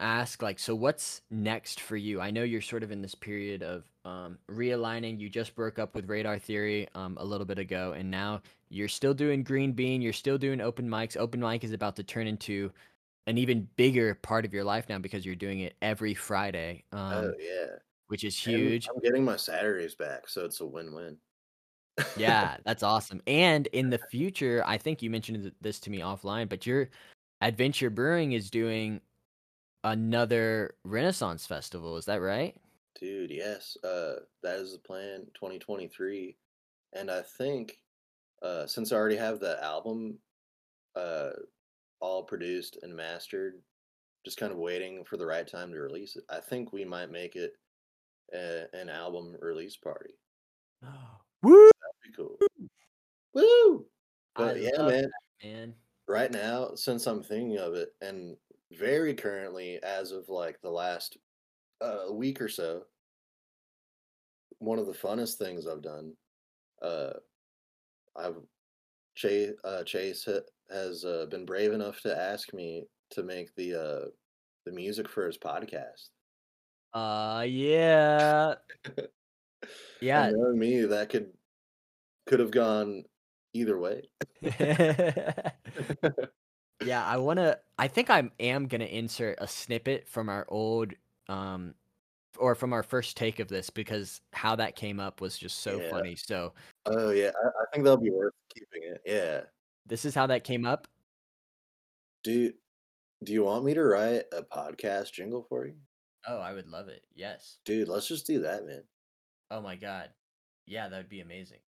ask 0.00 0.42
like 0.42 0.58
so 0.58 0.74
what's 0.74 1.20
next 1.30 1.78
for 1.78 1.94
you 1.94 2.22
i 2.22 2.30
know 2.30 2.42
you're 2.42 2.62
sort 2.62 2.82
of 2.82 2.90
in 2.90 3.02
this 3.02 3.14
period 3.14 3.62
of 3.62 3.84
um, 4.06 4.38
realigning 4.50 5.20
you 5.20 5.28
just 5.28 5.54
broke 5.54 5.78
up 5.78 5.94
with 5.94 6.08
radar 6.08 6.38
theory 6.38 6.88
um, 6.94 7.18
a 7.20 7.24
little 7.24 7.44
bit 7.44 7.58
ago 7.58 7.92
and 7.92 8.10
now 8.10 8.40
you're 8.70 8.88
still 8.88 9.12
doing 9.12 9.42
green 9.42 9.72
bean 9.72 10.00
you're 10.00 10.12
still 10.14 10.38
doing 10.38 10.62
open 10.62 10.88
mics 10.88 11.18
open 11.18 11.38
mic 11.38 11.64
is 11.64 11.72
about 11.72 11.96
to 11.96 12.02
turn 12.02 12.26
into 12.26 12.72
an 13.26 13.38
even 13.38 13.68
bigger 13.76 14.14
part 14.14 14.44
of 14.44 14.52
your 14.52 14.64
life 14.64 14.88
now 14.88 14.98
because 14.98 15.24
you're 15.24 15.34
doing 15.34 15.60
it 15.60 15.76
every 15.82 16.14
friday 16.14 16.84
um, 16.92 17.12
oh 17.12 17.32
yeah, 17.38 17.66
which 18.08 18.24
is 18.24 18.34
And 18.46 18.54
huge 18.56 18.88
I'm 18.88 19.00
getting 19.00 19.24
my 19.24 19.36
Saturdays 19.36 19.94
back, 19.94 20.28
so 20.28 20.44
it's 20.44 20.60
a 20.60 20.66
win-win. 20.66 21.16
yeah 22.16 22.56
that's 22.64 22.82
awesome 22.82 23.20
and 23.26 23.66
in 23.68 23.90
the 23.90 23.98
future 24.10 24.62
i 24.66 24.78
think 24.78 25.02
you 25.02 25.10
mentioned 25.10 25.52
this 25.60 25.78
to 25.80 25.90
me 25.90 26.00
offline 26.00 26.48
but 26.48 26.66
your 26.66 26.88
adventure 27.40 27.90
brewing 27.90 28.32
is 28.32 28.50
doing 28.50 29.00
another 29.84 30.74
renaissance 30.84 31.46
festival 31.46 31.96
is 31.96 32.04
that 32.04 32.20
right 32.20 32.56
Dude, 32.98 33.30
yes. 33.30 33.78
Uh 33.82 34.16
that 34.42 34.58
is 34.58 34.72
the 34.72 34.78
plan 34.78 35.20
2023. 35.32 36.36
And 36.92 37.10
I 37.10 37.22
think 37.22 37.78
uh 38.42 38.66
since 38.66 38.92
I 38.92 38.96
already 38.96 39.16
have 39.16 39.40
the 39.40 39.62
album 39.64 40.18
uh 40.96 41.30
all 42.00 42.22
produced 42.22 42.78
and 42.82 42.94
mastered, 42.94 43.54
just 44.24 44.38
kind 44.38 44.52
of 44.52 44.58
waiting 44.58 45.04
for 45.04 45.16
the 45.16 45.26
right 45.26 45.46
time 45.46 45.72
to 45.72 45.78
release 45.80 46.16
it. 46.16 46.24
I 46.28 46.40
think 46.40 46.72
we 46.72 46.84
might 46.84 47.10
make 47.10 47.36
it 47.36 47.54
a, 48.34 48.64
an 48.74 48.88
album 48.88 49.36
release 49.40 49.76
party. 49.76 50.14
Oh. 50.84 51.20
Woo! 51.42 51.70
That'd 51.80 52.02
be 52.04 52.12
cool. 52.16 52.38
Woo! 53.34 53.86
I 54.36 54.44
But 54.44 54.60
yeah, 54.60 54.70
love 54.78 54.90
man, 54.92 55.10
man. 55.42 55.74
right 56.06 56.30
now, 56.30 56.74
since 56.74 57.06
I'm 57.06 57.22
thinking 57.22 57.58
of 57.58 57.74
it, 57.74 57.90
and 58.00 58.36
very 58.72 59.14
currently, 59.14 59.82
as 59.82 60.12
of 60.12 60.28
like 60.28 60.60
the 60.60 60.70
last 60.70 61.16
uh, 61.80 62.12
week 62.12 62.40
or 62.40 62.48
so, 62.48 62.82
one 64.58 64.78
of 64.78 64.86
the 64.86 64.92
funnest 64.92 65.36
things 65.36 65.66
I've 65.66 65.82
done, 65.82 66.12
uh, 66.82 67.14
I've 68.16 68.36
Chase, 69.14 69.52
uh, 69.64 69.82
Chase 69.84 70.24
ha- 70.24 70.40
has 70.72 71.04
uh, 71.04 71.26
been 71.30 71.44
brave 71.44 71.72
enough 71.72 72.00
to 72.02 72.16
ask 72.16 72.52
me 72.54 72.84
to 73.10 73.22
make 73.22 73.54
the 73.56 73.74
uh, 73.74 74.04
the 74.66 74.72
music 74.72 75.08
for 75.08 75.26
his 75.26 75.38
podcast. 75.38 76.10
Uh 76.92 77.44
yeah. 77.48 78.54
Yeah. 80.00 80.30
Knowing 80.30 80.58
me, 80.58 80.80
that 80.86 81.10
could 81.10 81.32
could 82.26 82.40
have 82.40 82.50
gone 82.50 83.04
either 83.52 83.78
way. 83.78 84.08
yeah, 86.84 87.04
I 87.04 87.18
want 87.18 87.38
to 87.38 87.58
I 87.78 87.88
think 87.88 88.08
I 88.08 88.30
am 88.40 88.66
going 88.66 88.80
to 88.80 88.96
insert 88.96 89.38
a 89.40 89.46
snippet 89.46 90.08
from 90.08 90.28
our 90.30 90.46
old 90.48 90.94
um 91.28 91.74
or 92.38 92.54
from 92.54 92.72
our 92.72 92.82
first 92.82 93.16
take 93.16 93.38
of 93.38 93.48
this 93.48 93.68
because 93.68 94.22
how 94.32 94.56
that 94.56 94.76
came 94.76 94.98
up 94.98 95.20
was 95.20 95.36
just 95.36 95.58
so 95.60 95.78
Yeah. 95.78 95.90
funny. 95.90 96.16
So, 96.16 96.54
Oh 96.86 97.10
yeah, 97.10 97.30
I, 97.36 97.48
I 97.48 97.64
think 97.72 97.84
that'll 97.84 97.98
be 97.98 98.10
worth 98.10 98.32
keeping 98.54 98.88
it. 98.90 99.02
Yeah, 99.04 99.42
this 99.90 100.04
is 100.06 100.14
how 100.14 100.26
that 100.28 100.44
came 100.44 100.64
up. 100.64 100.88
do 102.24 102.52
do 103.22 103.32
you 103.34 103.44
want 103.44 103.64
me 103.66 103.74
to 103.74 103.84
write 103.84 104.24
a 104.32 104.42
podcast 104.42 105.12
jingle 105.12 105.44
for 105.46 105.66
you, 105.66 105.74
Oh, 106.26 106.38
I 106.38 106.54
would 106.54 106.68
love 106.68 106.88
it. 106.88 107.02
Yes. 107.14 107.58
dude? 107.66 107.88
Let's 107.88 108.08
just 108.08 108.26
do 108.26 108.40
that, 108.42 108.66
man. 108.66 108.82
Oh 109.50 109.60
my 109.60 109.76
god. 109.76 110.08
Yeah, 110.66 110.88
that 110.88 110.96
would 110.96 111.08
be 111.10 111.20
amazing. 111.20 111.58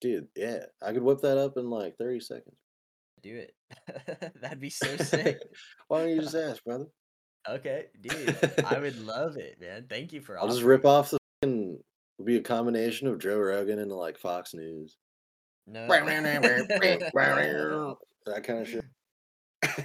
Dude, 0.00 0.28
yeah, 0.36 0.66
I 0.82 0.92
could 0.92 1.02
whip 1.02 1.20
that 1.22 1.38
up 1.38 1.56
in 1.56 1.70
like 1.70 1.96
thirty 1.96 2.20
seconds. 2.20 2.56
Do 3.22 3.34
it. 3.36 3.54
That'd 4.42 4.60
be 4.60 4.70
so 4.70 4.96
sick. 4.98 5.40
Why 5.88 6.00
don't 6.00 6.10
you 6.10 6.20
just 6.20 6.34
ask, 6.48 6.62
brother? 6.62 6.86
Okay, 7.48 7.86
dude. 8.00 8.36
I 8.66 8.78
would 8.78 9.00
love 9.04 9.36
it, 9.38 9.58
man. 9.60 9.86
Thank 9.88 10.12
you 10.12 10.20
for 10.20 10.38
I'll 10.38 10.48
just 10.48 10.62
rip 10.62 10.84
off 10.84 11.10
the. 11.10 11.18
Fucking, 11.42 11.78
it'll 12.18 12.26
be 12.26 12.36
a 12.36 12.42
combination 12.42 13.06
of 13.08 13.18
Joe 13.18 13.38
Rogan 13.38 13.78
and 13.78 13.90
like 13.90 14.18
Fox 14.18 14.52
News. 14.54 14.96
No. 15.66 15.86
that 18.26 18.44
kind 18.44 18.60
of 18.60 18.68
shit. 18.68 18.84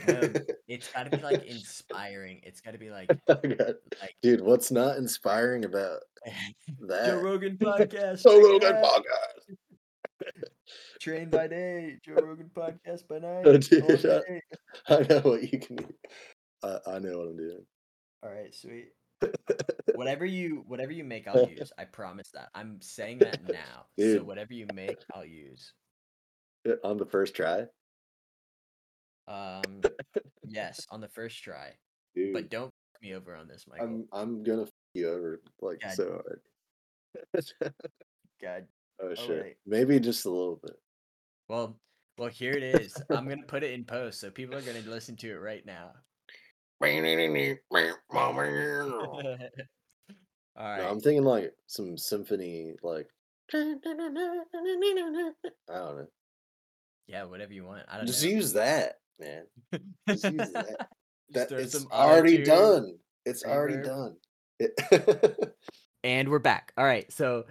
No, 0.08 0.42
it's 0.68 0.92
got 0.92 1.10
to 1.10 1.18
be 1.18 1.24
like 1.24 1.46
inspiring. 1.46 2.42
It's 2.44 2.60
got 2.62 2.72
to 2.72 2.78
be 2.78 2.90
like 2.90 3.10
Okay. 3.30 3.56
like 4.02 4.16
Dude, 4.22 4.42
what's 4.42 4.72
not 4.72 4.98
inspiring 4.98 5.64
about 5.66 6.00
that? 6.88 7.06
Joe 7.06 7.22
Rogan 7.22 7.58
podcast. 7.58 8.24
Joe 8.24 8.42
Rogan 8.42 8.74
podcast. 8.84 9.56
Train 11.00 11.30
by 11.30 11.48
day, 11.48 11.96
Joe 12.06 12.16
Rogan 12.16 12.52
podcast 12.54 13.08
by 13.08 13.20
night. 13.20 13.44
Oh, 13.46 13.58
dude, 13.58 14.06
I- 14.06 14.94
I 14.94 15.02
know 15.08 15.20
what 15.22 15.52
you 15.52 15.60
can 15.60 15.78
do. 15.78 15.86
I, 16.62 16.78
I 16.88 17.00
know 17.00 17.18
what 17.20 17.28
I'm 17.30 17.38
doing. 17.38 17.66
All 18.22 18.30
right, 18.30 18.54
sweet. 18.54 18.90
Whatever 19.96 20.26
you 20.26 20.64
whatever 20.68 20.92
you 20.92 21.04
make, 21.04 21.28
I'll 21.28 21.50
use. 21.50 21.72
I 21.78 21.86
promise 21.86 22.30
that. 22.32 22.50
I'm 22.56 22.82
saying 22.82 23.20
that 23.20 23.44
now. 23.44 23.88
So 23.98 24.24
whatever 24.24 24.54
you 24.54 24.66
make, 24.74 24.98
I'll 25.14 25.26
use. 25.26 25.74
On 26.84 26.98
the 26.98 27.06
first 27.06 27.36
try, 27.36 27.66
Um, 29.28 29.82
yes, 30.48 30.86
on 30.90 31.02
the 31.02 31.08
first 31.08 31.42
try. 31.44 31.74
dude. 32.16 32.34
But 32.34 32.50
don't 32.50 32.68
f 32.96 33.02
me 33.02 33.14
over 33.14 33.36
on 33.36 33.48
this, 33.48 33.66
Michael. 33.68 33.88
I'm 33.88 34.08
I'm 34.12 34.44
gonna 34.44 34.64
f 34.64 34.70
you 34.94 35.10
over 35.10 35.42
like 35.62 35.82
God. 35.82 35.94
so 35.94 36.22
hard. 36.24 36.42
God. 38.42 38.68
oh 39.02 39.14
shit. 39.16 39.30
Alright. 39.30 39.58
Maybe 39.66 40.00
just 40.00 40.26
a 40.26 40.30
little 40.30 40.60
bit. 40.62 40.78
Well, 41.48 41.78
well, 42.18 42.30
here 42.30 42.54
it 42.54 42.64
is. 42.64 42.96
I'm 43.10 43.28
gonna 43.28 43.44
put 43.48 43.64
it 43.64 43.72
in 43.72 43.84
post, 43.86 44.20
so 44.20 44.30
people 44.30 44.56
are 44.56 44.62
gonna 44.62 44.82
listen 44.82 45.16
to 45.18 45.30
it 45.32 45.40
right 45.42 45.66
now. 45.66 45.92
All 50.58 50.78
No. 50.78 50.90
I'm 50.90 51.00
thinking 51.00 51.24
like 51.24 51.54
some 51.68 51.98
symphony, 51.98 52.76
like 52.84 53.08
I 53.54 53.76
don't 53.78 54.14
know. 55.70 56.08
Yeah, 57.08 57.24
whatever 57.24 57.54
you 57.54 57.66
want. 57.66 57.84
I 57.90 57.98
don't 57.98 58.06
Just 58.08 58.24
know. 58.24 58.30
use 58.30 58.54
that, 58.54 58.96
man. 59.20 59.44
Just 60.08 60.24
use 60.26 60.36
that. 60.54 60.88
That 61.32 61.52
it's 61.52 61.86
already 61.92 62.44
done. 62.44 62.98
It's 63.26 63.44
already 63.44 63.82
done. 63.82 64.16
It- 64.60 65.54
And 66.04 66.30
we're 66.30 66.40
back. 66.40 66.72
All 66.78 66.86
right. 66.86 67.12
So 67.12 67.46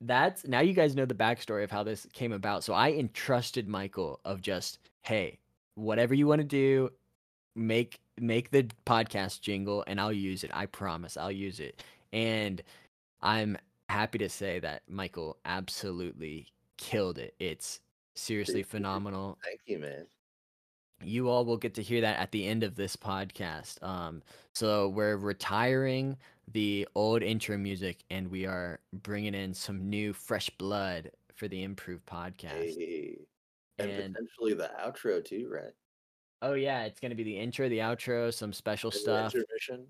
that's 0.00 0.46
now 0.46 0.60
you 0.60 0.74
guys 0.74 0.94
know 0.94 1.06
the 1.06 1.14
backstory 1.14 1.64
of 1.64 1.70
how 1.70 1.82
this 1.82 2.06
came 2.12 2.32
about. 2.32 2.64
So 2.64 2.74
I 2.74 2.92
entrusted 2.92 3.68
Michael 3.68 4.20
of 4.24 4.42
just, 4.42 4.78
hey, 5.02 5.38
whatever 5.76 6.14
you 6.14 6.26
want 6.26 6.40
to 6.40 6.46
do, 6.46 6.90
make 7.56 8.00
make 8.18 8.50
the 8.50 8.68
podcast 8.86 9.40
jingle 9.40 9.84
and 9.86 10.00
I'll 10.00 10.12
use 10.12 10.44
it. 10.44 10.50
I 10.54 10.66
promise 10.66 11.16
I'll 11.16 11.32
use 11.32 11.60
it. 11.60 11.82
And 12.12 12.62
I'm 13.22 13.58
happy 13.88 14.18
to 14.18 14.28
say 14.28 14.60
that 14.60 14.82
Michael 14.88 15.38
absolutely 15.44 16.46
killed 16.76 17.18
it. 17.18 17.34
It's 17.38 17.80
seriously 18.14 18.62
phenomenal. 18.62 19.38
Thank 19.44 19.60
you, 19.66 19.78
man. 19.78 20.06
you 21.02 21.28
all 21.28 21.44
will 21.44 21.56
get 21.56 21.74
to 21.74 21.82
hear 21.82 22.00
that 22.00 22.18
at 22.18 22.30
the 22.32 22.46
end 22.46 22.62
of 22.62 22.76
this 22.76 22.96
podcast. 22.96 23.82
Um, 23.82 24.22
so 24.54 24.88
we're 24.88 25.16
retiring 25.16 26.16
the 26.52 26.86
old 26.94 27.22
intro 27.22 27.56
music 27.58 28.04
and 28.10 28.28
we 28.30 28.46
are 28.46 28.80
bringing 28.92 29.34
in 29.34 29.52
some 29.54 29.88
new 29.90 30.12
fresh 30.12 30.50
blood 30.50 31.10
for 31.34 31.48
the 31.48 31.62
improved 31.62 32.06
podcast. 32.06 32.76
Hey. 32.76 33.18
And, 33.78 33.90
And 33.90 34.14
potentially 34.14 34.54
the 34.54 34.70
outro 34.80 35.24
too, 35.24 35.48
right? 35.52 35.72
Oh 36.44 36.54
yeah, 36.54 36.84
it's 36.84 37.00
gonna 37.00 37.14
be 37.14 37.24
the 37.24 37.38
intro, 37.38 37.68
the 37.68 37.78
outro, 37.78 38.32
some 38.32 38.52
special 38.52 38.90
And 38.92 39.00
the 39.06 39.30
stuff, 39.30 39.34
intermission. 39.34 39.86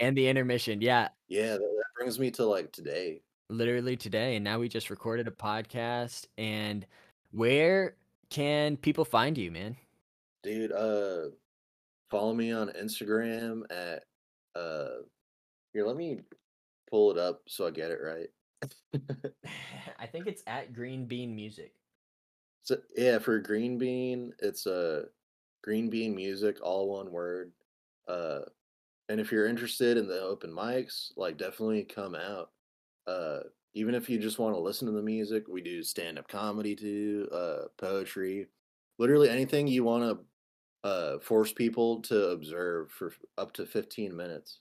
and 0.00 0.16
the 0.16 0.28
intermission. 0.28 0.80
Yeah, 0.80 1.08
yeah, 1.28 1.52
that, 1.52 1.60
that 1.60 1.84
brings 1.96 2.18
me 2.18 2.30
to 2.32 2.44
like 2.46 2.72
today. 2.72 3.22
literally 3.50 3.96
today, 3.96 4.36
and 4.36 4.44
now 4.44 4.58
we 4.58 4.68
just 4.68 4.90
recorded 4.90 5.28
a 5.28 5.32
podcast. 5.32 6.26
And 6.38 6.86
where 7.32 7.96
can 8.30 8.76
people 8.76 9.04
find 9.04 9.36
you, 9.38 9.50
man? 9.50 9.76
Dude, 10.42 10.72
uh 10.72 11.30
follow 12.10 12.34
me 12.34 12.52
on 12.52 12.68
Instagram 12.70 13.62
at 13.70 14.04
uh 14.54 15.02
here, 15.72 15.86
let 15.86 15.96
me 15.96 16.22
pull 16.90 17.10
it 17.12 17.18
up 17.18 17.42
so 17.48 17.66
I 17.66 17.70
get 17.70 17.90
it 17.90 18.00
right. 18.02 18.30
I 19.98 20.06
think 20.06 20.26
it's 20.26 20.42
at 20.46 20.72
Green 20.72 21.06
Bean 21.06 21.34
Music. 21.34 21.74
So 22.62 22.78
yeah, 22.96 23.18
for 23.18 23.38
Green 23.40 23.78
Bean, 23.78 24.32
it's 24.40 24.66
a 24.66 25.00
uh, 25.00 25.02
Green 25.68 25.90
Bean 25.90 26.14
Music, 26.14 26.56
all 26.62 26.88
one 26.88 27.12
word. 27.12 27.52
Uh, 28.08 28.38
and 29.10 29.20
if 29.20 29.30
you're 29.30 29.46
interested 29.46 29.98
in 29.98 30.08
the 30.08 30.18
open 30.18 30.50
mics, 30.50 31.12
like 31.14 31.36
definitely 31.36 31.84
come 31.84 32.14
out. 32.14 32.52
Uh, 33.06 33.40
even 33.74 33.94
if 33.94 34.08
you 34.08 34.18
just 34.18 34.38
want 34.38 34.54
to 34.54 34.60
listen 34.62 34.86
to 34.86 34.94
the 34.94 35.02
music, 35.02 35.46
we 35.46 35.60
do 35.60 35.82
stand 35.82 36.18
up 36.18 36.26
comedy 36.26 36.74
too, 36.74 37.28
uh, 37.34 37.64
poetry, 37.76 38.46
literally 38.98 39.28
anything 39.28 39.66
you 39.66 39.84
want 39.84 40.18
to 40.84 40.88
uh, 40.88 41.18
force 41.18 41.52
people 41.52 42.00
to 42.00 42.28
observe 42.30 42.90
for 42.90 43.12
up 43.36 43.52
to 43.52 43.66
15 43.66 44.16
minutes. 44.16 44.60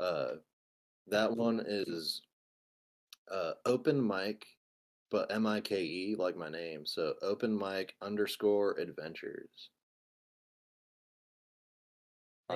Uh, 0.00 0.36
that 1.08 1.30
one 1.36 1.62
is 1.68 2.22
uh, 3.30 3.52
open 3.66 4.06
mic, 4.06 4.46
but 5.10 5.30
M 5.30 5.46
I 5.46 5.60
K 5.60 5.82
E, 5.82 6.16
like 6.18 6.38
my 6.38 6.48
name. 6.48 6.86
So 6.86 7.16
open 7.20 7.54
mic 7.54 7.96
underscore 8.00 8.78
adventures. 8.78 9.68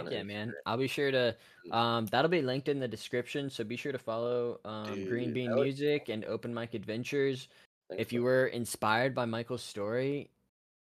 Heck 0.05 0.13
yeah, 0.13 0.23
man. 0.23 0.55
I'll 0.65 0.77
be 0.77 0.89
sure 0.89 1.11
to 1.11 1.37
mm. 1.67 1.75
um 1.75 2.07
that'll 2.07 2.31
be 2.31 2.43
linked 2.43 2.69
in 2.69 2.79
the 2.79 2.89
description, 2.89 3.51
so 3.51 3.65
be 3.65 3.77
sure 3.77 3.93
to 3.93 3.99
follow 3.99 4.61
um 4.65 4.95
Dude, 4.95 5.09
Green 5.09 5.33
Bean 5.33 5.55
Music 5.55 6.09
and 6.09 6.25
Open 6.25 6.53
Mic 6.53 6.75
Adventures. 6.75 7.49
Thanks, 7.89 8.03
if 8.03 8.13
you 8.13 8.23
were 8.23 8.47
inspired 8.49 9.15
by 9.15 9.25
Michael's 9.25 9.63
story, 9.63 10.31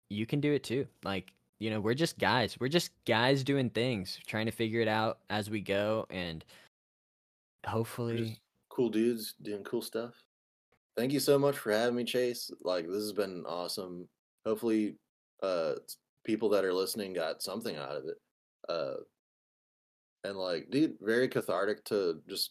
you 0.09 0.26
can 0.26 0.40
do 0.40 0.52
it 0.52 0.64
too. 0.64 0.86
Like, 1.04 1.32
you 1.59 1.70
know, 1.70 1.80
we're 1.80 1.94
just 1.94 2.18
guys. 2.18 2.59
We're 2.59 2.68
just 2.68 2.90
guys 3.07 3.44
doing 3.44 3.70
things, 3.70 4.18
trying 4.26 4.46
to 4.46 4.52
figure 4.52 4.80
it 4.80 4.88
out 4.88 5.18
as 5.30 5.50
we 5.50 5.61
go 5.61 6.07
and 6.11 6.44
hopefully 7.66 8.38
cool 8.68 8.88
dudes 8.88 9.34
doing 9.42 9.64
cool 9.64 9.82
stuff. 9.82 10.14
Thank 10.96 11.12
you 11.12 11.20
so 11.20 11.38
much 11.38 11.59
for 11.59 11.72
having 11.72 11.96
me, 11.96 12.04
Chase. 12.04 12.50
Like 12.62 12.86
this 12.86 13.02
has 13.02 13.12
been 13.12 13.44
awesome. 13.46 14.09
Hopefully 14.44 14.96
uh 15.42 15.74
people 16.24 16.48
that 16.50 16.64
are 16.64 16.72
listening 16.72 17.12
got 17.12 17.42
something 17.42 17.76
out 17.76 17.96
of 17.96 18.04
it. 18.07 18.16
Uh, 18.68 18.94
and 20.24 20.36
like, 20.36 20.70
dude, 20.70 20.96
very 21.00 21.28
cathartic 21.28 21.84
to 21.86 22.20
just 22.28 22.50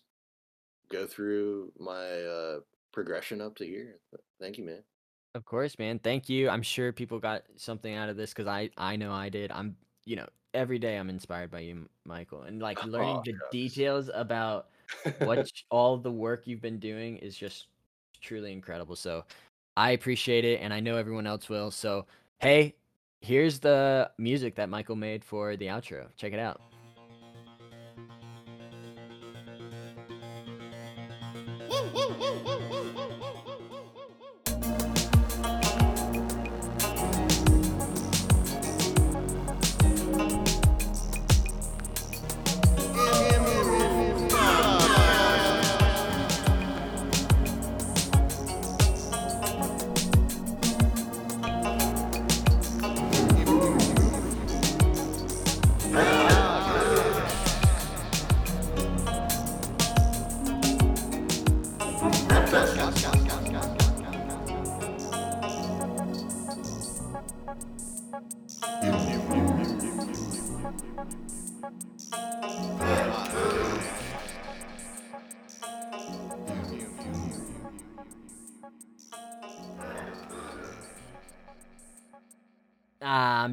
go 0.89 1.05
through 1.05 1.71
my 1.79 2.21
uh, 2.23 2.59
progression 2.93 3.41
up 3.41 3.55
to 3.57 3.65
here. 3.65 3.99
Thank 4.39 4.57
you, 4.57 4.65
man. 4.65 4.83
Of 5.35 5.43
course, 5.43 5.77
man. 5.77 5.99
Thank 5.99 6.29
you. 6.29 6.49
I'm 6.49 6.61
sure 6.61 6.93
people 6.93 7.19
got 7.19 7.43
something 7.57 7.93
out 7.93 8.07
of 8.07 8.15
this 8.15 8.31
because 8.31 8.47
I 8.47 8.69
I 8.77 8.95
know 8.95 9.11
I 9.11 9.27
did. 9.27 9.51
I'm 9.51 9.75
you 10.05 10.15
know 10.15 10.27
every 10.53 10.79
day 10.79 10.97
I'm 10.97 11.09
inspired 11.09 11.51
by 11.51 11.59
you, 11.59 11.89
Michael, 12.05 12.43
and 12.43 12.61
like 12.61 12.83
learning 12.85 13.17
oh, 13.17 13.23
the 13.25 13.33
details 13.51 14.09
about 14.13 14.67
what 15.19 15.51
all 15.69 15.97
the 15.97 16.11
work 16.11 16.43
you've 16.47 16.61
been 16.61 16.79
doing 16.79 17.17
is 17.17 17.35
just 17.35 17.67
truly 18.21 18.53
incredible. 18.53 18.95
So 18.95 19.25
I 19.75 19.91
appreciate 19.91 20.45
it, 20.45 20.61
and 20.61 20.73
I 20.73 20.79
know 20.79 20.95
everyone 20.95 21.27
else 21.27 21.49
will. 21.49 21.69
So 21.69 22.05
hey, 22.39 22.75
here's 23.25 23.59
the 23.59 24.09
music 24.19 24.55
that 24.55 24.69
Michael 24.69 24.95
made 24.95 25.23
for 25.23 25.57
the 25.57 25.65
outro. 25.65 26.07
Check 26.15 26.33
it 26.33 26.39
out. 26.39 26.61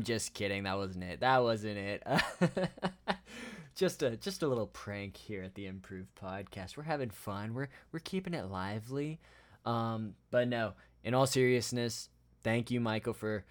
Just 0.03 0.35
kidding. 0.35 0.65
That 0.65 0.77
wasn't 0.77 1.05
it. 1.05 1.21
That 1.21 1.43
wasn't 1.43 1.79
it. 1.79 2.03
just 3.75 4.03
a 4.03 4.17
just 4.17 4.43
a 4.43 4.49
little 4.49 4.67
prank 4.67 5.17
here 5.17 5.43
at 5.43 5.55
the 5.55 5.67
Improved 5.67 6.15
Podcast. 6.15 6.77
We're 6.77 6.83
having 6.85 7.11
fun. 7.11 7.55
We're 7.55 7.69
we're 7.93 8.01
keeping 8.01 8.35
it 8.35 8.51
lively. 8.51 9.21
Um, 9.65 10.15
but 10.31 10.49
no, 10.49 10.73
in 11.05 11.15
all 11.15 11.27
seriousness, 11.27 12.09
thank 12.43 12.71
you, 12.71 12.81
Michael, 12.81 13.15
for 13.15 13.45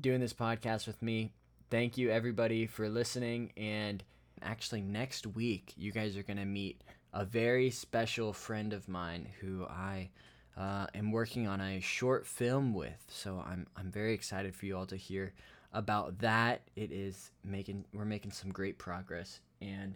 doing 0.00 0.20
this 0.20 0.34
podcast 0.34 0.86
with 0.86 1.00
me. 1.02 1.32
Thank 1.70 1.96
you, 1.98 2.10
everybody, 2.10 2.66
for 2.66 2.88
listening. 2.88 3.52
And 3.56 4.04
actually, 4.42 4.82
next 4.82 5.26
week, 5.26 5.72
you 5.76 5.92
guys 5.92 6.16
are 6.16 6.22
gonna 6.22 6.44
meet 6.46 6.82
a 7.12 7.24
very 7.24 7.70
special 7.70 8.32
friend 8.32 8.72
of 8.72 8.88
mine 8.88 9.28
who 9.40 9.64
I 9.64 10.10
uh, 10.56 10.86
am 10.94 11.12
working 11.12 11.46
on 11.46 11.60
a 11.60 11.80
short 11.80 12.26
film 12.26 12.74
with. 12.74 13.04
So 13.08 13.42
I'm 13.46 13.66
I'm 13.76 13.90
very 13.90 14.14
excited 14.14 14.54
for 14.54 14.66
you 14.66 14.76
all 14.76 14.86
to 14.86 14.96
hear 14.96 15.32
about 15.76 16.20
that. 16.20 16.62
It 16.74 16.90
is 16.90 17.30
making 17.44 17.84
we're 17.92 18.06
making 18.06 18.32
some 18.32 18.50
great 18.50 18.78
progress. 18.78 19.40
And 19.60 19.94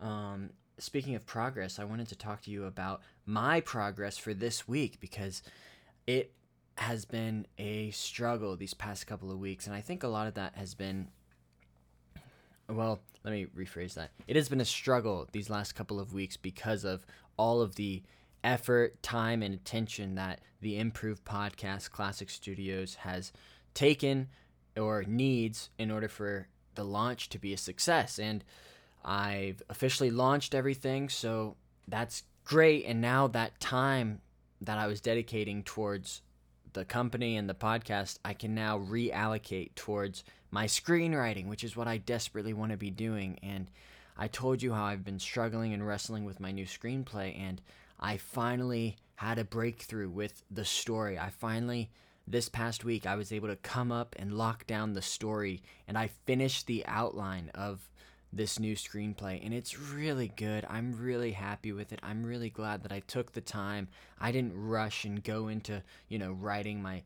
um, 0.00 0.50
speaking 0.78 1.16
of 1.16 1.26
progress, 1.26 1.78
I 1.78 1.84
wanted 1.84 2.08
to 2.08 2.16
talk 2.16 2.42
to 2.42 2.50
you 2.50 2.64
about 2.64 3.02
my 3.26 3.60
progress 3.60 4.16
for 4.16 4.32
this 4.32 4.68
week 4.68 5.00
because 5.00 5.42
it 6.06 6.32
has 6.78 7.04
been 7.04 7.46
a 7.58 7.90
struggle 7.90 8.56
these 8.56 8.72
past 8.72 9.06
couple 9.06 9.32
of 9.32 9.40
weeks, 9.40 9.66
and 9.66 9.74
I 9.74 9.80
think 9.80 10.04
a 10.04 10.08
lot 10.08 10.28
of 10.28 10.34
that 10.34 10.54
has 10.54 10.74
been. 10.74 11.08
Well, 12.68 13.00
let 13.24 13.32
me 13.32 13.46
rephrase 13.56 13.94
that. 13.94 14.10
It 14.26 14.36
has 14.36 14.48
been 14.48 14.60
a 14.60 14.64
struggle 14.64 15.28
these 15.32 15.50
last 15.50 15.74
couple 15.74 16.00
of 16.00 16.12
weeks 16.12 16.36
because 16.36 16.84
of 16.84 17.04
all 17.36 17.60
of 17.60 17.74
the 17.76 18.02
effort, 18.44 19.02
time, 19.02 19.42
and 19.42 19.54
attention 19.54 20.14
that 20.16 20.40
the 20.60 20.78
Improved 20.78 21.24
Podcast 21.24 21.90
Classic 21.90 22.30
Studios 22.30 22.96
has 22.96 23.32
taken 23.74 24.28
or 24.76 25.04
needs 25.04 25.70
in 25.78 25.90
order 25.90 26.08
for 26.08 26.48
the 26.74 26.84
launch 26.84 27.28
to 27.30 27.38
be 27.38 27.52
a 27.52 27.58
success. 27.58 28.18
And 28.18 28.44
I've 29.04 29.62
officially 29.68 30.10
launched 30.10 30.54
everything, 30.54 31.08
so 31.08 31.56
that's 31.88 32.24
great. 32.44 32.84
And 32.86 33.00
now 33.00 33.26
that 33.28 33.58
time 33.60 34.20
that 34.60 34.78
I 34.78 34.86
was 34.86 35.00
dedicating 35.00 35.62
towards 35.62 36.22
the 36.72 36.84
company 36.84 37.36
and 37.36 37.48
the 37.48 37.54
podcast, 37.54 38.18
I 38.24 38.34
can 38.34 38.54
now 38.54 38.78
reallocate 38.78 39.74
towards 39.74 40.24
my 40.50 40.66
screenwriting, 40.66 41.46
which 41.46 41.64
is 41.64 41.76
what 41.76 41.88
I 41.88 41.98
desperately 41.98 42.52
want 42.52 42.72
to 42.72 42.76
be 42.76 42.90
doing. 42.90 43.38
And 43.42 43.70
I 44.16 44.28
told 44.28 44.62
you 44.62 44.72
how 44.72 44.84
I've 44.84 45.04
been 45.04 45.18
struggling 45.18 45.72
and 45.72 45.86
wrestling 45.86 46.24
with 46.24 46.40
my 46.40 46.50
new 46.50 46.66
screenplay, 46.66 47.38
and 47.38 47.60
I 48.00 48.16
finally 48.16 48.96
had 49.16 49.38
a 49.38 49.44
breakthrough 49.44 50.08
with 50.08 50.42
the 50.50 50.64
story. 50.64 51.18
I 51.18 51.30
finally 51.30 51.90
this 52.26 52.48
past 52.48 52.84
week, 52.84 53.06
I 53.06 53.16
was 53.16 53.32
able 53.32 53.48
to 53.48 53.56
come 53.56 53.92
up 53.92 54.16
and 54.18 54.36
lock 54.36 54.66
down 54.66 54.92
the 54.92 55.02
story, 55.02 55.62
and 55.86 55.96
I 55.96 56.10
finished 56.26 56.66
the 56.66 56.84
outline 56.86 57.50
of 57.54 57.88
this 58.32 58.58
new 58.58 58.74
screenplay, 58.74 59.44
and 59.44 59.54
it's 59.54 59.78
really 59.78 60.32
good. 60.36 60.66
I'm 60.68 60.96
really 61.00 61.32
happy 61.32 61.72
with 61.72 61.92
it. 61.92 62.00
I'm 62.02 62.24
really 62.24 62.50
glad 62.50 62.82
that 62.82 62.92
I 62.92 63.00
took 63.00 63.32
the 63.32 63.40
time. 63.40 63.88
I 64.20 64.32
didn't 64.32 64.54
rush 64.56 65.04
and 65.04 65.22
go 65.22 65.48
into, 65.48 65.82
you 66.08 66.18
know, 66.18 66.32
writing 66.32 66.82
my 66.82 67.02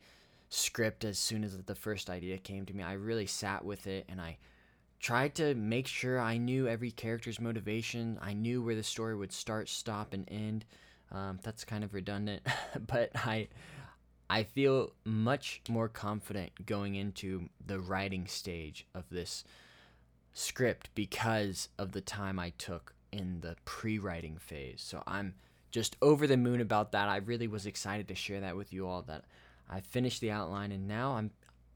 script 0.49 1.05
as 1.05 1.18
soon 1.18 1.45
as 1.45 1.57
the 1.57 1.75
first 1.75 2.11
idea 2.11 2.39
came 2.39 2.66
to 2.66 2.75
me. 2.75 2.83
I 2.83 2.95
really 2.95 3.27
sat 3.27 3.64
with 3.64 3.87
it 3.87 4.07
and 4.09 4.21
I 4.21 4.39
tried 4.99 5.35
to 5.37 5.55
make 5.55 5.87
sure 5.87 6.18
I 6.18 6.37
knew 6.37 6.66
every 6.66 6.91
character's 6.91 7.41
motivation. 7.41 8.18
I 8.21 8.33
knew 8.33 8.62
where 8.62 8.75
the 8.75 8.83
story 8.83 9.14
would 9.14 9.33
start, 9.33 9.68
stop, 9.68 10.12
and 10.12 10.27
end. 10.31 10.64
Um, 11.12 11.39
that's 11.43 11.64
kind 11.64 11.85
of 11.85 11.95
redundant, 11.95 12.43
but 12.87 13.11
I 13.14 13.49
I 14.31 14.45
feel 14.45 14.93
much 15.05 15.61
more 15.68 15.89
confident 15.89 16.64
going 16.64 16.95
into 16.95 17.49
the 17.66 17.81
writing 17.81 18.28
stage 18.28 18.87
of 18.95 19.05
this 19.11 19.43
script 20.33 20.89
because 20.95 21.68
of 21.78 21.91
the 21.91 22.01
time 22.01 22.39
I 22.39 22.51
took 22.51 22.95
in 23.11 23.41
the 23.41 23.57
pre 23.64 23.99
writing 23.99 24.37
phase. 24.39 24.83
So 24.83 25.03
I'm 25.05 25.35
just 25.72 25.97
over 26.01 26.28
the 26.28 26.37
moon 26.37 26.61
about 26.61 26.93
that. 26.93 27.09
I 27.09 27.16
really 27.16 27.49
was 27.49 27.66
excited 27.66 28.07
to 28.07 28.14
share 28.14 28.41
that 28.41 28.57
with 28.57 28.72
you 28.72 28.87
all 28.87 29.03
that 29.03 29.24
I 29.68 29.81
finished 29.81 30.20
the 30.20 30.31
outline 30.31 30.70
and 30.70 30.87
now 30.87 31.16
I'm 31.16 31.33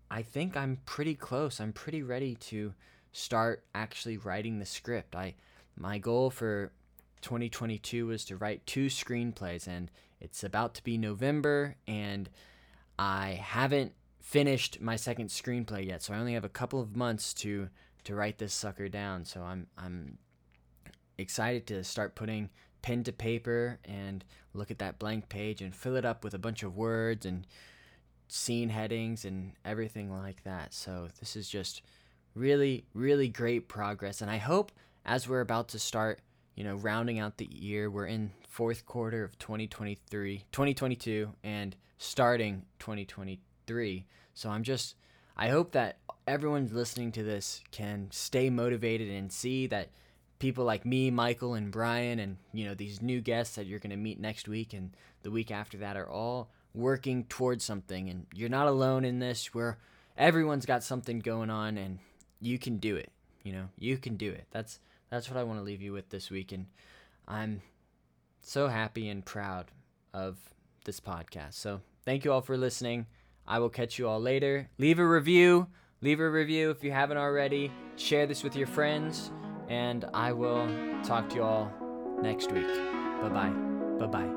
I 0.09 0.23
think 0.23 0.57
I'm 0.57 0.79
pretty 0.87 1.17
close. 1.17 1.59
I'm 1.59 1.73
pretty 1.73 2.05
ready 2.05 2.37
to 2.37 2.73
start 3.11 3.65
actually 3.75 4.17
writing 4.17 4.61
the 4.61 4.67
script. 4.67 5.17
I 5.17 5.35
my 5.77 5.99
goal 5.99 6.31
for 6.31 6.71
2022 7.23 8.07
was 8.07 8.25
to 8.27 8.37
write 8.37 8.65
two 8.65 8.87
screenplays 8.87 9.67
and 9.67 9.91
it's 10.25 10.43
about 10.43 10.75
to 10.75 10.83
be 10.83 10.97
November 10.97 11.77
and 11.87 12.31
I 12.99 13.39
haven't 13.43 13.93
finished 14.21 14.81
my 14.81 14.97
second 14.97 15.29
screenplay 15.29 15.87
yet. 15.87 16.03
So 16.03 16.15
I 16.15 16.19
only 16.19 16.33
have 16.33 16.45
a 16.45 16.49
couple 16.49 16.81
of 16.81 16.97
months 16.97 17.35
to 17.35 17.69
to 18.05 18.15
write 18.15 18.39
this 18.39 18.55
sucker 18.55 18.89
down. 18.89 19.25
So 19.25 19.43
I'm 19.43 19.67
I'm 19.77 20.19
excited 21.19 21.67
to 21.69 21.85
start 21.85 22.15
putting 22.15 22.51
pen 22.83 23.05
to 23.05 23.13
paper 23.13 23.79
and 23.85 24.25
look 24.55 24.71
at 24.71 24.79
that 24.79 24.99
blank 24.99 25.29
page 25.29 25.61
and 25.61 25.75
fill 25.75 25.97
it 25.97 26.05
up 26.05 26.25
with 26.25 26.35
a 26.35 26.39
bunch 26.39 26.63
of 26.63 26.77
words 26.77 27.27
and 27.27 27.47
scene 28.29 28.71
headings 28.71 29.25
and 29.25 29.53
everything 29.65 30.11
like 30.11 30.43
that. 30.45 30.73
So 30.73 31.09
this 31.21 31.37
is 31.37 31.49
just 31.49 31.83
really, 32.35 32.87
really 32.95 33.29
great 33.29 33.69
progress. 33.69 34.21
And 34.21 34.31
I 34.31 34.39
hope 34.39 34.73
as 35.05 35.29
we're 35.29 35.41
about 35.41 35.69
to 35.69 35.79
start, 35.79 36.21
you 36.55 36.65
know, 36.65 36.77
rounding 36.77 37.19
out 37.19 37.37
the 37.37 37.49
year, 37.51 37.91
we're 37.91 38.07
in 38.07 38.31
fourth 38.49 38.87
quarter 38.87 39.25
of 39.25 39.39
2023, 39.39 40.45
2022 40.53 41.33
and 41.43 41.77
starting 41.99 42.63
2023. 42.79 44.07
So 44.35 44.51
I'm 44.51 44.63
just 44.63 44.97
I 45.37 45.49
hope 45.49 45.73
that 45.73 45.99
everyone 46.27 46.69
listening 46.73 47.13
to 47.13 47.23
this 47.23 47.63
can 47.73 48.09
stay 48.13 48.51
motivated 48.51 49.11
and 49.11 49.33
see 49.33 49.67
that 49.67 49.89
people 50.39 50.65
like 50.65 50.87
me, 50.87 51.11
Michael 51.11 51.55
and 51.55 51.71
Brian 51.73 52.19
and 52.19 52.37
you 52.53 52.65
know 52.65 52.75
these 52.75 53.03
new 53.03 53.21
guests 53.21 53.57
that 53.57 53.67
you're 53.67 53.81
going 53.81 53.91
to 53.91 53.97
meet 53.97 54.21
next 54.21 54.49
week 54.49 54.73
and 54.73 54.97
the 55.23 55.31
week 55.31 55.51
after 55.51 55.79
that 55.79 55.97
are 55.97 56.09
all 56.09 56.51
working 56.75 57.25
towards 57.25 57.65
something. 57.65 58.09
And 58.09 58.27
you're 58.35 58.49
not 58.49 58.69
alone 58.69 59.05
in 59.05 59.19
this. 59.19 59.53
Where 59.53 59.79
everyone's 60.17 60.67
got 60.67 60.85
something 60.85 61.19
going 61.19 61.51
on 61.51 61.77
and 61.77 61.99
you 62.41 62.59
can 62.59 62.77
do 62.77 62.95
it 62.95 63.11
you 63.45 63.53
know 63.53 63.69
you 63.79 63.97
can 63.97 64.17
do 64.17 64.31
it. 64.31 64.47
That's 64.51 64.81
that's 65.15 65.31
what 65.31 65.39
i 65.39 65.43
want 65.43 65.59
to 65.59 65.65
leave 65.65 65.83
you 65.83 65.93
with 65.93 66.11
this 66.11 66.31
week 66.31 66.53
and 66.53 66.67
i'm 67.27 67.63
so 68.41 68.69
happy 68.69 69.09
and 69.09 69.25
proud 69.25 69.71
of 70.13 70.37
this 70.85 71.01
podcast. 71.01 71.55
So 71.55 71.81
thank 72.05 72.25
you 72.25 72.33
all 72.33 72.43
for 72.43 72.59
listening. 72.59 73.07
I 73.47 73.59
will 73.59 73.71
catch 73.71 73.99
you 73.99 74.07
all 74.07 74.21
later. 74.21 74.69
Leave 74.79 74.99
a 74.99 75.07
review 75.07 75.69
leave 76.05 76.21
a 76.21 76.31
review 76.31 76.71
if 76.71 76.85
you 76.85 76.93
haven't 76.93 77.17
already. 77.17 77.73
Share 77.97 78.27
this 78.27 78.45
with 78.45 78.55
your 78.55 78.67
friends 78.67 79.31
and 79.69 80.05
i 80.13 80.33
will 80.33 80.69
talk 81.03 81.31
to 81.31 81.37
you 81.37 81.43
all 81.43 81.73
next 82.23 82.53
week. 82.53 82.67
Bye 83.23 83.31
bye 83.31 83.53
bye 83.99 84.07
bye. 84.07 84.29